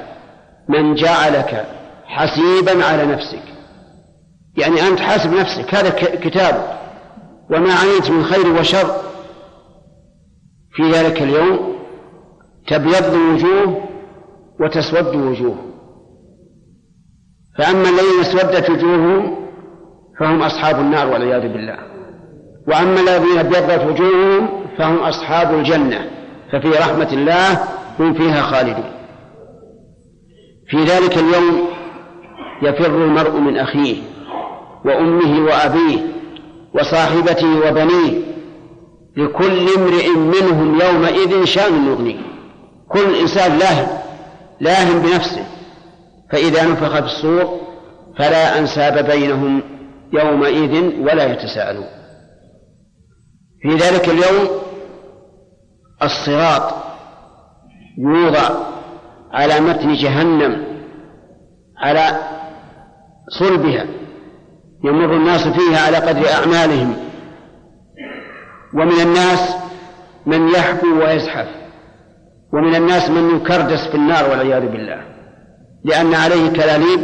من 0.68 0.94
جعلك 0.94 1.66
حسيبا 2.04 2.84
على 2.84 3.06
نفسك. 3.06 3.42
يعني 4.58 4.88
أنت 4.88 5.00
حاسب 5.00 5.32
نفسك 5.32 5.74
هذا 5.74 5.90
كتابك. 6.16 6.78
وما 7.50 7.74
عانيت 7.74 8.10
من 8.10 8.24
خير 8.24 8.48
وشر. 8.48 8.96
في 10.72 10.90
ذلك 10.90 11.22
اليوم 11.22 11.76
تبيض 12.68 13.14
وجوه 13.14 13.88
وتسود 14.60 15.16
وجوه. 15.16 15.71
فأما 17.58 17.88
الذين 17.88 18.20
اسودت 18.20 18.70
وجوههم 18.70 19.36
فهم 20.20 20.42
أصحاب 20.42 20.80
النار 20.80 21.08
والعياذ 21.08 21.42
بالله. 21.42 21.78
وأما 22.68 23.00
الذين 23.00 23.38
ابيضت 23.38 23.84
وجوههم 23.86 24.48
فهم 24.78 24.96
أصحاب 24.96 25.54
الجنة 25.54 26.10
ففي 26.52 26.68
رحمة 26.68 27.08
الله 27.12 27.52
هم 27.98 28.14
فيها 28.14 28.42
خالدون. 28.42 28.92
في 30.68 30.84
ذلك 30.84 31.18
اليوم 31.18 31.68
يفر 32.62 32.86
المرء 32.86 33.40
من 33.40 33.58
أخيه 33.58 33.96
وأمه 34.84 35.44
وأبيه 35.44 35.98
وصاحبته 36.74 37.68
وبنيه 37.68 38.22
لكل 39.16 39.68
امرئ 39.76 40.10
منهم 40.10 40.80
يومئذ 40.80 41.44
شأن 41.44 41.86
يغنيه 41.86 42.20
كل 42.88 43.14
إنسان 43.20 43.58
لاهب 43.58 43.88
لاهٍ 44.60 44.98
بنفسه. 44.98 45.44
فإذا 46.32 46.64
نفخ 46.64 47.00
في 47.00 47.04
الصور 47.04 47.60
فلا 48.18 48.58
أنساب 48.58 49.06
بينهم 49.06 49.62
يومئذ 50.12 51.00
ولا 51.00 51.24
يتساءلون. 51.24 51.86
في 53.62 53.68
ذلك 53.68 54.08
اليوم 54.08 54.48
الصراط 56.02 56.74
يوضع 57.98 58.48
على 59.32 59.60
متن 59.60 59.92
جهنم 59.92 60.64
على 61.78 62.20
صلبها 63.38 63.86
يمر 64.84 65.16
الناس 65.16 65.48
فيها 65.48 65.86
على 65.86 65.96
قدر 65.96 66.28
أعمالهم 66.32 66.96
ومن 68.74 69.00
الناس 69.00 69.54
من 70.26 70.48
يحبو 70.48 70.98
ويزحف 70.98 71.48
ومن 72.52 72.74
الناس 72.74 73.10
من 73.10 73.36
يكردس 73.36 73.88
في 73.88 73.94
النار 73.94 74.30
والعياذ 74.30 74.68
بالله. 74.68 75.11
لأن 75.84 76.14
عليه 76.14 76.48
كلاليب 76.48 77.00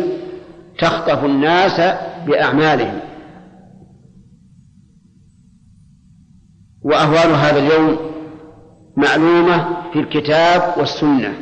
تخطف 0.79 1.25
الناس 1.25 1.81
بأعمالهم. 2.27 3.01
وأهوال 6.83 7.35
هذا 7.35 7.59
اليوم 7.59 7.99
معلومة 8.97 9.91
في 9.93 9.99
الكتاب 9.99 10.75
والسنة. 10.79 11.35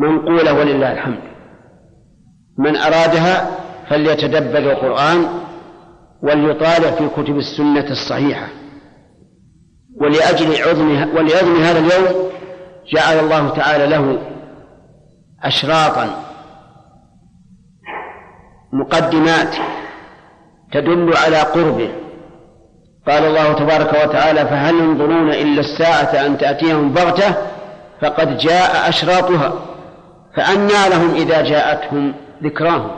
منقولة 0.00 0.52
ولله 0.52 0.92
الحمد. 0.92 1.20
من 2.58 2.76
أرادها 2.76 3.50
فليتدبر 3.88 4.72
القرآن 4.72 5.26
وليطالع 6.22 6.90
في 6.90 7.08
كتب 7.08 7.36
السنة 7.36 7.90
الصحيحة. 7.90 8.48
ولأجل 10.00 10.62
عظم 10.62 11.16
ولعظم 11.16 11.62
هذا 11.62 11.78
اليوم 11.78 12.30
جعل 12.92 13.18
الله 13.18 13.48
تعالى 13.48 13.86
له 13.86 14.18
أشراطا 15.42 16.25
مقدمات 18.72 19.56
تدل 20.72 21.16
على 21.16 21.36
قربه. 21.36 21.90
قال 23.08 23.24
الله 23.24 23.52
تبارك 23.52 24.08
وتعالى 24.08 24.40
فهل 24.40 24.74
ينظرون 24.74 25.30
إلا 25.30 25.60
الساعة 25.60 26.26
أن 26.26 26.38
تأتيهم 26.38 26.92
بغتة 26.92 27.36
فقد 28.00 28.38
جاء 28.38 28.88
أشراطها 28.88 29.52
فأنى 30.36 30.88
لهم 30.90 31.14
إذا 31.14 31.42
جاءتهم 31.42 32.14
ذكراهم. 32.42 32.90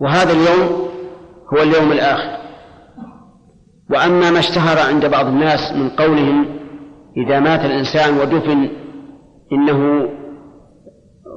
وهذا 0.00 0.32
اليوم 0.32 0.88
هو 1.54 1.62
اليوم 1.62 1.92
الآخر. 1.92 2.38
وأما 3.90 4.30
ما 4.30 4.38
اشتهر 4.38 4.78
عند 4.78 5.06
بعض 5.06 5.26
الناس 5.26 5.72
من 5.72 5.88
قولهم 5.88 6.58
إذا 7.16 7.40
مات 7.40 7.64
الإنسان 7.64 8.18
ودفن 8.18 8.70
إنه 9.52 10.08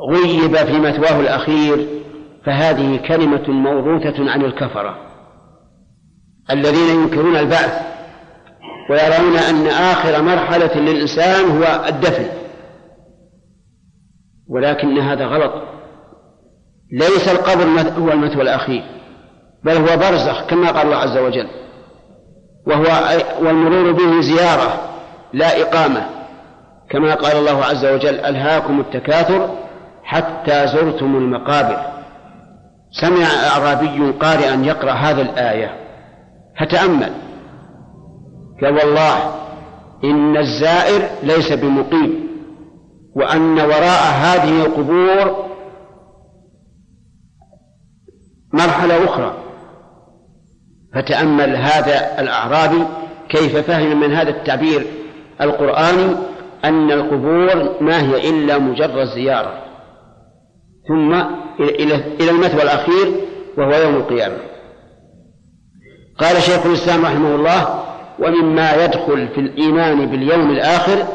غيب 0.10 0.56
في 0.56 0.80
مثواه 0.80 1.20
الأخير 1.20 1.88
فهذه 2.45 2.97
كلمة 3.08 3.49
موروثة 3.49 4.32
عن 4.32 4.41
الكفرة. 4.41 4.97
الذين 6.52 7.02
ينكرون 7.02 7.36
البعث 7.36 7.82
ويرون 8.89 9.36
أن 9.38 9.68
آخر 9.68 10.22
مرحلة 10.22 10.78
للإنسان 10.78 11.45
هو 11.45 11.86
الدفن. 11.88 12.26
ولكن 14.49 14.97
هذا 14.97 15.26
غلط. 15.26 15.54
ليس 16.91 17.28
القبر 17.28 17.64
هو 17.99 18.12
المثوى 18.12 18.41
الأخير 18.41 18.84
بل 19.64 19.78
هو 19.78 19.97
برزخ 19.97 20.45
كما 20.47 20.72
قال 20.72 20.86
الله 20.86 20.97
عز 20.97 21.18
وجل. 21.18 21.47
وهو 22.68 23.18
والمرور 23.41 23.91
به 23.91 24.22
زيارة 24.22 24.91
لا 25.34 25.62
إقامة 25.62 26.06
كما 26.89 27.16
قال 27.16 27.38
الله 27.38 27.66
عز 27.66 27.86
وجل 27.86 28.16
ألهاكم 28.20 28.80
التكاثر 28.80 29.49
حتى 30.12 30.68
زرتم 30.68 31.16
المقابر. 31.16 31.78
سمع 32.91 33.26
أعرابي 33.26 34.12
قارئا 34.12 34.55
يقرأ 34.66 34.91
هذا 34.91 35.22
الآية. 35.22 35.76
فتأمل. 36.59 37.14
قال 38.62 38.74
والله 38.74 39.36
إن 40.03 40.38
الزائر 40.38 41.01
ليس 41.24 41.51
بمقيم 41.51 42.28
وأن 43.16 43.59
وراء 43.59 44.03
هذه 44.14 44.66
القبور 44.66 45.45
مرحلة 48.53 49.05
أخرى. 49.05 49.34
فتأمل 50.95 51.55
هذا 51.55 52.22
الأعرابي 52.22 52.86
كيف 53.30 53.57
فهم 53.57 53.99
من 53.99 54.14
هذا 54.14 54.30
التعبير 54.30 54.88
القرآني 55.41 56.16
أن 56.66 56.91
القبور 56.91 57.82
ما 57.82 58.01
هي 58.01 58.30
إلا 58.30 58.57
مجرد 58.57 59.07
زيارة. 59.16 59.61
ثم 60.88 61.14
إلى 62.20 62.32
المثوى 62.32 62.64
الأخير 62.64 63.12
وهو 63.58 63.72
يوم 63.72 63.96
القيامة. 63.96 64.38
قال 66.18 66.42
شيخ 66.42 66.66
الإسلام 66.66 67.06
رحمه 67.06 67.36
الله 67.36 67.84
ومما 68.20 68.86
يدخل 68.86 69.28
في 69.28 69.42
الإيمان 69.42 70.06
باليوم 70.06 70.52
الآخر 70.52 71.08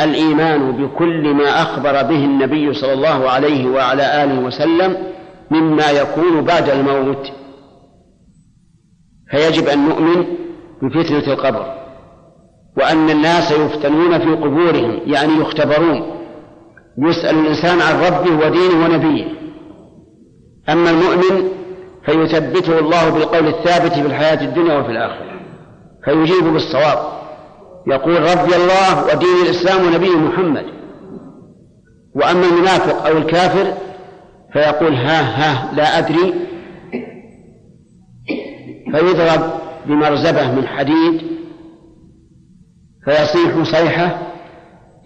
الإيمان 0.00 0.72
بكل 0.72 1.34
ما 1.34 1.62
أخبر 1.62 1.92
به 1.92 2.24
النبي 2.24 2.74
صلى 2.74 2.92
الله 2.92 3.30
عليه 3.30 3.66
وعلى 3.68 4.24
آله 4.24 4.40
وسلم 4.40 4.96
مما 5.50 5.90
يكون 5.90 6.44
بعد 6.44 6.70
الموت. 6.70 7.32
فيجب 9.30 9.68
أن 9.68 9.88
نؤمن 9.88 10.24
بفتنة 10.82 11.32
القبر 11.32 11.74
وأن 12.76 13.10
الناس 13.10 13.50
يفتنون 13.50 14.18
في 14.18 14.30
قبورهم 14.30 15.00
يعني 15.06 15.32
يختبرون 15.40 16.13
يسأل 16.98 17.38
الإنسان 17.38 17.80
عن 17.80 18.00
ربه 18.00 18.46
ودينه 18.46 18.84
ونبيه. 18.84 19.24
أما 20.68 20.90
المؤمن 20.90 21.48
فيثبته 22.06 22.78
الله 22.78 23.10
بالقول 23.10 23.46
الثابت 23.46 23.92
في 23.92 24.06
الحياة 24.06 24.44
الدنيا 24.44 24.78
وفي 24.78 24.90
الآخرة. 24.90 25.40
فيجيب 26.04 26.44
بالصواب. 26.44 26.98
يقول 27.86 28.14
ربي 28.14 28.56
الله 28.56 29.04
ودين 29.04 29.46
الإسلام 29.46 29.86
ونبي 29.86 30.10
محمد. 30.10 30.64
وأما 32.14 32.46
المنافق 32.46 33.06
أو 33.06 33.18
الكافر 33.18 33.72
فيقول 34.52 34.94
ها 34.94 35.20
ها 35.22 35.74
لا 35.74 35.98
أدري. 35.98 36.34
فيضرب 38.92 39.52
بمرزبة 39.86 40.54
من 40.54 40.66
حديد. 40.66 41.22
فيصيح 43.04 43.62
صيحة. 43.62 44.33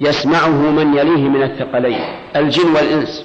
يسمعه 0.00 0.70
من 0.70 0.94
يليه 0.94 1.28
من 1.28 1.42
الثقلين 1.42 2.00
الجن 2.36 2.74
والإنس. 2.74 3.24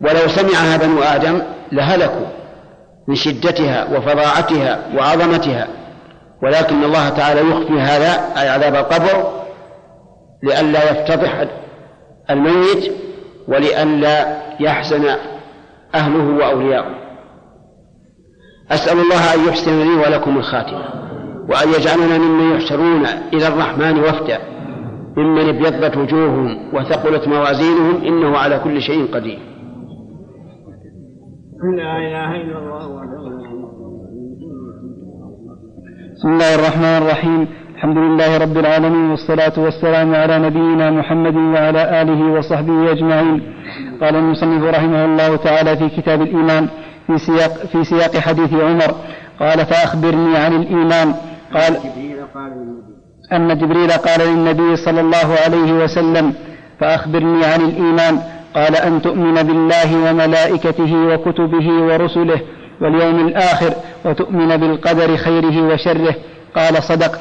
ولو 0.00 0.28
سمعها 0.28 0.76
بنو 0.76 1.02
آدم 1.02 1.42
لهلكوا 1.72 2.26
من 3.08 3.14
شدتها 3.14 3.96
وفظاعتها 3.96 4.80
وعظمتها. 4.96 5.68
ولكن 6.42 6.84
الله 6.84 7.08
تعالى 7.08 7.40
يخفي 7.40 7.80
هذا 7.80 8.40
أي 8.42 8.48
عذاب 8.48 8.74
القبر 8.74 9.32
لئلا 10.42 10.90
يفتضح 10.90 11.46
الميت 12.30 12.92
ولئلا 13.48 14.42
يحزن 14.60 15.16
أهله 15.94 16.36
وأولياؤه 16.38 16.94
أسأل 18.70 18.98
الله 18.98 19.34
أن 19.34 19.48
يحسن 19.48 19.80
لي 19.80 20.02
ولكم 20.02 20.38
الخاتمة 20.38 20.84
وأن 21.48 21.68
يجعلنا 21.68 22.18
ممن 22.18 22.56
يحشرون 22.56 23.06
إلى 23.32 23.48
الرحمن 23.48 24.00
وفدا. 24.00 24.55
ممن 25.16 25.48
ابيضت 25.48 25.96
وجوههم 25.96 26.74
وثقلت 26.74 27.28
موازينهم 27.28 28.04
إنه 28.06 28.38
على 28.38 28.58
كل 28.58 28.80
شيء 28.80 29.06
قدير. 29.14 29.38
لا 31.76 31.96
إله 31.96 32.36
إلا 32.42 32.58
الله 32.58 33.06
بسم 36.16 36.28
الله 36.28 36.54
الرحمن 36.54 36.96
الرحيم. 37.02 37.48
الحمد 37.74 37.98
لله 37.98 38.38
رب 38.38 38.56
العالمين 38.58 39.10
والصلاة 39.10 39.52
والسلام 39.58 40.14
على 40.14 40.38
نبينا 40.38 40.90
محمد 40.90 41.36
وعلى 41.36 42.02
آله 42.02 42.32
وصحبه 42.32 42.92
أجمعين. 42.92 43.40
قال 44.00 44.16
المصنف 44.16 44.64
رحمه 44.64 45.04
الله 45.04 45.36
تعالى 45.36 45.76
في 45.76 45.88
كتاب 45.88 46.22
الإيمان 46.22 46.68
في 47.06 47.18
سياق, 47.18 47.52
في 47.72 47.84
سياق 47.84 48.16
حديث 48.16 48.54
عمر. 48.54 48.94
قال 49.40 49.58
فأخبرني 49.66 50.36
عن 50.36 50.52
الإيمان. 50.52 51.14
قال 51.54 51.72
أن 53.32 53.58
جبريل 53.58 53.90
قال 53.90 54.28
للنبي 54.28 54.76
صلى 54.76 55.00
الله 55.00 55.36
عليه 55.44 55.72
وسلم 55.84 56.34
فأخبرني 56.80 57.44
عن 57.44 57.60
الإيمان. 57.60 58.20
قال 58.54 58.76
أن 58.76 59.02
تؤمن 59.02 59.34
بالله 59.34 60.10
وملائكته 60.10 60.96
وكتبه 60.96 61.82
ورسله 61.82 62.40
واليوم 62.80 63.28
الآخر 63.28 63.72
وتؤمن 64.04 64.56
بالقدر 64.56 65.16
خيره 65.16 65.72
وشره. 65.72 66.14
قال 66.54 66.82
صدقت 66.82 67.20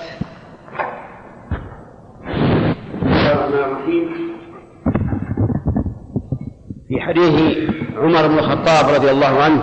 في 6.87 7.01
حديث 7.01 7.57
عمر 7.97 8.27
بن 8.27 8.39
الخطاب 8.39 8.95
رضي 8.95 9.11
الله 9.11 9.43
عنه 9.43 9.61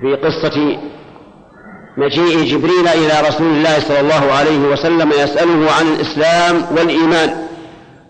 في 0.00 0.14
قصة 0.14 0.78
مجيء 1.96 2.44
جبريل 2.44 2.88
إلى 2.88 3.28
رسول 3.28 3.46
الله 3.46 3.80
صلى 3.80 4.00
الله 4.00 4.32
عليه 4.32 4.58
وسلم 4.58 5.12
يسأله 5.12 5.72
عن 5.72 5.86
الإسلام 5.86 6.76
والإيمان 6.76 7.48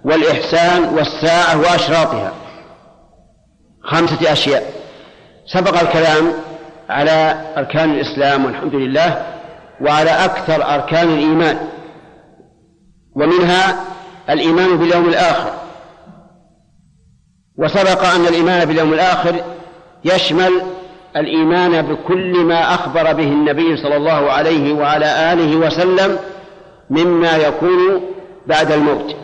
والإحسان 0.04 0.84
والساعة 0.84 1.60
وأشراطها. 1.60 2.32
خمسة 3.84 4.32
أشياء. 4.32 4.72
سبق 5.46 5.80
الكلام 5.80 6.32
على 6.90 7.44
أركان 7.56 7.90
الإسلام 7.90 8.44
والحمد 8.44 8.74
لله 8.74 9.26
وعلى 9.80 10.10
أكثر 10.10 10.74
أركان 10.74 11.08
الإيمان 11.08 11.68
ومنها 13.16 13.84
الإيمان 14.30 14.76
باليوم 14.78 15.08
الآخر. 15.08 15.52
وسبق 17.58 18.04
أن 18.04 18.26
الإيمان 18.26 18.64
باليوم 18.64 18.92
الآخر 18.92 19.44
يشمل 20.04 20.62
الإيمان 21.16 21.82
بكل 21.82 22.44
ما 22.44 22.74
أخبر 22.74 23.12
به 23.12 23.28
النبي 23.28 23.76
صلى 23.76 23.96
الله 23.96 24.32
عليه 24.32 24.72
وعلى 24.72 25.32
آله 25.32 25.56
وسلم 25.56 26.18
مما 26.90 27.36
يكون 27.36 28.00
بعد 28.46 28.72
الموت. 28.72 29.16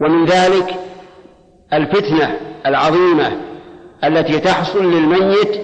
ومن 0.00 0.24
ذلك 0.24 0.74
الفتنة 1.72 2.38
العظيمة 2.66 3.32
التي 4.04 4.40
تحصل 4.40 4.92
للميت 4.92 5.60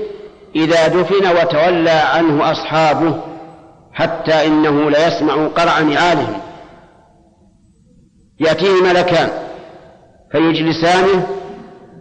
إذا 0.56 0.88
دفن 0.88 1.36
وتولى 1.36 1.90
عنه 1.90 2.50
أصحابه 2.50 3.20
حتى 3.92 4.46
إنه 4.46 4.90
ليسمع 4.90 5.46
قرع 5.46 5.80
نعالهم 5.80 6.40
يأتيه 8.40 8.82
ملكان 8.82 9.28
فيجلسانه 10.32 11.26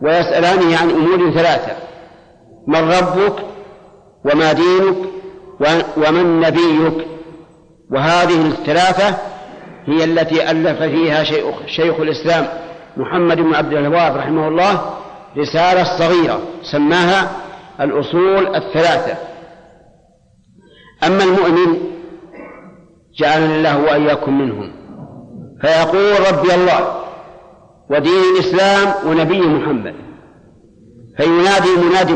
ويسألانه 0.02 0.78
عن 0.78 0.90
أمور 0.90 1.32
ثلاثة. 1.32 1.79
من 2.70 2.92
ربك 2.92 3.34
وما 4.26 4.54
دينك 4.54 4.98
ومن 5.98 6.40
نبيك 6.40 7.08
وهذه 7.92 8.48
الثلاثة 8.48 9.18
هي 9.86 10.04
التي 10.04 10.52
ألف 10.52 10.82
فيها 10.82 11.24
شيخ 11.68 12.00
الإسلام 12.00 12.48
محمد 12.98 13.38
بن 13.38 13.56
عبد 13.56 13.74
الوهاب 13.74 14.18
رحمه 14.18 14.48
الله 14.48 14.94
رسالة 15.38 15.84
صغيرة 15.84 16.40
سماها 16.72 17.32
الأصول 17.82 18.56
الثلاثة. 18.56 19.18
أما 21.04 21.24
المؤمن 21.24 21.78
جعلنا 23.20 23.56
الله 23.56 23.82
وإياكم 23.84 24.42
منهم. 24.42 24.72
فيقول 25.62 26.34
ربي 26.34 26.56
الله 26.56 27.04
ودين 27.90 28.24
الإسلام 28.36 29.10
ونبي 29.10 29.42
محمد. 29.42 30.09
فينادي 31.20 31.70
مناد 31.88 32.12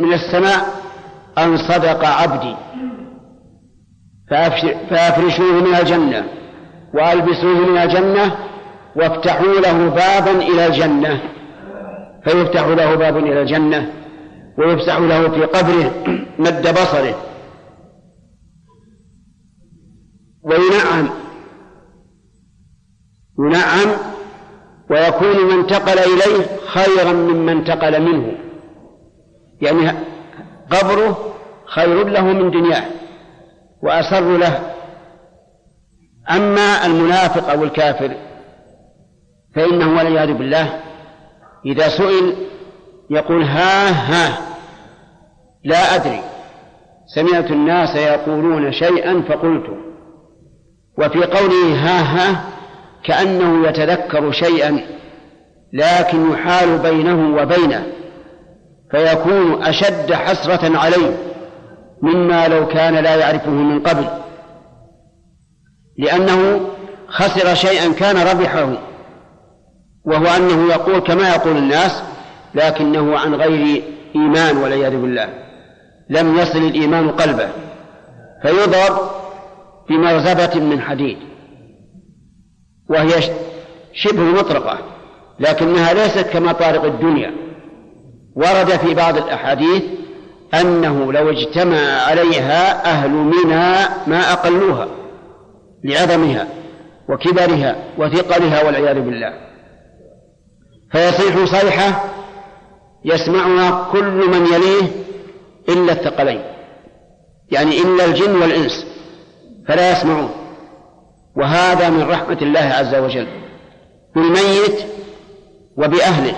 من 0.00 0.12
السماء 0.12 0.82
أن 1.38 1.56
صدق 1.56 2.04
عبدي. 2.04 2.54
فأفرشوه 4.90 5.52
من 5.52 5.74
الجنة 5.74 6.24
وألبسوه 6.94 7.70
من 7.70 7.78
الجنة 7.78 8.36
وافتحوا 8.96 9.60
له 9.60 9.88
بابا 9.88 10.30
إلى 10.30 10.66
الجنة. 10.66 11.20
فيفتح 12.24 12.66
له 12.66 12.94
باب 12.94 13.16
إلى 13.16 13.42
الجنة 13.42 13.92
ويفسح 14.58 14.98
له 14.98 15.28
في 15.28 15.44
قبره 15.44 15.92
مد 16.44 16.68
بصره. 16.72 17.14
وينعم 20.42 21.08
ينعم 23.38 24.17
ويكون 24.90 25.44
من 25.44 25.52
انتقل 25.52 25.98
إليه 25.98 26.46
خيرا 26.66 27.12
مما 27.12 27.52
انتقل 27.52 28.02
منه. 28.02 28.32
يعني 29.60 29.92
قبره 30.70 31.34
خير 31.66 32.08
له 32.08 32.24
من 32.24 32.50
دنياه 32.50 32.84
وأسر 33.82 34.36
له. 34.36 34.60
أما 36.30 36.86
المنافق 36.86 37.50
أو 37.50 37.64
الكافر 37.64 38.16
فإنه 39.54 39.96
والعياذ 39.96 40.32
بالله 40.32 40.80
إذا 41.66 41.88
سئل 41.88 42.36
يقول 43.10 43.42
ها 43.42 43.90
ها 43.90 44.38
لا 45.64 45.94
أدري. 45.94 46.20
سمعت 47.14 47.50
الناس 47.50 47.96
يقولون 47.96 48.72
شيئا 48.72 49.22
فقلت. 49.28 49.66
وفي 50.98 51.18
قوله 51.24 51.74
ها 51.74 52.00
ها 52.00 52.57
كأنه 53.04 53.68
يتذكر 53.68 54.32
شيئا 54.32 54.80
لكن 55.72 56.30
يحال 56.30 56.78
بينه 56.78 57.42
وبينه 57.42 57.86
فيكون 58.90 59.62
أشد 59.62 60.12
حسرة 60.12 60.78
عليه 60.78 61.16
مما 62.02 62.48
لو 62.48 62.66
كان 62.66 62.94
لا 62.94 63.14
يعرفه 63.14 63.50
من 63.50 63.80
قبل. 63.80 64.04
لأنه 65.98 66.60
خسر 67.08 67.54
شيئا 67.54 67.92
كان 67.92 68.16
ربحه 68.16 68.72
وهو 70.04 70.26
أنه 70.26 70.68
يقول 70.68 70.98
كما 70.98 71.28
يقول 71.28 71.56
الناس 71.56 72.02
لكنه 72.54 73.18
عن 73.18 73.34
غير 73.34 73.82
إيمان 74.14 74.56
والعياذ 74.56 74.90
بالله. 74.90 75.28
لم 76.10 76.38
يصل 76.38 76.58
الإيمان 76.58 77.10
قلبه 77.10 77.48
فيضرب 78.42 79.10
بمرزبة 79.88 80.60
من 80.60 80.80
حديد. 80.80 81.27
وهي 82.88 83.10
شبه 83.92 84.22
مطرقة 84.22 84.78
لكنها 85.40 85.92
ليست 85.92 86.28
كمطارق 86.32 86.84
الدنيا. 86.84 87.34
ورد 88.36 88.70
في 88.70 88.94
بعض 88.94 89.16
الأحاديث 89.16 89.82
أنه 90.54 91.12
لو 91.12 91.30
اجتمع 91.30 91.78
عليها 91.78 92.84
أهل 92.90 93.10
منى 93.10 93.88
ما 94.06 94.32
أقلوها 94.32 94.88
لعظمها 95.84 96.48
وكبرها 97.08 97.76
وثقلها 97.98 98.64
والعياذ 98.64 99.00
بالله. 99.00 99.32
فيصيح 100.92 101.44
صيحة 101.44 102.04
يسمعها 103.04 103.88
كل 103.92 104.30
من 104.30 104.46
يليه 104.46 104.88
إلا 105.68 105.92
الثقلين 105.92 106.42
يعني 107.50 107.82
إلا 107.82 108.04
الجن 108.04 108.42
والإنس 108.42 108.86
فلا 109.68 109.92
يسمعون. 109.92 110.30
وهذا 111.38 111.90
من 111.90 112.02
رحمة 112.10 112.38
الله 112.42 112.60
عز 112.60 112.94
وجل 112.94 113.26
بالميت 114.14 114.86
وبأهله. 115.76 116.34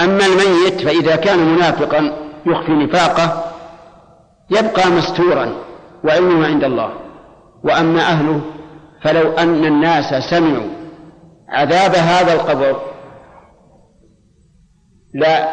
أما 0.00 0.26
الميت 0.26 0.80
فإذا 0.80 1.16
كان 1.16 1.38
منافقا 1.38 2.12
يخفي 2.46 2.72
نفاقه 2.72 3.44
يبقى 4.50 4.90
مستورا 4.90 5.52
وعلمه 6.04 6.46
عند 6.46 6.64
الله. 6.64 6.92
وأما 7.64 8.00
أهله 8.00 8.40
فلو 9.02 9.32
أن 9.32 9.64
الناس 9.64 10.30
سمعوا 10.30 10.68
عذاب 11.48 11.94
هذا 11.94 12.32
القبر 12.32 12.80
لا 15.14 15.48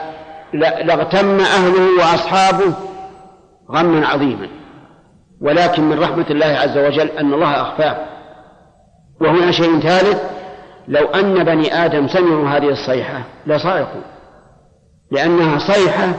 لاغتم 0.84 1.40
أهله 1.40 1.98
وأصحابه 2.00 2.74
غما 3.72 4.08
عظيما. 4.08 4.65
ولكن 5.46 5.84
من 5.84 6.00
رحمة 6.00 6.26
الله 6.30 6.46
عز 6.46 6.78
وجل 6.78 7.08
أن 7.08 7.34
الله 7.34 7.62
أخفاه. 7.62 7.98
وهنا 9.22 9.52
شيء 9.52 9.80
ثالث 9.80 10.22
لو 10.88 11.06
أن 11.06 11.44
بني 11.44 11.74
آدم 11.86 12.08
سمعوا 12.08 12.50
هذه 12.50 12.70
الصيحة 12.70 13.24
لصائقوا 13.48 14.02
لأنها 15.12 15.60
صيحة 15.60 16.14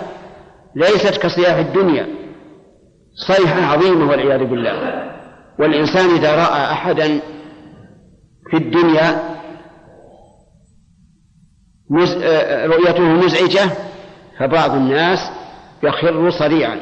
ليست 0.75 1.23
كصياح 1.23 1.57
الدنيا. 1.57 2.07
صيحة 3.27 3.73
عظيمة 3.73 4.11
والعياذ 4.11 4.45
بالله. 4.45 4.73
والإنسان 5.59 6.11
إذا 6.11 6.35
رأى 6.35 6.73
أحدا 6.73 7.21
في 8.51 8.57
الدنيا 8.57 9.37
رؤيته 12.67 13.03
مزعجة 13.03 13.71
فبعض 14.39 14.71
الناس 14.71 15.19
يخر 15.83 16.31
صريعا 16.31 16.81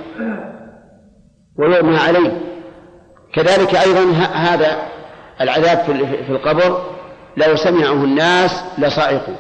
ويغمى 1.59 1.97
عليه. 1.97 2.41
كذلك 3.35 3.75
أيضا 3.75 4.13
هذا 4.35 4.77
العذاب 5.41 5.79
في 6.27 6.31
القبر 6.31 6.83
لو 7.37 7.57
سمعه 7.57 7.93
الناس 7.93 8.65
لصعقوا 8.79 9.35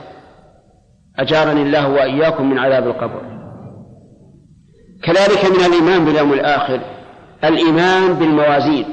أجارني 1.18 1.62
الله 1.62 1.88
وإياكم 1.88 2.50
من 2.50 2.58
عذاب 2.58 2.86
القبر. 2.86 3.22
كذلك 5.04 5.44
من 5.44 5.64
الإيمان 5.64 6.04
باليوم 6.04 6.32
الآخر 6.32 6.80
الإيمان 7.44 8.14
بالموازين. 8.14 8.86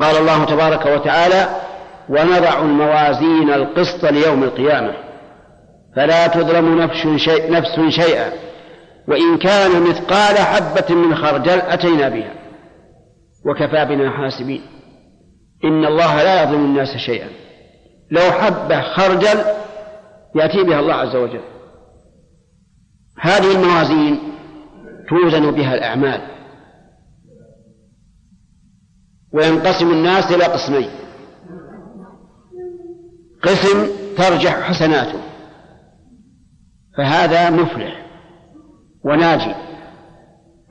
قال 0.00 0.16
الله 0.16 0.44
تبارك 0.44 0.86
وتعالى 0.86 1.48
ونضع 2.08 2.62
الموازين 2.62 3.50
القسط 3.50 4.04
ليوم 4.04 4.42
القيامة. 4.42 4.94
فلا 5.96 6.26
تظلم 6.26 6.82
نفس 7.48 7.78
شيئا. 7.88 8.32
وإن 9.08 9.38
كان 9.38 9.82
مثقال 9.82 10.38
حبة 10.38 10.94
من 10.94 11.14
خردل 11.16 11.60
أتينا 11.60 12.08
بها. 12.08 12.34
وكفى 13.46 13.84
بنا 13.84 14.10
حاسبين. 14.10 14.62
إن 15.64 15.84
الله 15.84 16.22
لا 16.22 16.42
يظلم 16.42 16.64
الناس 16.64 16.96
شيئا. 16.96 17.28
لو 18.10 18.32
حبة 18.32 18.80
خردل 18.80 19.44
يأتي 20.34 20.62
بها 20.62 20.80
الله 20.80 20.94
عز 20.94 21.16
وجل. 21.16 21.44
هذه 23.20 23.52
الموازين 23.52 24.18
توزن 25.08 25.50
بها 25.50 25.74
الأعمال. 25.74 26.20
وينقسم 29.32 29.90
الناس 29.90 30.32
إلى 30.32 30.44
قسمين. 30.44 30.90
قسم 33.42 33.86
ترجح 34.16 34.60
حسناته. 34.60 35.20
فهذا 36.96 37.50
مفلح. 37.50 38.03
وناجي. 39.04 39.54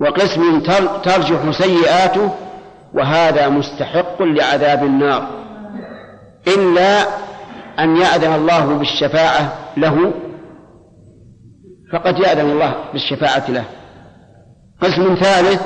وقسم 0.02 0.60
ترجح 1.04 1.52
سيئاته 1.52 2.32
وهذا 2.94 3.50
مستحق 3.50 4.22
لعذاب 4.22 4.84
النار. 4.84 5.28
إلا 6.48 7.02
أن 7.80 7.98
يأذن 7.98 8.34
الله 8.34 8.78
بالشفاعة 8.78 9.54
له 9.78 10.14
فقد 11.94 12.20
يأذن 12.20 12.52
الله 12.52 12.76
بالشفاعة 12.94 13.52
له. 13.52 13.66
قسم 14.82 15.16
ثالث 15.16 15.62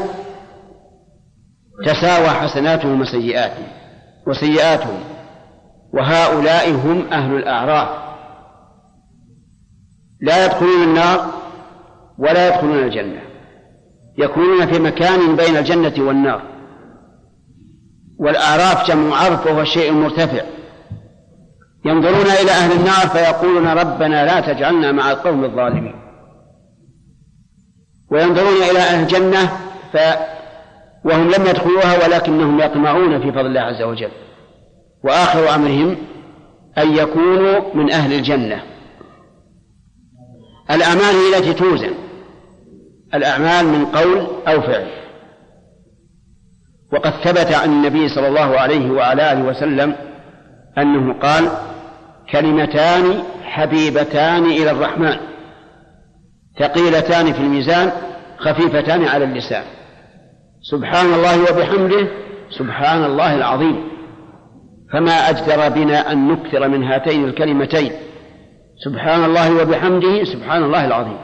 تساوى 1.86 2.30
حسناتهم 2.30 3.01
وسيئاتهم 3.01 3.68
وسيئاتهم 4.28 4.99
وهؤلاء 5.93 6.72
هم 6.72 7.07
أهل 7.11 7.36
الأعراف. 7.36 7.89
لا 10.22 10.45
يدخلون 10.45 10.84
النار 10.84 11.34
ولا 12.18 12.47
يدخلون 12.47 12.84
الجنة. 12.84 13.22
يكونون 14.18 14.65
في 14.65 14.80
مكان 14.80 15.36
بين 15.36 15.57
الجنة 15.57 15.93
والنار. 15.97 16.41
والأعراف 18.20 18.88
جمع 18.88 19.15
عرف 19.15 19.47
وهو 19.47 19.63
شيء 19.63 19.91
مرتفع. 19.91 20.41
ينظرون 21.86 22.26
إلى 22.26 22.51
أهل 22.51 22.72
النار 22.72 23.07
فيقولون 23.07 23.68
ربنا 23.68 24.26
لا 24.26 24.53
تجعلنا 24.53 24.91
مع 24.91 25.11
القوم 25.11 25.43
الظالمين. 25.43 25.95
وينظرون 28.11 28.63
إلى 28.72 28.80
أهل 28.80 29.03
الجنة 29.03 29.49
ف 29.93 29.97
وهم 31.05 31.32
لم 31.32 31.45
يدخلوها 31.45 32.05
ولكنهم 32.05 32.59
يطمعون 32.59 33.22
في 33.22 33.32
فضل 33.32 33.45
الله 33.45 33.61
عز 33.61 33.82
وجل. 33.82 34.11
وآخر 35.03 35.55
أمرهم 35.55 35.97
أن 36.78 36.95
يكونوا 36.95 37.76
من 37.76 37.91
أهل 37.91 38.13
الجنة. 38.13 38.63
الأعمال 40.72 41.03
هي 41.15 41.38
التي 41.38 41.53
توزن. 41.53 41.93
الأعمال 43.13 43.65
من 43.65 43.85
قول 43.85 44.27
أو 44.47 44.61
فعل. 44.61 44.87
وقد 46.93 47.11
ثبت 47.11 47.53
عن 47.53 47.69
النبي 47.69 48.09
صلى 48.09 48.27
الله 48.27 48.59
عليه 48.59 48.91
وعلى 48.91 49.31
آله 49.31 49.43
وسلم 49.43 49.95
أنه 50.77 51.13
قال 51.13 51.49
كلمتان 52.31 53.23
حبيبتان 53.43 54.45
إلى 54.45 54.71
الرحمن 54.71 55.15
ثقيلتان 56.59 57.33
في 57.33 57.39
الميزان 57.39 57.91
خفيفتان 58.37 59.03
على 59.03 59.25
اللسان. 59.25 59.63
سبحان 60.61 61.13
الله 61.13 61.41
وبحمده 61.41 62.07
سبحان 62.49 63.03
الله 63.03 63.35
العظيم. 63.35 63.87
فما 64.93 65.11
أجدر 65.11 65.69
بنا 65.69 66.11
أن 66.11 66.27
نكثر 66.27 66.67
من 66.67 66.83
هاتين 66.83 67.25
الكلمتين. 67.25 67.91
سبحان 68.85 69.23
الله 69.25 69.61
وبحمده 69.61 70.23
سبحان 70.23 70.63
الله 70.63 70.85
العظيم. 70.85 71.17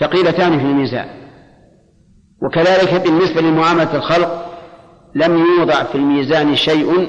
ثقيلتان 0.00 0.58
في 0.58 0.64
الميزان. 0.64 1.08
وكذلك 2.42 2.94
بالنسبة 2.94 3.40
لمعاملة 3.40 3.96
الخلق 3.96 4.44
لم 5.14 5.38
يوضع 5.38 5.82
في 5.82 5.94
الميزان 5.94 6.56
شيء 6.56 7.08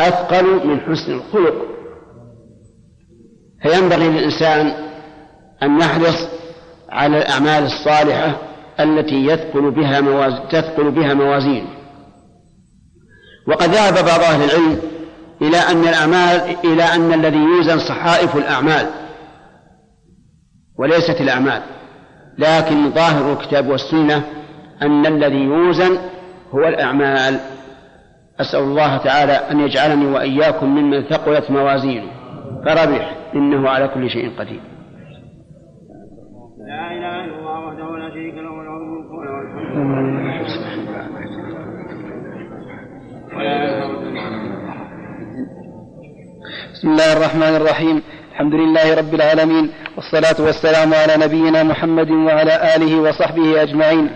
أثقل 0.00 0.66
من 0.66 0.80
حسن 0.80 1.12
الخلق. 1.12 1.54
فينبغي 3.62 4.08
للإنسان 4.08 4.72
أن 5.62 5.80
يحرص 5.80 6.28
على 6.88 7.18
الأعمال 7.18 7.64
الصالحة 7.64 8.36
التي 8.80 9.26
يثقل 9.26 9.70
بها 9.70 10.00
موازين 10.00 10.48
تثقل 10.48 10.90
بها 10.90 11.14
موازينه 11.14 11.68
وقد 13.48 13.68
ذهب 13.68 13.94
بعض 13.94 14.20
أهل 14.20 14.44
العلم 14.44 14.80
إلى 15.42 15.56
أن 15.56 15.80
الأعمال 15.80 16.56
إلى 16.64 16.82
أن 16.82 17.12
الذي 17.12 17.38
يوزن 17.38 17.78
صحائف 17.78 18.36
الأعمال 18.36 18.90
وليست 20.78 21.20
الأعمال. 21.20 21.62
لكن 22.38 22.90
ظاهر 22.90 23.32
الكتاب 23.32 23.68
والسنة 23.68 24.24
أن 24.82 25.06
الذي 25.06 25.42
يوزن 25.44 25.98
هو 26.54 26.68
الأعمال. 26.68 27.40
أسأل 28.40 28.60
الله 28.60 28.96
تعالى 28.96 29.32
أن 29.32 29.60
يجعلني 29.60 30.06
وإياكم 30.06 30.66
ممن 30.66 31.02
ثقلت 31.02 31.50
موازينه. 31.50 32.10
فربح 32.64 33.16
إنه 33.34 33.68
على 33.68 33.88
كل 33.88 34.10
شيء 34.10 34.30
قدير. 34.38 34.60
لا 36.66 36.92
إله 36.92 37.24
إلا 37.24 37.38
الله 37.38 37.60
وحده 37.66 37.98
لا 37.98 38.10
شريك 38.10 38.34
له 38.34 38.40
له 38.40 38.76
الملك 38.76 39.10
وله 39.10 39.34
بسم 46.72 46.88
الله 46.88 47.12
الرحمن 47.12 47.56
الرحيم. 47.56 48.02
الحمد 48.32 48.54
لله 48.54 48.94
رب 48.98 49.14
العالمين. 49.14 49.70
والصلاة 49.96 50.36
والسلام 50.38 50.94
على 50.94 51.16
نبينا 51.16 51.62
محمد 51.62 52.10
وعلى 52.10 52.74
آله 52.76 53.00
وصحبه 53.00 53.62
أجمعين. 53.62 54.10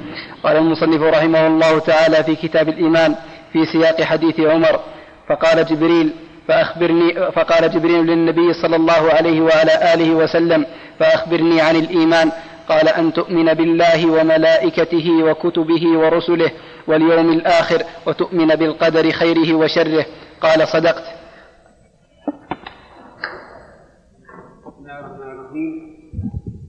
قال 0.45 0.57
المصنف 0.57 1.03
رحمه 1.03 1.47
الله 1.47 1.79
تعالى 1.79 2.24
في 2.24 2.37
كتاب 2.37 2.68
الإيمان 2.68 3.14
في 3.53 3.66
سياق 3.66 4.03
حديث 4.03 4.41
عمر 4.41 4.81
فقال 5.29 5.64
جبريل 5.66 6.11
فأخبرني 6.49 7.14
فقال 7.33 7.70
جبريل 7.70 8.07
للنبي 8.07 8.53
صلى 8.53 8.76
الله 8.76 9.12
عليه 9.12 9.41
وعلى 9.41 9.95
آله 9.95 10.11
وسلم 10.11 10.66
فأخبرني 10.99 11.61
عن 11.61 11.76
الإيمان. 11.76 12.33
قال 12.68 12.89
أن 12.89 13.12
تؤمن 13.12 13.55
بالله 13.55 14.07
وملائكته 14.11 15.11
وكتبه 15.22 15.99
ورسله 15.99 16.51
واليوم 16.87 17.33
الآخر 17.33 17.83
وتؤمن 18.07 18.47
بالقدر 18.47 19.11
خيره 19.11 19.55
وشره. 19.55 20.07
قال 20.41 20.68
صدقت. 20.68 21.17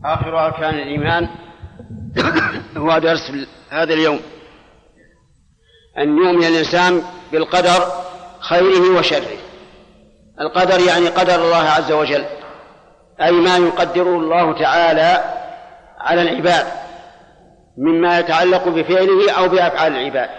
آخر 0.06 0.46
أركان 0.46 0.74
الإيمان. 0.74 1.30
هو 2.78 2.98
درس 2.98 3.32
هذا 3.70 3.94
اليوم. 3.94 4.20
أن 5.98 6.18
يؤمن 6.18 6.44
الإنسان 6.44 7.04
بالقدر 7.32 7.92
خيره 8.40 8.98
وشره. 8.98 9.38
القدر 10.42 10.80
يعني 10.80 11.08
قدر 11.08 11.36
الله 11.36 11.70
عز 11.70 11.92
وجل. 11.92 12.26
أي 13.22 13.32
ما 13.32 13.58
يقدره 13.58 14.16
الله 14.18 14.60
تعالى 14.60 15.36
على 16.00 16.22
العباد. 16.22 16.68
مما 17.78 18.20
يتعلق 18.20 18.68
بفعله 18.68 19.32
أو 19.32 19.50
بأفعال 19.50 19.96
العباد. 19.96 20.30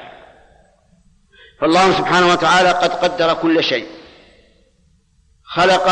فالله 1.60 1.92
سبحانه 1.92 2.32
وتعالى 2.32 2.68
قد 2.68 2.90
قدر 2.90 3.34
كل 3.34 3.64
شيء. 3.64 3.86
خلق 5.44 5.88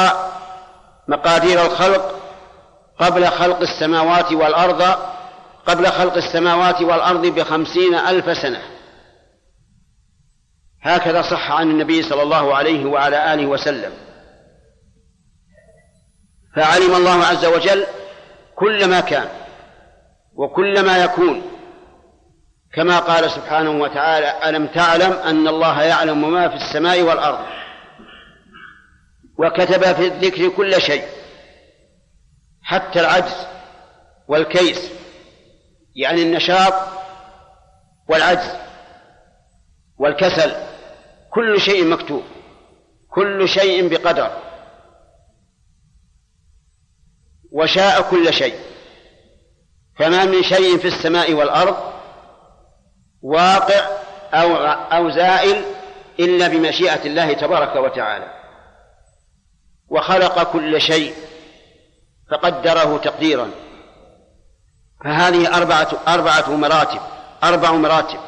مقادير 1.08 1.66
الخلق 1.66 2.27
قبل 2.98 3.26
خلق 3.26 3.60
السماوات 3.60 4.32
والأرض 4.32 4.82
قبل 5.66 5.86
خلق 5.86 6.14
السماوات 6.16 6.82
والأرض 6.82 7.26
بخمسين 7.26 7.94
ألف 7.94 8.38
سنة. 8.38 8.62
هكذا 10.82 11.22
صح 11.22 11.52
عن 11.52 11.70
النبي 11.70 12.02
صلى 12.02 12.22
الله 12.22 12.54
عليه 12.54 12.84
وعلى 12.84 13.34
آله 13.34 13.46
وسلم. 13.46 13.92
فعلم 16.56 16.94
الله 16.94 17.24
عز 17.24 17.44
وجل 17.44 17.86
كل 18.56 18.90
ما 18.90 19.00
كان 19.00 19.28
وكل 20.34 20.86
ما 20.86 21.04
يكون. 21.04 21.42
كما 22.74 22.98
قال 22.98 23.30
سبحانه 23.30 23.70
وتعالى 23.70 24.48
ألم 24.48 24.66
تعلم 24.66 25.12
أن 25.12 25.48
الله 25.48 25.82
يعلم 25.82 26.32
ما 26.32 26.48
في 26.48 26.54
السماء 26.54 27.02
والأرض؟ 27.02 27.46
وكتب 29.38 29.82
في 29.82 30.06
الذكر 30.06 30.48
كل 30.48 30.80
شيء. 30.80 31.17
حتى 32.68 33.00
العجز 33.00 33.46
والكيس 34.28 34.90
يعني 35.94 36.22
النشاط 36.22 36.74
والعجز 38.08 38.56
والكسل 39.98 40.52
كل 41.30 41.60
شيء 41.60 41.84
مكتوب 41.84 42.22
كل 43.10 43.48
شيء 43.48 43.88
بقدر 43.88 44.30
وشاء 47.52 48.10
كل 48.10 48.32
شيء 48.32 48.58
فما 49.98 50.24
من 50.24 50.42
شيء 50.42 50.78
في 50.78 50.88
السماء 50.88 51.32
والأرض 51.32 51.92
واقع 53.22 53.86
أو 54.34 54.56
أو 54.66 55.10
زائل 55.10 55.64
إلا 56.20 56.48
بمشيئة 56.48 57.06
الله 57.06 57.32
تبارك 57.32 57.76
وتعالى 57.76 58.34
وخلق 59.88 60.52
كل 60.52 60.80
شيء 60.80 61.27
فقدره 62.30 62.98
تقديرا. 62.98 63.50
فهذه 65.04 65.56
أربعة 65.56 65.88
أربعة 66.08 66.50
مراتب 66.50 67.00
أربع 67.44 67.72
مراتب. 67.72 68.18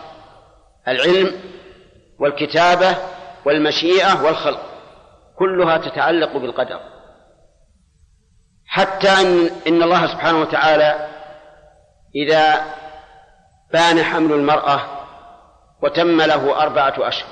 العلم 0.89 1.41
والكتابة 2.19 2.97
والمشيئة 3.47 4.23
والخلق 4.23 4.61
كلها 5.39 5.79
تتعلق 5.79 6.37
بالقدر. 6.37 6.81
حتى 8.67 9.09
أن 9.09 9.51
إن 9.67 9.83
الله 9.83 10.07
سبحانه 10.07 10.41
وتعالى 10.41 11.09
إذا 12.15 12.65
بان 13.73 14.03
حمل 14.03 14.33
المرأة 14.33 14.81
وتم 15.83 16.21
له 16.23 16.63
أربعة 16.63 16.95
أشهر 16.99 17.31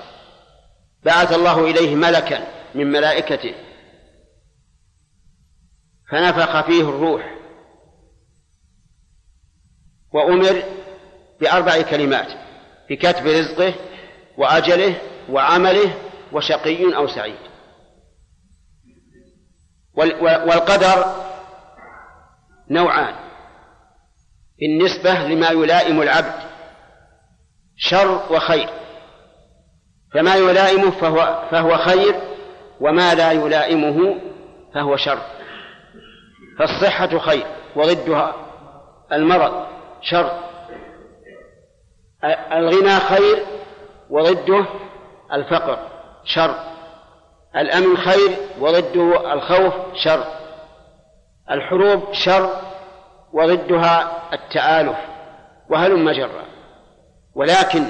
بعث 1.05 1.33
الله 1.33 1.65
إليه 1.65 1.95
ملكا 1.95 2.47
من 2.75 2.93
ملائكته 2.93 3.55
فنفخ 6.11 6.67
فيه 6.67 6.81
الروح. 6.81 7.39
وأمر 10.15 10.63
بأربع 11.41 11.83
كلمات 11.83 12.29
بكتب 12.91 13.27
رزقه 13.27 13.75
وأجله 14.39 15.01
وعمله 15.31 15.95
وشقي 16.33 16.97
أو 16.97 17.07
سعيد. 17.07 17.39
والقدر 20.23 21.25
نوعان 22.71 23.15
بالنسبة 24.61 25.13
لما 25.13 25.51
يلائم 25.51 26.03
العبد 26.03 26.49
شر 27.77 28.33
وخير. 28.33 28.69
فما 30.15 30.35
يلائمه 30.35 30.91
فهو 30.91 31.49
فهو 31.51 31.79
خير 31.79 32.15
وما 32.81 33.15
لا 33.15 33.33
يلائمه 33.33 34.21
فهو 34.75 34.97
شر. 34.97 35.38
فالصحة 36.59 37.19
خير 37.19 37.47
وضدها 37.77 38.35
المرض 39.13 39.67
شر. 40.03 40.31
الغنى 42.53 43.01
خير 43.01 43.47
وضده 44.11 44.67
الفقر 45.33 45.79
شر. 46.25 46.55
الأمن 47.57 47.97
خير 47.97 48.37
وضده 48.61 49.33
الخوف 49.33 49.75
شر. 49.95 50.25
الحروب 51.51 52.13
شر 52.13 52.51
وضدها 53.33 54.23
التآلف. 54.33 54.99
وهلم 55.71 56.11
جرا 56.11 56.45
ولكن 57.35 57.85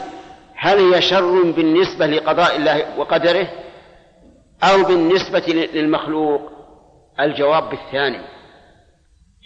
هل 0.56 0.94
هي 0.94 1.02
شر 1.02 1.42
بالنسبة 1.42 2.06
لقضاء 2.06 2.56
الله 2.56 2.98
وقدره 2.98 3.48
أو 4.62 4.82
بالنسبة 4.82 5.68
للمخلوق؟ 5.72 6.52
الجواب 7.20 7.70
بالثاني. 7.70 8.37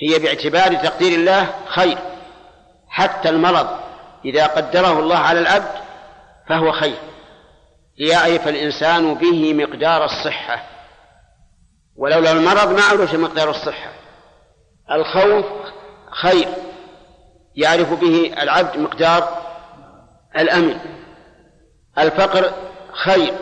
هي 0.01 0.19
باعتبار 0.19 0.74
تقدير 0.74 1.19
الله 1.19 1.55
خير. 1.66 1.98
حتى 2.89 3.28
المرض 3.28 3.66
إذا 4.24 4.47
قدره 4.47 4.98
الله 4.98 5.19
على 5.19 5.40
العبد 5.40 5.82
فهو 6.48 6.73
خير. 6.73 6.98
ليعرف 7.98 8.48
الإنسان 8.48 9.14
به 9.14 9.55
مقدار 9.55 10.05
الصحة. 10.05 10.62
ولولا 11.97 12.32
المرض 12.32 12.73
ما 12.73 12.82
عرف 12.82 13.14
مقدار 13.14 13.51
الصحة. 13.51 13.93
الخوف 14.90 15.47
خير. 16.10 16.48
يعرف 17.56 17.93
به 17.93 18.35
العبد 18.43 18.78
مقدار 18.78 19.43
الأمن. 20.39 20.78
الفقر 21.98 22.52
خير. 22.93 23.35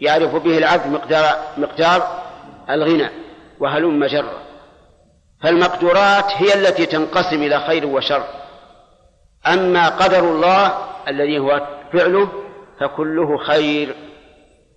يعرف 0.00 0.34
به 0.34 0.58
العبد 0.58 0.86
مقدار 0.86 1.38
مقدار 1.56 2.22
الغنى. 2.70 3.10
وهلم 3.60 4.06
جرا 4.06 4.39
فالمقدورات 5.42 6.32
هي 6.32 6.54
التي 6.54 6.86
تنقسم 6.86 7.42
إلى 7.42 7.60
خير 7.60 7.86
وشر. 7.86 8.24
أما 9.46 9.88
قدر 9.88 10.18
الله 10.18 10.74
الذي 11.08 11.38
هو 11.38 11.66
فعله 11.92 12.28
فكله 12.80 13.38
خير. 13.38 13.94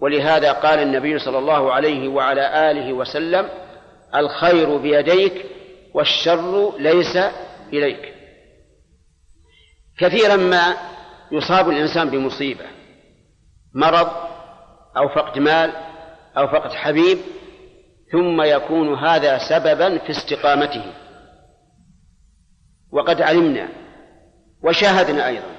ولهذا 0.02 0.52
قال 0.52 0.80
النبي 0.80 1.19
صلى 1.19 1.38
الله 1.38 1.73
عليه 1.73 2.07
وعلى 2.07 2.72
آله 2.72 2.94
وسلم 2.94 3.49
الخير 4.15 4.77
بيديك 4.77 5.45
والشر 5.94 6.73
ليس 6.80 7.18
إليك. 7.73 8.14
كثيرا 9.99 10.35
ما 10.35 10.77
يصاب 11.31 11.69
الإنسان 11.69 12.10
بمصيبة 12.10 12.65
مرض 13.76 14.11
أو 14.98 15.10
فقد 15.15 15.40
مال 15.40 15.72
أو 16.38 16.48
فقد 16.48 16.73
حبيب 16.73 17.18
ثم 18.14 18.41
يكون 18.41 18.94
هذا 18.94 19.38
سببا 19.38 19.98
في 19.98 20.10
استقامته. 20.10 20.94
وقد 22.91 23.22
علمنا 23.22 23.69
وشاهدنا 24.64 25.27
أيضا 25.27 25.56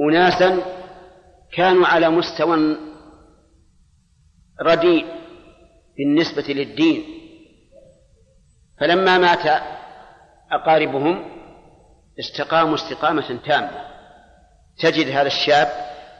أناسا 0.00 0.62
كانوا 1.52 1.86
على 1.86 2.08
مستوى 2.08 2.76
رديء 4.62 5.06
بالنسبة 5.98 6.54
للدين. 6.54 7.04
فلما 8.80 9.18
مات 9.18 9.62
أقاربهم 10.52 11.24
استقاموا 12.20 12.74
استقامة 12.74 13.38
تامة. 13.46 13.86
تجد 14.78 15.08
هذا 15.08 15.26
الشاب 15.26 15.68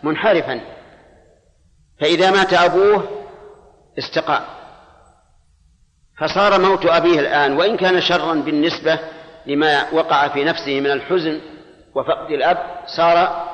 منحرفا. 0.03 0.61
فإذا 2.01 2.31
مات 2.31 2.53
أبوه 2.53 3.27
استقام. 3.98 4.55
فصار 6.18 6.60
موت 6.60 6.86
أبيه 6.86 7.20
الآن 7.20 7.56
وإن 7.56 7.76
كان 7.76 8.01
شرا 8.01 8.34
بالنسبة 8.34 8.98
لما 9.47 9.90
وقع 9.93 10.28
في 10.28 10.44
نفسه 10.44 10.80
من 10.80 10.90
الحزن 10.90 11.40
وفقد 11.94 12.30
الأب 12.30 12.84
صار 12.86 13.47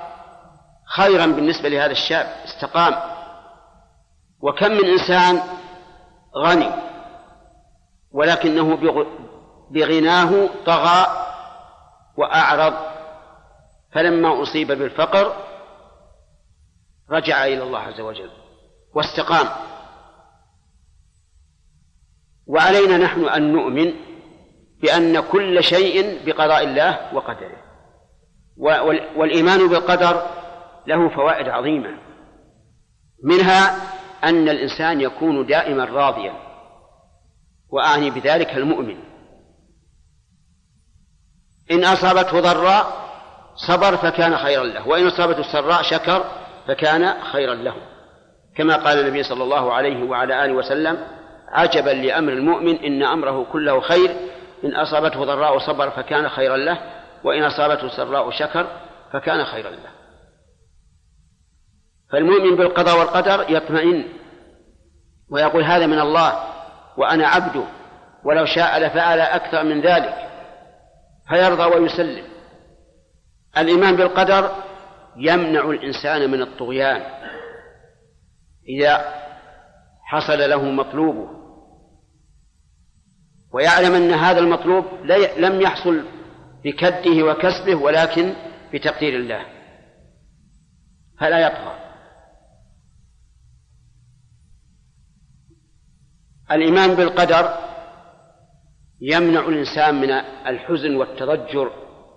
خيرا 0.87 1.27
بالنسبة 1.27 1.69
لهذا 1.69 1.93
الشاب 1.93 2.27
استقام. 2.45 2.95
وكم 4.41 4.73
من 4.73 4.85
إنسان 4.85 5.43
غني 6.37 6.71
ولكنه 8.13 8.79
بغناه 9.71 10.49
طغى 10.67 11.07
وأعرض. 12.17 12.75
فلما 13.93 14.43
أصيب 14.43 14.73
بالفقر 14.73 15.37
رجع 17.11 17.45
إلى 17.45 17.63
الله 17.63 17.79
عز 17.79 18.01
وجل 18.01 18.31
واستقام. 18.95 19.49
وعلينا 22.53 22.99
نحن 22.99 23.25
أن 23.25 23.53
نؤمن 23.53 23.95
بأن 24.83 25.21
كل 25.21 25.65
شيء 25.65 26.27
بقضاء 26.27 26.65
الله 26.65 27.15
وقدره. 27.15 27.63
والإيمان 29.17 29.69
بالقدر 29.69 30.27
له 30.87 31.09
فوائد 31.09 31.49
عظيمة. 31.49 31.99
منها 33.25 33.77
أن 34.25 34.49
الإنسان 34.49 35.01
يكون 35.01 35.47
دائما 35.47 35.85
راضيا. 35.85 36.33
وأعني 37.71 38.11
بذلك 38.11 38.57
المؤمن. 38.57 38.97
إن 41.71 41.85
أصابته 41.85 42.41
ضراء 42.41 42.87
صبر 43.69 43.97
فكان 43.97 44.37
خيرا 44.37 44.65
له. 44.65 44.89
وإن 44.89 45.07
أصابته 45.07 45.53
سراء 45.53 45.83
شكر 45.83 46.25
فكان 46.69 47.23
خيرا 47.23 47.55
له. 47.55 47.75
كما 48.57 48.77
قال 48.77 48.99
النبي 48.99 49.23
صلى 49.23 49.45
الله 49.45 49.73
عليه 49.73 50.05
وعلى 50.05 50.45
آله 50.45 50.53
وسلم 50.53 51.22
عجبا 51.53 51.91
لأمر 51.91 52.33
المؤمن 52.33 52.77
إن 52.77 53.03
أمره 53.03 53.47
كله 53.53 53.81
خير 53.81 54.17
إن 54.65 54.77
أصابته 54.77 55.25
ضراء 55.25 55.59
صبر 55.59 55.91
فكان 55.91 56.29
خيرا 56.29 56.57
له 56.57 56.79
وإن 57.25 57.43
أصابته 57.43 57.89
سراء 57.89 58.31
شكر 58.31 58.67
فكان 59.13 59.45
خيرا 59.45 59.71
له. 59.71 59.91
فالمؤمن 62.13 62.57
بالقضاء 62.57 62.99
والقدر 62.99 63.47
يطمئن 63.49 64.09
ويقول 65.31 65.65
هذا 65.65 65.87
من 65.87 66.01
الله 66.01 66.45
وأنا 66.97 67.29
عبده 67.29 67.65
ولو 68.25 68.45
شاء 68.45 68.79
لفعل 68.79 69.21
أكثر 69.21 69.65
من 69.65 69.81
ذلك. 69.81 70.15
فيرضى 71.29 71.77
ويسلم. 71.77 72.25
الإيمان 73.59 73.97
بالقدر 73.97 74.51
يمنع 75.17 75.71
الإنسان 75.71 76.31
من 76.31 76.43
الطغيان. 76.43 77.03
إذا 78.69 79.15
حصل 80.05 80.39
له 80.51 80.63
مطلوبه 80.63 81.42
ويعلم 83.53 83.95
أن 83.95 84.11
هذا 84.11 84.39
المطلوب 84.39 84.85
لم 85.39 85.61
يحصل 85.61 86.05
بكده 86.65 87.23
وكسبه 87.23 87.75
ولكن 87.75 88.35
بتقدير 88.75 89.17
الله. 89.17 89.47
فلا 91.21 91.39
يطغى. 91.47 91.79
الإيمان 96.53 96.95
بالقدر 96.95 97.55
يمنع 99.01 99.41
الإنسان 99.49 100.01
من 100.01 100.11
الحزن 100.47 100.97
والتضجر 100.97 101.73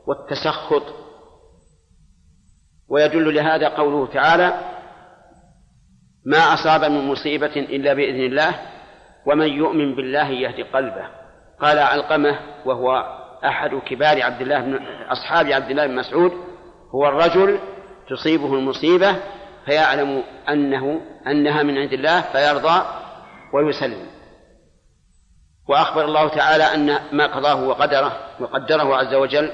والتسخط. 0.07 1.05
ويدل 2.87 3.35
لهذا 3.35 3.69
قوله 3.69 4.13
تعالى 4.13 4.75
ما 6.25 6.37
أصاب 6.37 6.91
من 6.91 7.07
مصيبة 7.07 7.55
إلا 7.55 7.93
بإذن 7.93 8.25
الله 8.25 8.59
ومن 9.25 9.47
يؤمن 9.47 9.95
بالله 9.95 10.29
يهدي 10.29 10.63
قلبه. 10.63 11.24
قال 11.61 11.79
علقمة 11.79 12.39
وهو 12.65 13.15
أحد 13.45 13.69
كبار 13.85 14.23
عبد 14.23 14.41
الله 14.41 14.59
بن 14.61 14.79
أصحاب 15.09 15.47
عبد 15.47 15.69
الله 15.69 15.87
بن 15.87 15.95
مسعود 15.95 16.31
هو 16.95 17.07
الرجل 17.07 17.59
تصيبه 18.09 18.53
المصيبة 18.53 19.15
فيعلم 19.65 20.23
أنه 20.49 21.01
أنها 21.27 21.63
من 21.63 21.77
عند 21.77 21.93
الله 21.93 22.21
فيرضى 22.21 22.85
ويسلم. 23.53 24.05
وأخبر 25.69 26.05
الله 26.05 26.29
تعالى 26.29 26.63
أن 26.63 26.99
ما 27.11 27.25
قضاه 27.25 27.63
وقدره 27.63 28.19
وقدره 28.39 28.95
عز 28.95 29.13
وجل 29.13 29.51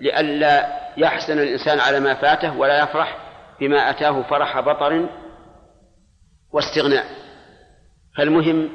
لئلا 0.00 0.66
يحسن 0.96 1.38
الإنسان 1.38 1.80
على 1.80 2.00
ما 2.00 2.14
فاته 2.14 2.58
ولا 2.58 2.82
يفرح 2.82 3.16
بما 3.60 3.90
أتاه 3.90 4.22
فرح 4.22 4.60
بطر 4.60 5.08
واستغناء. 6.52 7.04
فالمهم 8.16 8.70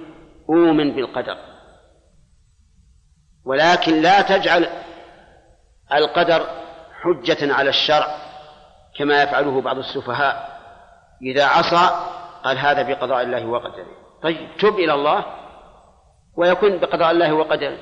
أؤمن 0.49 0.95
بالقدر. 0.95 1.38
ولكن 3.47 4.01
لا 4.01 4.21
تجعل 4.21 4.69
القدر 5.93 6.47
حجة 7.01 7.53
على 7.53 7.69
الشرع 7.69 8.07
كما 8.97 9.23
يفعله 9.23 9.61
بعض 9.61 9.77
السفهاء. 9.77 10.59
إذا 11.21 11.45
عصى 11.45 11.89
قال 12.43 12.57
هذا 12.57 12.81
بقضاء 12.81 13.21
الله 13.21 13.45
وقدره. 13.45 13.87
طيب 14.23 14.57
تب 14.59 14.73
إلى 14.73 14.93
الله 14.93 15.25
ويكون 16.37 16.77
بقضاء 16.77 17.11
الله 17.11 17.33
وقدره. 17.33 17.77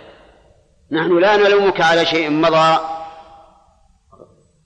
نحن 0.91 1.19
لا 1.19 1.37
نلومك 1.37 1.81
على 1.81 2.05
شيء 2.05 2.29
مضى 2.29 2.79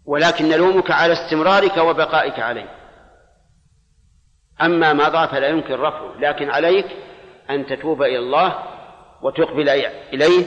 ولكن 0.05 0.49
نلومك 0.49 0.91
على 0.91 1.13
استمرارك 1.13 1.77
وبقائك 1.77 2.39
عليه. 2.39 2.69
أما 4.61 4.93
ما 4.93 5.09
ضاف 5.09 5.31
فلا 5.31 5.47
يمكن 5.47 5.73
رفعه 5.73 6.13
لكن 6.19 6.49
عليك 6.49 6.85
أن 7.49 7.65
تتوب 7.65 8.01
إلى 8.01 8.19
الله 8.19 8.63
وتقبل 9.21 9.69
إليه 10.13 10.45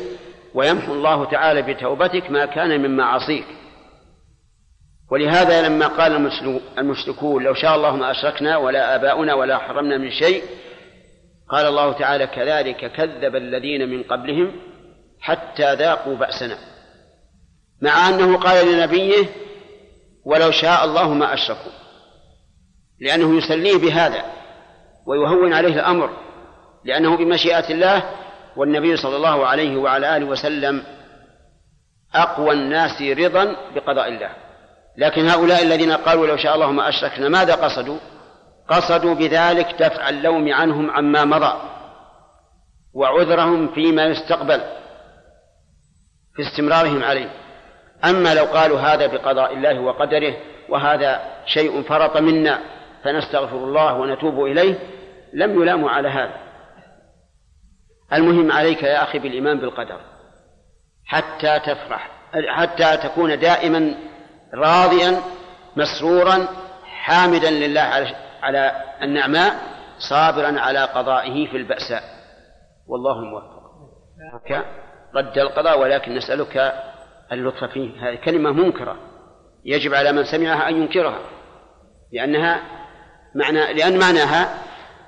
ويمحو 0.54 0.92
الله 0.92 1.30
تعالى 1.30 1.62
بتوبتك 1.62 2.30
ما 2.30 2.46
كان 2.46 2.80
من 2.82 2.96
معاصيك. 2.96 3.46
ولهذا 5.10 5.68
لما 5.68 5.86
قال 5.86 6.30
المشركون 6.78 7.42
لو 7.42 7.54
شاء 7.54 7.76
الله 7.76 7.96
ما 7.96 8.10
أشركنا 8.10 8.56
ولا 8.56 8.94
آباؤنا 8.94 9.34
ولا 9.34 9.58
حرمنا 9.58 9.98
من 9.98 10.10
شيء 10.10 10.42
قال 11.48 11.66
الله 11.66 11.92
تعالى 11.92 12.26
كذلك 12.26 12.92
كذب 12.92 13.36
الذين 13.36 13.88
من 13.88 14.02
قبلهم 14.02 14.52
حتى 15.20 15.74
ذاقوا 15.74 16.16
بأسنا. 16.16 16.58
مع 17.82 18.08
أنه 18.08 18.38
قال 18.38 18.72
لنبيه 18.72 19.26
ولو 20.24 20.50
شاء 20.50 20.84
الله 20.84 21.14
ما 21.14 21.34
أشركوا. 21.34 21.72
لأنه 23.00 23.38
يسليه 23.38 23.76
بهذا 23.76 24.24
ويهون 25.06 25.52
عليه 25.52 25.74
الأمر 25.74 26.10
لأنه 26.84 27.16
بمشيئة 27.16 27.70
الله 27.70 28.02
والنبي 28.56 28.96
صلى 28.96 29.16
الله 29.16 29.46
عليه 29.46 29.76
وعلى 29.76 30.16
آله 30.16 30.26
وسلم 30.26 30.82
أقوى 32.14 32.50
الناس 32.54 33.02
رضا 33.02 33.56
بقضاء 33.74 34.08
الله. 34.08 34.30
لكن 34.96 35.28
هؤلاء 35.28 35.62
الذين 35.62 35.92
قالوا 35.92 36.26
لو 36.26 36.36
شاء 36.36 36.54
الله 36.54 36.70
ما 36.70 36.88
أشركنا 36.88 37.28
ماذا 37.28 37.54
قصدوا؟ 37.54 37.98
قصدوا 38.68 39.14
بذلك 39.14 39.74
دفع 39.78 40.08
اللوم 40.08 40.52
عنهم 40.52 40.90
عما 40.90 41.24
مضى 41.24 41.52
وعذرهم 42.94 43.74
فيما 43.74 44.04
يستقبل 44.04 44.60
في 46.36 46.42
استمرارهم 46.42 47.04
عليه. 47.04 47.28
أما 48.04 48.34
لو 48.34 48.44
قالوا 48.44 48.78
هذا 48.78 49.06
بقضاء 49.06 49.52
الله 49.54 49.80
وقدره 49.80 50.34
وهذا 50.68 51.20
شيء 51.46 51.82
فرط 51.82 52.16
منا 52.16 52.58
فنستغفر 53.04 53.56
الله 53.56 53.94
ونتوب 53.94 54.44
إليه 54.44 54.78
لم 55.32 55.62
يلاموا 55.62 55.90
على 55.90 56.08
هذا. 56.08 56.51
المهم 58.12 58.52
عليك 58.52 58.82
يا 58.82 59.02
أخي 59.02 59.18
بالإيمان 59.18 59.60
بالقدر 59.60 60.00
حتى 61.04 61.60
تفرح 61.60 62.10
حتى 62.48 62.96
تكون 62.96 63.38
دائما 63.38 63.94
راضيا 64.54 65.20
مسرورا 65.76 66.46
حامدا 66.84 67.50
لله 67.50 68.06
على 68.42 68.72
النعماء 69.02 69.54
صابرا 69.98 70.60
على 70.60 70.84
قضائه 70.84 71.46
في 71.50 71.56
البأساء. 71.56 72.02
والله 72.86 73.18
الموفق. 73.18 73.62
رد 75.14 75.38
القضاء 75.38 75.80
ولكن 75.80 76.14
نسألك 76.14 76.74
اللطف 77.32 77.64
فيه. 77.64 78.08
هذه 78.08 78.14
كلمة 78.24 78.52
منكرة. 78.52 78.96
يجب 79.64 79.94
على 79.94 80.12
من 80.12 80.24
سمعها 80.24 80.68
أن 80.68 80.76
ينكرها 80.76 81.18
لأنها 82.12 82.60
معنى 83.34 83.72
لأن 83.72 83.98
معناها 83.98 84.58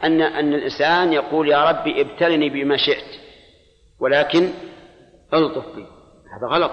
أن 0.04 0.22
أن 0.22 0.54
الإنسان 0.54 1.12
يقول 1.12 1.48
يا 1.48 1.70
ربي 1.70 2.00
ابتلني 2.00 2.48
بما 2.48 2.76
شئت 2.76 3.20
ولكن 4.00 4.50
ألطف 5.34 5.76
بي. 5.76 5.86
هذا 6.36 6.46
غلط. 6.54 6.72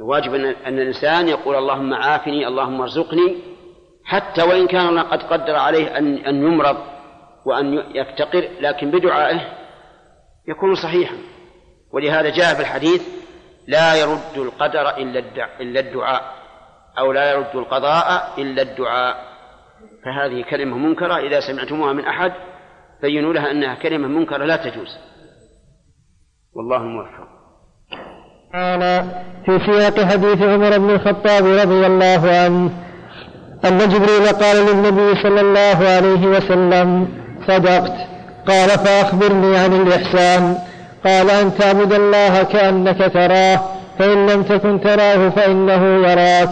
الواجب 0.00 0.34
أن, 0.34 0.44
أن 0.44 0.78
الإنسان 0.78 1.28
يقول 1.28 1.56
اللهم 1.56 1.94
عافني 1.94 2.46
اللهم 2.48 2.80
ارزقني 2.80 3.36
حتى 4.04 4.42
وإن 4.42 4.66
كان 4.66 4.88
الله 4.88 5.02
قد 5.02 5.22
قدر 5.22 5.56
عليه 5.56 5.98
أن 5.98 6.16
أن 6.16 6.34
يمرض 6.34 6.76
وأن 7.46 7.84
يفتقر 7.94 8.48
لكن 8.60 8.90
بدعائه 8.90 9.40
يكون 10.48 10.74
صحيحا. 10.74 11.16
ولهذا 11.92 12.30
جاء 12.30 12.54
في 12.54 12.60
الحديث 12.60 13.02
لا 13.66 13.94
يرد 13.94 14.36
القدر 14.36 14.96
إلا 15.60 15.80
الدعاء 15.80 16.34
أو 16.98 17.12
لا 17.12 17.32
يرد 17.32 17.56
القضاء 17.56 18.32
إلا 18.38 18.62
الدعاء. 18.62 19.33
فهذه 20.04 20.44
كلمة 20.50 20.76
منكرة 20.76 21.18
إذا 21.18 21.40
سمعتموها 21.40 21.92
من 21.92 22.04
أحد 22.04 22.32
بينوا 23.02 23.34
لها 23.34 23.50
أنها 23.50 23.74
كلمة 23.74 24.08
منكرة 24.08 24.44
لا 24.44 24.56
تجوز. 24.56 24.88
والله 26.56 26.78
موفق 26.78 27.28
قال 28.54 28.80
في 29.46 29.58
سياق 29.66 30.00
حديث 30.00 30.42
عمر 30.42 30.78
بن 30.78 30.90
الخطاب 30.90 31.46
رضي 31.46 31.86
الله 31.86 32.30
عنه 32.30 32.70
أن 33.64 33.78
جبريل 33.78 34.28
قال 34.28 34.56
للنبي 34.56 35.22
صلى 35.22 35.40
الله 35.40 35.88
عليه 35.88 36.26
وسلم 36.26 37.08
صدقت. 37.46 37.96
قال 38.48 38.68
فأخبرني 38.68 39.56
عن 39.56 39.72
الإحسان. 39.72 40.56
قال 41.04 41.30
أن 41.30 41.54
تعبد 41.58 41.92
الله 41.92 42.42
كأنك 42.42 42.98
تراه 42.98 43.60
فإن 43.98 44.26
لم 44.26 44.42
تكن 44.42 44.80
تراه 44.80 45.28
فإنه 45.28 46.08
يراك. 46.08 46.50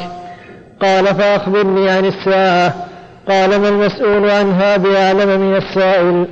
قال 0.81 1.07
فأخبرني 1.07 1.91
عن 1.91 2.05
الساعة. 2.05 2.92
قال 3.29 3.61
ما 3.61 3.69
المسؤول 3.69 4.31
عنها 4.31 4.77
بأعلم 4.77 5.41
من 5.41 5.57
السائل. 5.57 6.27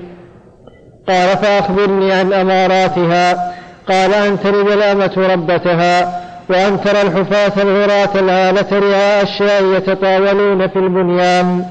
قال 1.09 1.29
فأخبرني 1.37 2.13
عن 2.13 2.33
أماراتها. 2.33 3.53
قال 3.89 4.15
أن 4.15 4.41
تلد 4.41 4.69
الأمة 4.69 5.13
ربتها 5.33 6.21
وأن 6.51 6.81
ترى 6.81 7.03
الحفاة 7.03 7.63
العراة 7.63 8.21
العالة 8.21 8.79
رعاء 8.79 9.23
الشاء 9.23 9.65
يتطاولون 9.65 10.69
في 10.69 10.79
البنيان. 10.79 11.65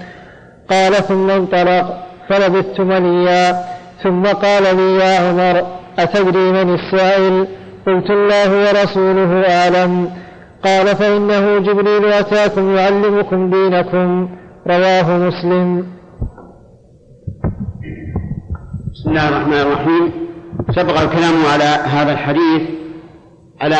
قال 0.69 0.93
ثم 0.93 1.29
انطلق 1.29 1.97
فلبثت 2.29 2.79
مليا 2.79 3.55
ثم 4.03 4.23
قال 4.23 4.63
لي 4.75 4.97
يا 4.97 5.19
عمر 5.19 5.67
أتدري 5.99 6.51
من 6.51 6.73
السائل؟ 6.73 7.47
قلت 7.87 8.09
الله 8.09 8.67
ورسوله 8.67 9.43
أعلم. 9.49 10.09
قال 10.65 10.87
فإنه 10.87 11.59
جبريل 11.59 12.05
أتاكم 12.05 12.75
يعلمكم 12.75 13.49
دينكم. 13.49 14.29
رواه 14.69 15.17
مسلم. 15.17 15.85
بسم 18.93 19.09
الله 19.09 19.29
الرحمن 19.29 19.53
الرحيم. 19.53 20.11
سبق 20.75 20.99
الكلام 20.99 21.45
على 21.53 21.63
هذا 21.63 22.11
الحديث 22.11 22.61
على 23.61 23.77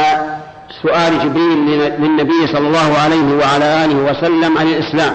سؤال 0.83 1.19
جبريل 1.19 1.57
للنبي 2.01 2.47
صلى 2.53 2.67
الله 2.67 2.97
عليه 3.03 3.37
وعلى 3.37 3.85
آله 3.85 4.11
وسلم 4.11 4.57
عن 4.57 4.67
الإسلام 4.67 5.13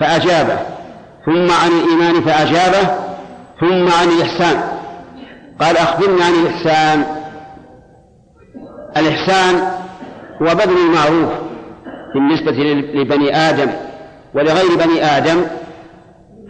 فأجابه. 0.00 0.58
ثم 1.26 1.48
عن 1.62 1.70
الإيمان 1.70 2.20
فأجابه. 2.22 2.88
ثم 3.60 3.88
عن 4.00 4.08
الإحسان. 4.08 4.62
قال 5.60 5.76
أخبرنا 5.76 6.24
عن 6.24 6.32
الإحسان. 6.32 7.04
الإحسان 8.96 9.54
هو 10.42 10.54
بذل 10.54 10.76
المعروف 10.88 11.32
بالنسبة 12.14 12.52
لبني 12.94 13.36
آدم. 13.36 13.85
ولغير 14.36 14.76
بني 14.84 15.04
آدم 15.04 15.42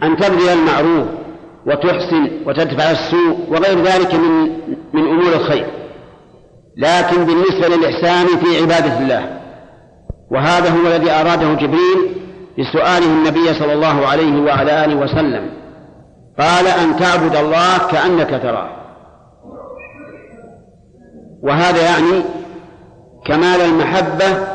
أن 0.03 0.17
تبذل 0.17 0.49
المعروف 0.49 1.07
وتحسن 1.65 2.29
وتدفع 2.45 2.91
السوء 2.91 3.37
وغير 3.49 3.83
ذلك 3.83 4.13
من 4.13 4.49
من 4.93 5.07
أمور 5.07 5.33
الخير. 5.33 5.67
لكن 6.77 7.25
بالنسبة 7.25 7.67
للإحسان 7.75 8.27
في 8.27 8.61
عبادة 8.61 8.99
الله. 8.99 9.39
وهذا 10.31 10.69
هو 10.69 10.87
الذي 10.87 11.11
أراده 11.11 11.53
جبريل 11.53 12.15
بسؤاله 12.59 13.05
النبي 13.05 13.53
صلى 13.53 13.73
الله 13.73 14.07
عليه 14.07 14.41
وعلى 14.41 14.85
آله 14.85 14.95
وسلم. 14.95 15.49
قال 16.39 16.67
أن 16.67 16.97
تعبد 16.99 17.35
الله 17.35 17.77
كأنك 17.77 18.29
تراه. 18.43 18.69
وهذا 21.43 21.81
يعني 21.81 22.23
كمال 23.25 23.61
المحبة 23.61 24.47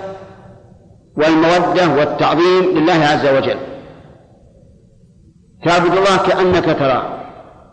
والمودة 1.16 1.98
والتعظيم 1.98 2.78
لله 2.78 2.92
عز 2.92 3.26
وجل. 3.26 3.58
تعبد 5.64 5.96
الله 5.96 6.16
كأنك 6.28 6.78
تراه 6.78 7.22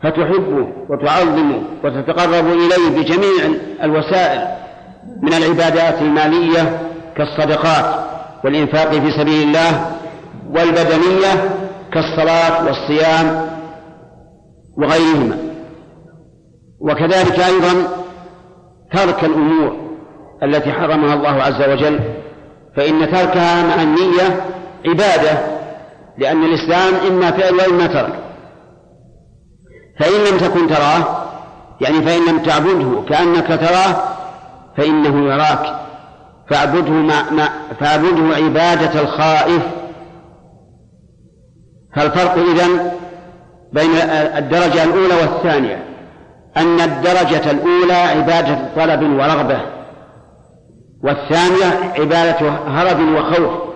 فتحبه 0.04 0.68
وتعظمه 0.90 1.62
وتتقرب 1.84 2.46
إليه 2.46 2.90
بجميع 3.02 3.60
الوسائل 3.84 4.48
من 5.22 5.34
العبادات 5.34 6.02
المالية 6.02 6.80
كالصدقات 7.16 8.06
والإنفاق 8.44 8.90
في 8.92 9.12
سبيل 9.12 9.48
الله 9.48 9.92
والبدنية 10.50 11.50
كالصلاة 11.94 12.66
والصيام 12.66 13.50
وغيرهما. 14.78 15.38
وكذلك 16.80 17.40
أيضا 17.40 17.88
ترك 18.94 19.24
الأمور 19.24 19.90
التي 20.44 20.72
حرمها 20.72 21.14
الله 21.14 21.44
عز 21.44 21.70
وجل 21.70 22.00
فإن 22.76 23.12
تركها 23.12 23.64
مع 23.64 23.84
النية 23.84 24.46
عبادة 24.86 25.60
لأن 26.18 26.44
الإسلام 26.44 26.94
إما 27.08 27.32
فعل 27.32 27.54
وإما 27.54 27.88
ترك. 27.88 28.20
فإن 30.00 30.32
لم 30.32 30.38
تكن 30.38 30.68
تراه 30.68 31.26
يعني 31.82 32.02
فإن 32.02 32.26
لم 32.26 32.40
تعبده 32.40 33.02
كأنك 33.10 33.48
تراه 33.48 34.04
فإنه 34.78 35.34
يراك. 35.34 35.80
فاعبده 36.50 36.92
مع 36.92 37.32
مع 37.32 37.50
فاعبده 37.80 38.36
عبادة 38.36 39.02
الخائف. 39.02 39.64
فالفرق 41.96 42.34
إذن 42.34 42.92
بين 43.74 43.92
الدرجة 44.38 44.84
الأولى 44.84 45.16
والثانية 45.16 45.84
أن 46.58 46.80
الدرجة 46.80 47.52
الأولى 47.52 47.94
عبادة 47.94 48.60
طلب 48.76 49.02
ورغبة. 49.04 49.79
والثانية 51.04 51.94
عبادة 52.00 52.50
هرب 52.50 53.00
وخوف. 53.16 53.70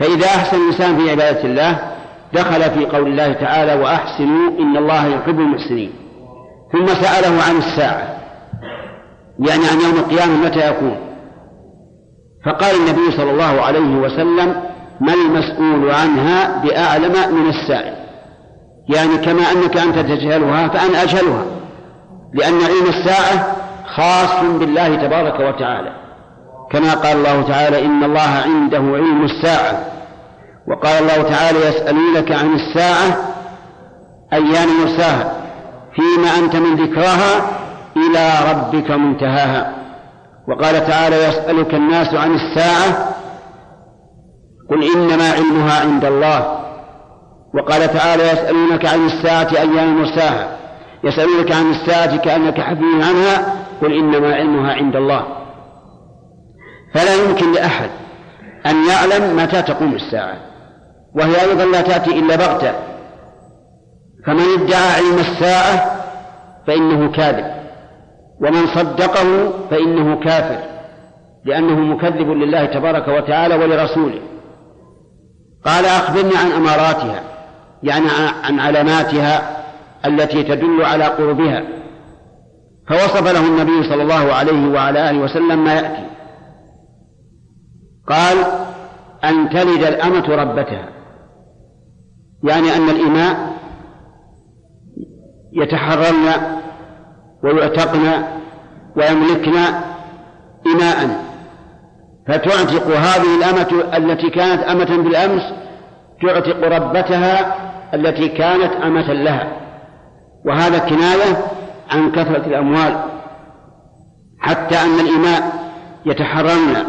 فإذا 0.00 0.26
أحسن 0.26 0.56
الإنسان 0.56 0.98
في 0.98 1.10
عبادة 1.10 1.44
الله 1.44 1.78
دخل 2.32 2.70
في 2.70 2.86
قول 2.86 3.06
الله 3.06 3.32
تعالى 3.32 3.74
وأحسنوا 3.74 4.50
إن 4.58 4.76
الله 4.76 5.06
يحب 5.06 5.40
المحسنين 5.40 5.92
ثم 6.72 6.86
سأله 6.86 7.42
عن 7.42 7.56
الساعة 7.56 8.20
يعني 9.38 9.62
عن 9.68 9.80
يوم 9.80 9.96
القيامة 9.96 10.46
متى 10.46 10.70
يكون؟ 10.70 10.96
فقال 12.46 12.76
النبي 12.76 13.16
صلى 13.16 13.30
الله 13.30 13.62
عليه 13.62 13.96
وسلم 13.96 14.62
ما 15.00 15.14
المسؤول 15.14 15.90
عنها 15.90 16.62
بأعلم 16.62 17.34
من 17.34 17.48
السائل 17.48 17.94
يعني 18.88 19.18
كما 19.18 19.42
أنك 19.52 19.76
أنت 19.76 19.98
تجهلها 19.98 20.68
فأنا 20.68 21.02
أجهلها 21.02 21.44
لأن 22.34 22.54
علم 22.54 22.86
الساعة 22.88 23.56
خاص 23.96 24.44
بالله 24.44 24.96
تبارك 24.96 25.40
وتعالى. 25.40 25.92
كما 26.70 26.94
قال 26.94 27.16
الله 27.16 27.42
تعالى 27.42 27.86
إن 27.86 28.04
الله 28.04 28.30
عنده 28.44 28.78
علم 28.78 29.24
الساعة. 29.24 29.84
وقال 30.68 31.02
الله 31.02 31.22
تعالى 31.22 31.58
يسألونك 31.58 32.32
عن 32.32 32.54
الساعة 32.54 33.16
أيان 34.32 34.68
مرساها. 34.82 35.32
فيما 35.94 36.38
أنت 36.38 36.56
من 36.56 36.76
ذكراها 36.76 37.50
إلى 37.96 38.30
ربك 38.52 38.90
منتهاها. 38.90 39.74
وقال 40.48 40.86
تعالى 40.86 41.16
يسألك 41.16 41.74
الناس 41.74 42.14
عن 42.14 42.34
الساعة 42.34 43.14
قل 44.70 44.84
إنما 44.96 45.30
علمها 45.30 45.80
عند 45.80 46.04
الله. 46.04 46.60
وقال 47.54 47.92
تعالى 47.92 48.22
يسألونك 48.22 48.86
عن 48.86 49.06
الساعة 49.06 49.48
أيان 49.60 49.96
مرساها. 49.96 50.56
يسألونك 51.04 51.52
عن 51.52 51.70
الساعة 51.70 52.16
كأنك 52.16 52.60
حفي 52.60 53.02
عنها. 53.02 53.54
قل 53.80 53.92
إنما 53.92 54.34
علمها 54.34 54.72
عند 54.72 54.96
الله. 54.96 55.24
فلا 56.94 57.14
يمكن 57.14 57.52
لأحد 57.52 57.90
أن 58.66 58.76
يعلم 58.88 59.36
متى 59.36 59.62
تقوم 59.62 59.94
الساعة 59.94 60.36
وهي 61.14 61.40
أيضا 61.40 61.64
لا 61.64 61.80
تأتي 61.80 62.18
إلا 62.18 62.36
بغتة. 62.36 62.72
فمن 64.26 64.44
ادعى 64.58 64.92
علم 64.96 65.18
الساعة 65.18 66.00
فإنه 66.66 67.12
كاذب 67.12 67.60
ومن 68.40 68.66
صدقه 68.66 69.52
فإنه 69.70 70.20
كافر 70.20 70.58
لأنه 71.44 71.80
مكذب 71.80 72.28
لله 72.28 72.64
تبارك 72.64 73.08
وتعالى 73.08 73.54
ولرسوله. 73.54 74.20
قال 75.64 75.86
أخبرني 75.86 76.36
عن 76.36 76.52
أماراتها 76.52 77.22
يعني 77.82 78.06
عن 78.44 78.60
علاماتها 78.60 79.56
التي 80.06 80.42
تدل 80.42 80.84
على 80.84 81.04
قربها. 81.04 81.79
فوصف 82.90 83.32
له 83.32 83.46
النبي 83.46 83.88
صلى 83.88 84.02
الله 84.02 84.32
عليه 84.32 84.68
وعلى 84.68 85.10
آله 85.10 85.18
وسلم 85.18 85.64
ما 85.64 85.74
يأتي. 85.74 86.06
قال 88.08 88.36
أن 89.24 89.50
تلد 89.50 89.82
الأمة 89.84 90.28
ربتها. 90.28 90.88
يعني 92.44 92.76
أن 92.76 92.88
الإماء 92.88 93.54
يتحررن 95.52 96.26
ويعتقن 97.44 98.22
ويملكن 98.96 99.56
إماء. 100.66 101.24
فتعتق 102.28 102.86
هذه 102.86 103.36
الأمة 103.38 103.96
التي 103.96 104.30
كانت 104.30 104.62
أمة 104.62 105.02
بالأمس 105.02 105.42
تعتق 106.22 106.68
ربتها 106.68 107.54
التي 107.94 108.28
كانت 108.28 108.72
أمة 108.72 109.12
لها. 109.12 109.52
وهذا 110.46 110.78
كناية 110.78 111.36
عن 111.90 112.12
كثرة 112.12 112.46
الأموال 112.46 113.04
حتى 114.40 114.76
أن 114.76 115.00
الإماء 115.00 115.70
يتحررن 116.06 116.84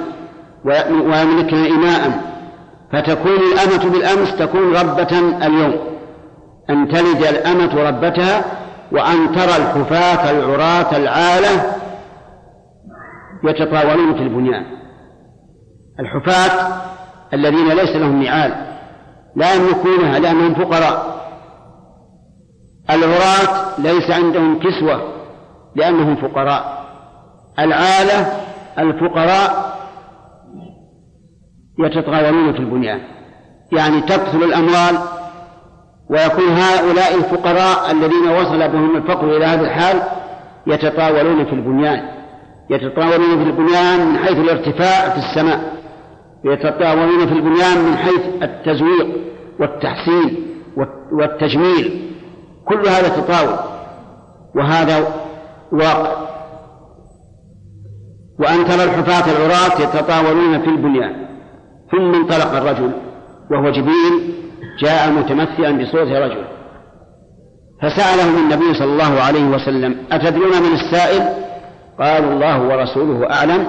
ويملكن 0.92 1.66
إماء. 1.66 2.32
فتكون 2.94 3.40
الأمة 3.54 3.92
بالأمس 3.92 4.36
تكون 4.36 4.76
ربة 4.76 5.20
اليوم. 5.48 5.76
أن 6.70 6.88
تلد 6.88 7.24
الأمة 7.24 7.90
ربتها 7.90 8.46
وأن 8.92 9.32
ترى 9.32 9.56
الحفاة 9.58 10.32
العراة 10.32 10.98
العالة 10.98 11.74
يتطاولون 13.44 14.14
في 14.14 14.24
البنيان. 14.24 14.66
الحفاة 16.00 16.82
الذين 17.34 17.68
ليس 17.68 17.96
لهم 17.96 18.24
نعال 18.24 18.54
لا 19.36 19.54
يملكونها 19.54 20.20
لأنهم 20.20 20.54
فقراء. 20.54 21.11
العراة 22.94 23.80
ليس 23.80 24.12
عندهم 24.12 24.60
كسوة 24.60 25.02
لأنهم 25.76 26.16
فقراء. 26.16 26.82
العالة 27.60 28.32
الفقراء 28.80 29.78
يتطاولون 31.80 32.54
في 32.54 32.60
البنيان. 32.60 33.02
يعني 33.72 34.02
تكثر 34.02 34.46
الأموال 34.46 34.98
ويكون 36.10 36.50
هؤلاء 36.50 37.16
الفقراء 37.16 37.92
الذين 37.92 38.30
وصل 38.30 38.70
بهم 38.70 38.96
الفقر 38.96 39.38
إلى 39.38 39.46
هذا 39.46 39.62
الحال 39.62 40.02
يتطاولون 40.68 41.46
في 41.46 41.54
البنيان. 41.54 42.10
يتطاولون 42.70 43.44
في 43.44 43.50
البنيان 43.50 44.08
من 44.08 44.18
حيث 44.18 44.38
الارتفاع 44.38 45.10
في 45.10 45.18
السماء. 45.18 45.82
يتطاولون 46.44 47.28
في 47.28 47.34
البنيان 47.34 47.78
من 47.78 47.98
حيث 47.98 48.22
التزويق 48.44 49.08
والتحسين 49.60 50.48
والتجميل. 51.12 52.11
كل 52.68 52.88
هذا 52.88 53.10
تطاول 53.10 53.60
وهذا 54.56 55.08
واقع. 55.72 56.32
وأن 58.40 58.66
ترى 58.66 58.84
الحفاة 58.84 59.32
العراة 59.32 59.82
يتطاولون 59.82 60.62
في 60.62 60.68
البنيان. 60.68 61.28
ثم 61.92 62.16
انطلق 62.16 62.56
الرجل 62.56 62.92
وهو 63.52 63.72
جبريل 63.72 64.36
جاء 64.80 65.12
متمثلا 65.12 65.72
بصوت 65.72 66.08
رجل. 66.08 66.46
فسألهم 67.82 68.38
النبي 68.38 68.74
صلى 68.74 68.92
الله 68.92 69.22
عليه 69.22 69.44
وسلم 69.44 69.96
أتدرون 70.12 70.62
من 70.64 70.74
السائل؟ 70.74 71.30
قالوا 72.00 72.34
الله 72.34 72.62
ورسوله 72.62 73.34
أعلم. 73.34 73.68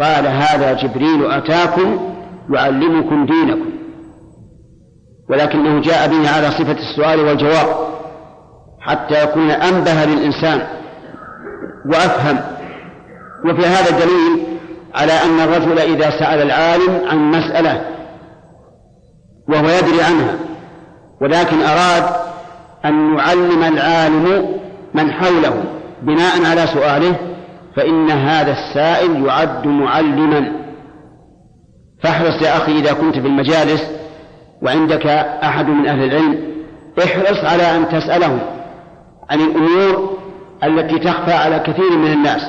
قال 0.00 0.26
هذا 0.26 0.72
جبريل 0.72 1.30
أتاكم 1.30 2.14
يعلمكم 2.54 3.26
دينكم. 3.26 3.70
ولكنه 5.30 5.80
جاء 5.80 6.08
به 6.08 6.30
على 6.30 6.50
صفة 6.50 6.76
السؤال 6.78 7.20
والجواب. 7.20 7.95
حتى 8.86 9.22
يكون 9.22 9.50
أنبه 9.50 10.04
للإنسان 10.04 10.62
وأفهم. 11.86 12.38
وفي 13.44 13.66
هذا 13.66 13.90
دليل 13.90 14.46
على 14.94 15.12
أن 15.12 15.40
الرجل 15.40 15.78
إذا 15.78 16.10
سأل 16.10 16.42
العالم 16.42 17.00
عن 17.10 17.30
مسألة 17.30 17.80
وهو 19.48 19.64
يدري 19.64 20.02
عنها 20.02 20.34
ولكن 21.20 21.62
أراد 21.62 22.04
أن 22.84 23.16
يعلم 23.16 23.62
العالم 23.62 24.48
من 24.94 25.12
حوله 25.12 25.64
بناء 26.02 26.46
على 26.46 26.66
سؤاله 26.66 27.16
فإن 27.76 28.10
هذا 28.10 28.52
السائل 28.52 29.26
يعد 29.26 29.66
معلما. 29.66 30.52
فاحرص 32.02 32.42
يا 32.42 32.56
أخي 32.56 32.78
إذا 32.78 32.92
كنت 32.92 33.14
في 33.14 33.26
المجالس 33.26 33.82
وعندك 34.62 35.06
أحد 35.42 35.66
من 35.66 35.86
أهل 35.86 36.04
العلم 36.04 36.38
احرص 37.04 37.44
على 37.44 37.76
أن 37.76 37.88
تسأله. 37.88 38.55
عن 39.30 39.40
الأمور 39.40 40.18
التي 40.64 40.98
تخفى 40.98 41.32
على 41.32 41.58
كثير 41.58 41.96
من 41.96 42.12
الناس 42.12 42.42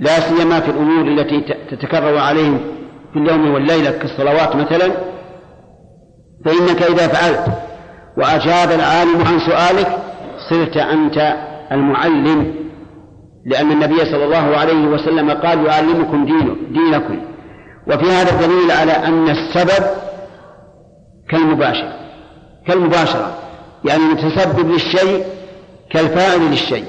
لا 0.00 0.20
سيما 0.20 0.60
في 0.60 0.70
الأمور 0.70 1.08
التي 1.08 1.40
تتكرر 1.70 2.18
عليهم 2.18 2.60
في 3.12 3.18
اليوم 3.18 3.54
والليلة 3.54 3.90
كالصلوات 3.90 4.56
مثلا. 4.56 4.92
فإنك 6.44 6.82
إذا 6.82 7.08
فعلت 7.08 7.46
وأجاب 8.16 8.70
العالم 8.70 9.22
عن 9.26 9.38
سؤالك 9.38 9.98
صرت 10.50 10.76
أنت 10.76 11.36
المعلم 11.72 12.54
لأن 13.46 13.72
النبي 13.72 13.96
صلى 13.96 14.24
الله 14.24 14.56
عليه 14.56 14.86
وسلم 14.86 15.30
قال 15.30 15.66
يعلمكم 15.66 16.24
دينه 16.24 16.56
دينكم. 16.70 17.20
وفي 17.86 18.10
هذا 18.12 18.46
دليل 18.46 18.70
على 18.70 18.92
أن 18.92 19.28
السبب 19.28 19.86
كالمباشر 21.28 21.92
كالمباشرة. 22.66 23.34
يعني 23.84 24.02
المتسبب 24.02 24.70
للشيء 24.70 25.24
كالفاعل 25.90 26.40
للشيء. 26.50 26.84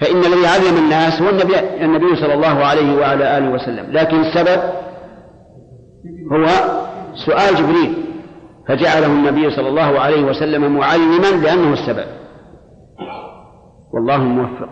فإن 0.00 0.16
الذي 0.16 0.46
علم 0.46 0.76
الناس 0.84 1.22
هو 1.22 1.28
النبي, 1.28 1.58
النبي 1.84 2.16
صلى 2.16 2.34
الله 2.34 2.64
عليه 2.64 2.96
وعلى 2.96 3.38
آله 3.38 3.50
وسلم. 3.50 3.92
لكن 3.92 4.20
السبب 4.20 4.62
هو 6.32 6.46
سؤال 7.26 7.54
جبريل 7.56 7.94
فجعله 8.68 9.06
النبي 9.06 9.50
صلى 9.50 9.68
الله 9.68 10.00
عليه 10.00 10.22
وسلم 10.24 10.76
معلما 10.76 11.26
لأنه 11.42 11.72
السبب. 11.72 12.06
والله 13.94 14.18
موفق. 14.18 14.68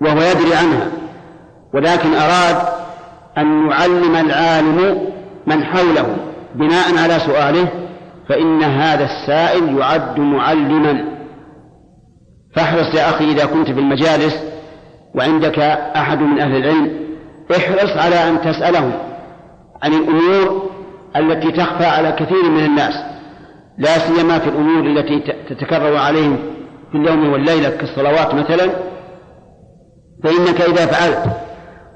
وهو 0.00 0.16
يدري 0.16 0.54
عنها 0.54 0.88
ولكن 1.74 2.14
أراد 2.14 2.56
أن 3.38 3.70
يعلم 3.70 4.16
العالم 4.16 4.98
من 5.46 5.64
حوله 5.64 6.16
بناء 6.54 6.98
على 6.98 7.18
سؤاله 7.18 7.87
فإن 8.28 8.62
هذا 8.62 9.04
السائل 9.04 9.78
يعد 9.78 10.20
معلما. 10.20 11.04
فاحرص 12.54 12.94
يا 12.94 13.08
أخي 13.10 13.24
إذا 13.24 13.46
كنت 13.46 13.70
في 13.70 13.80
المجالس 13.80 14.42
وعندك 15.14 15.58
أحد 15.96 16.18
من 16.18 16.40
أهل 16.40 16.56
العلم 16.56 16.90
احرص 17.56 17.96
على 17.96 18.28
أن 18.28 18.40
تسأله 18.40 18.92
عن 19.82 19.92
الأمور 19.94 20.70
التي 21.16 21.52
تخفى 21.52 21.86
على 21.86 22.12
كثير 22.12 22.50
من 22.50 22.64
الناس 22.64 22.94
لا 23.78 23.98
سيما 23.98 24.38
في 24.38 24.48
الأمور 24.48 24.86
التي 24.86 25.20
تتكرر 25.48 25.96
عليهم 25.96 26.38
في 26.92 26.98
اليوم 26.98 27.32
والليلة 27.32 27.70
كالصلوات 27.70 28.34
مثلا. 28.34 28.70
فإنك 30.24 30.60
إذا 30.60 30.86
فعلت 30.86 31.24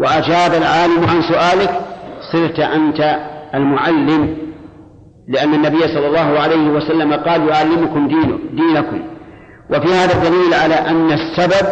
وأجاب 0.01 0.55
العالم 0.55 1.05
عن 1.09 1.23
سؤالك 1.23 1.81
صرت 2.33 2.61
أنت 2.61 3.19
المعلم. 3.55 4.37
لأن 5.33 5.55
النبي 5.55 5.81
صلى 5.81 6.07
الله 6.07 6.41
عليه 6.41 6.69
وسلم 6.71 7.13
قال 7.13 7.49
يعلمكم 7.49 8.09
دينه 8.09 8.39
دينكم. 8.51 9.03
وفي 9.71 9.95
هذا 9.95 10.15
الدليل 10.15 10.55
على 10.55 10.75
أن 10.75 11.13
السبب 11.13 11.69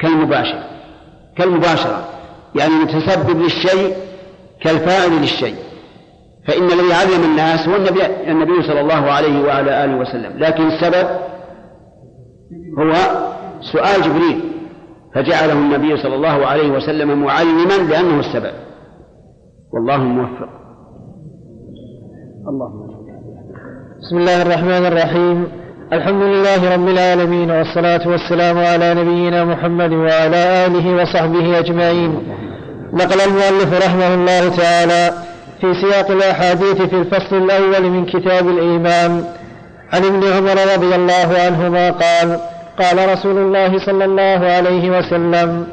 كالمباشر 0.00 0.62
كالمباشرة. 1.38 2.04
يعني 2.54 2.72
المتسبب 2.72 3.42
للشيء 3.42 3.96
كالفاعل 4.62 5.10
للشيء. 5.20 5.56
فإن 6.48 6.64
الذي 6.64 6.92
علم 6.92 7.24
الناس 7.24 7.68
هو 7.68 7.76
النبي, 7.76 8.06
النبي 8.06 8.62
صلى 8.62 8.80
الله 8.80 9.10
عليه 9.10 9.44
وعلى 9.44 9.84
آله 9.84 9.96
وسلم. 9.96 10.38
لكن 10.38 10.66
السبب 10.66 11.08
هو 12.78 12.92
سؤال 13.72 14.02
جبريل. 14.02 14.40
فجعله 15.14 15.52
النبي 15.52 15.96
صلى 15.96 16.14
الله 16.14 16.46
عليه 16.46 16.70
وسلم 16.70 17.22
معلما 17.22 17.90
لأنه 17.90 18.20
السبب. 18.20 18.52
والله 19.72 19.96
موفق. 19.96 20.59
اللهم 22.48 22.80
بسم 24.02 24.16
الله 24.16 24.42
الرحمن 24.42 24.86
الرحيم. 24.86 25.48
الحمد 25.92 26.22
لله 26.22 26.74
رب 26.74 26.88
العالمين 26.88 27.50
والصلاة 27.50 28.08
والسلام 28.08 28.58
على 28.58 28.94
نبينا 28.94 29.44
محمد 29.44 29.92
وعلى 29.92 30.66
آله 30.66 31.02
وصحبه 31.02 31.58
أجمعين. 31.58 32.12
نقل 32.92 33.20
المؤلف 33.20 33.86
رحمه 33.86 34.14
الله 34.14 34.56
تعالى 34.56 35.12
في 35.60 35.74
سياق 35.74 36.10
الأحاديث 36.10 36.82
في 36.82 36.96
الفصل 36.96 37.36
الأول 37.36 37.90
من 37.90 38.06
كتاب 38.06 38.48
الإيمان. 38.48 39.24
عن 39.92 40.04
ابن 40.04 40.22
عمر 40.36 40.56
رضي 40.74 40.94
الله 40.94 41.28
عنهما 41.46 41.90
قال 41.90 42.40
قال 42.78 43.12
رسول 43.12 43.38
الله 43.38 43.86
صلى 43.86 44.04
الله 44.04 44.40
عليه 44.56 44.98
وسلم 44.98 45.66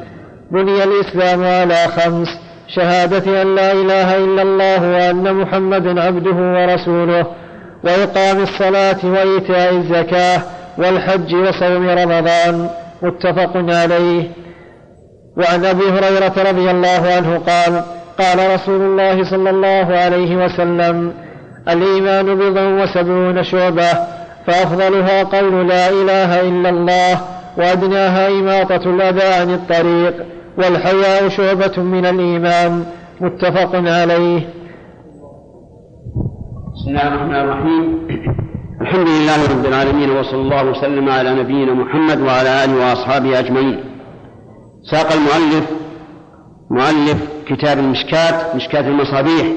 بني 0.52 0.84
الإسلام 0.84 1.44
على 1.44 1.88
خمس. 1.88 2.47
شهادة 2.68 3.42
أن 3.42 3.56
لا 3.56 3.72
إله 3.72 4.18
إلا 4.18 4.42
الله 4.42 4.82
وأن 4.82 5.34
محمدا 5.34 6.02
عبده 6.02 6.36
ورسوله 6.36 7.26
وإقام 7.84 8.44
الصلاة 8.44 8.98
وإيتاء 9.04 9.74
الزكاة 9.74 10.42
والحج 10.78 11.36
وصوم 11.36 11.90
رمضان 11.90 12.70
متفق 13.02 13.52
عليه. 13.56 14.24
وعن 15.38 15.66
أبي 15.66 15.84
هريرة 15.84 16.34
رضي 16.50 16.72
الله 16.72 17.02
عنه 17.16 17.38
قال 17.38 17.84
قال 18.20 18.54
رسول 18.54 18.82
الله 18.82 19.30
صلى 19.30 19.50
الله 19.50 19.98
عليه 19.98 20.46
وسلم 20.46 21.14
الإيمان 21.70 22.36
بضع 22.36 22.84
وسبعون 22.84 23.44
شعبة 23.44 23.90
فأفضلها 24.48 25.24
قول 25.24 25.68
لا 25.68 25.90
إله 25.90 26.42
إلا 26.42 26.70
الله 26.70 27.22
وأدناها 27.58 28.28
إماطة 28.28 28.90
الأذى 28.90 29.34
عن 29.34 29.54
الطريق. 29.54 30.14
والحياء 30.58 31.30
شعبة 31.30 31.84
من 31.84 32.06
الإيمان 32.06 32.86
متفق 33.22 33.76
عليه. 33.76 34.50
بسم 36.74 36.90
الله 36.90 37.08
الرحمن 37.08 37.36
الرحيم. 37.36 38.08
الحمد 38.82 39.08
لله 39.08 39.52
رب 39.52 39.66
العالمين 39.66 40.10
وصلى 40.10 40.42
الله 40.42 40.64
وسلم 40.64 41.10
على 41.10 41.36
نبينا 41.36 41.74
محمد 41.74 42.22
وعلى 42.22 42.64
آله 42.64 42.76
وأصحابه 42.76 43.40
أجمعين. 43.40 43.84
ساق 44.92 45.12
المؤلف 45.12 45.66
مؤلف 46.72 47.18
كتاب 47.48 47.80
المشكاة 47.80 48.56
مشكاة 48.56 48.88
المصابيح. 48.88 49.48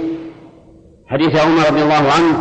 حديث 1.07 1.41
عمر 1.41 1.61
رضي 1.71 1.83
الله 1.83 2.13
عنه 2.17 2.41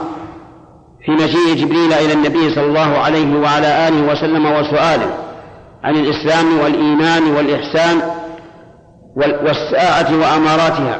في 1.05 1.11
مجيء 1.11 1.55
جبريل 1.55 1.93
إلى 1.93 2.13
النبي 2.13 2.55
صلى 2.55 2.65
الله 2.65 2.97
عليه 2.97 3.39
وعلى 3.39 3.87
آله 3.87 4.11
وسلم 4.11 4.45
وسؤاله 4.45 5.13
عن 5.83 5.95
الإسلام 5.95 6.59
والإيمان 6.63 7.23
والإحسان 7.23 8.18
والساعة 9.15 10.17
وأماراتها. 10.17 10.97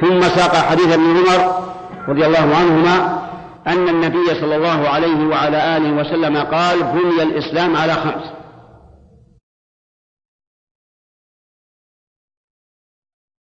ثم 0.00 0.20
ساق 0.20 0.54
حديث 0.56 0.92
ابن 0.92 1.04
عمر 1.04 1.66
رضي 2.08 2.26
الله 2.26 2.56
عنهما 2.56 3.18
أن 3.66 3.88
النبي 3.88 4.40
صلى 4.40 4.56
الله 4.56 4.88
عليه 4.88 5.26
وعلى 5.26 5.76
آله 5.76 5.92
وسلم 5.92 6.36
قال 6.36 6.82
بني 6.82 7.22
الإسلام 7.22 7.76
على 7.76 7.92
خمس. 7.92 8.35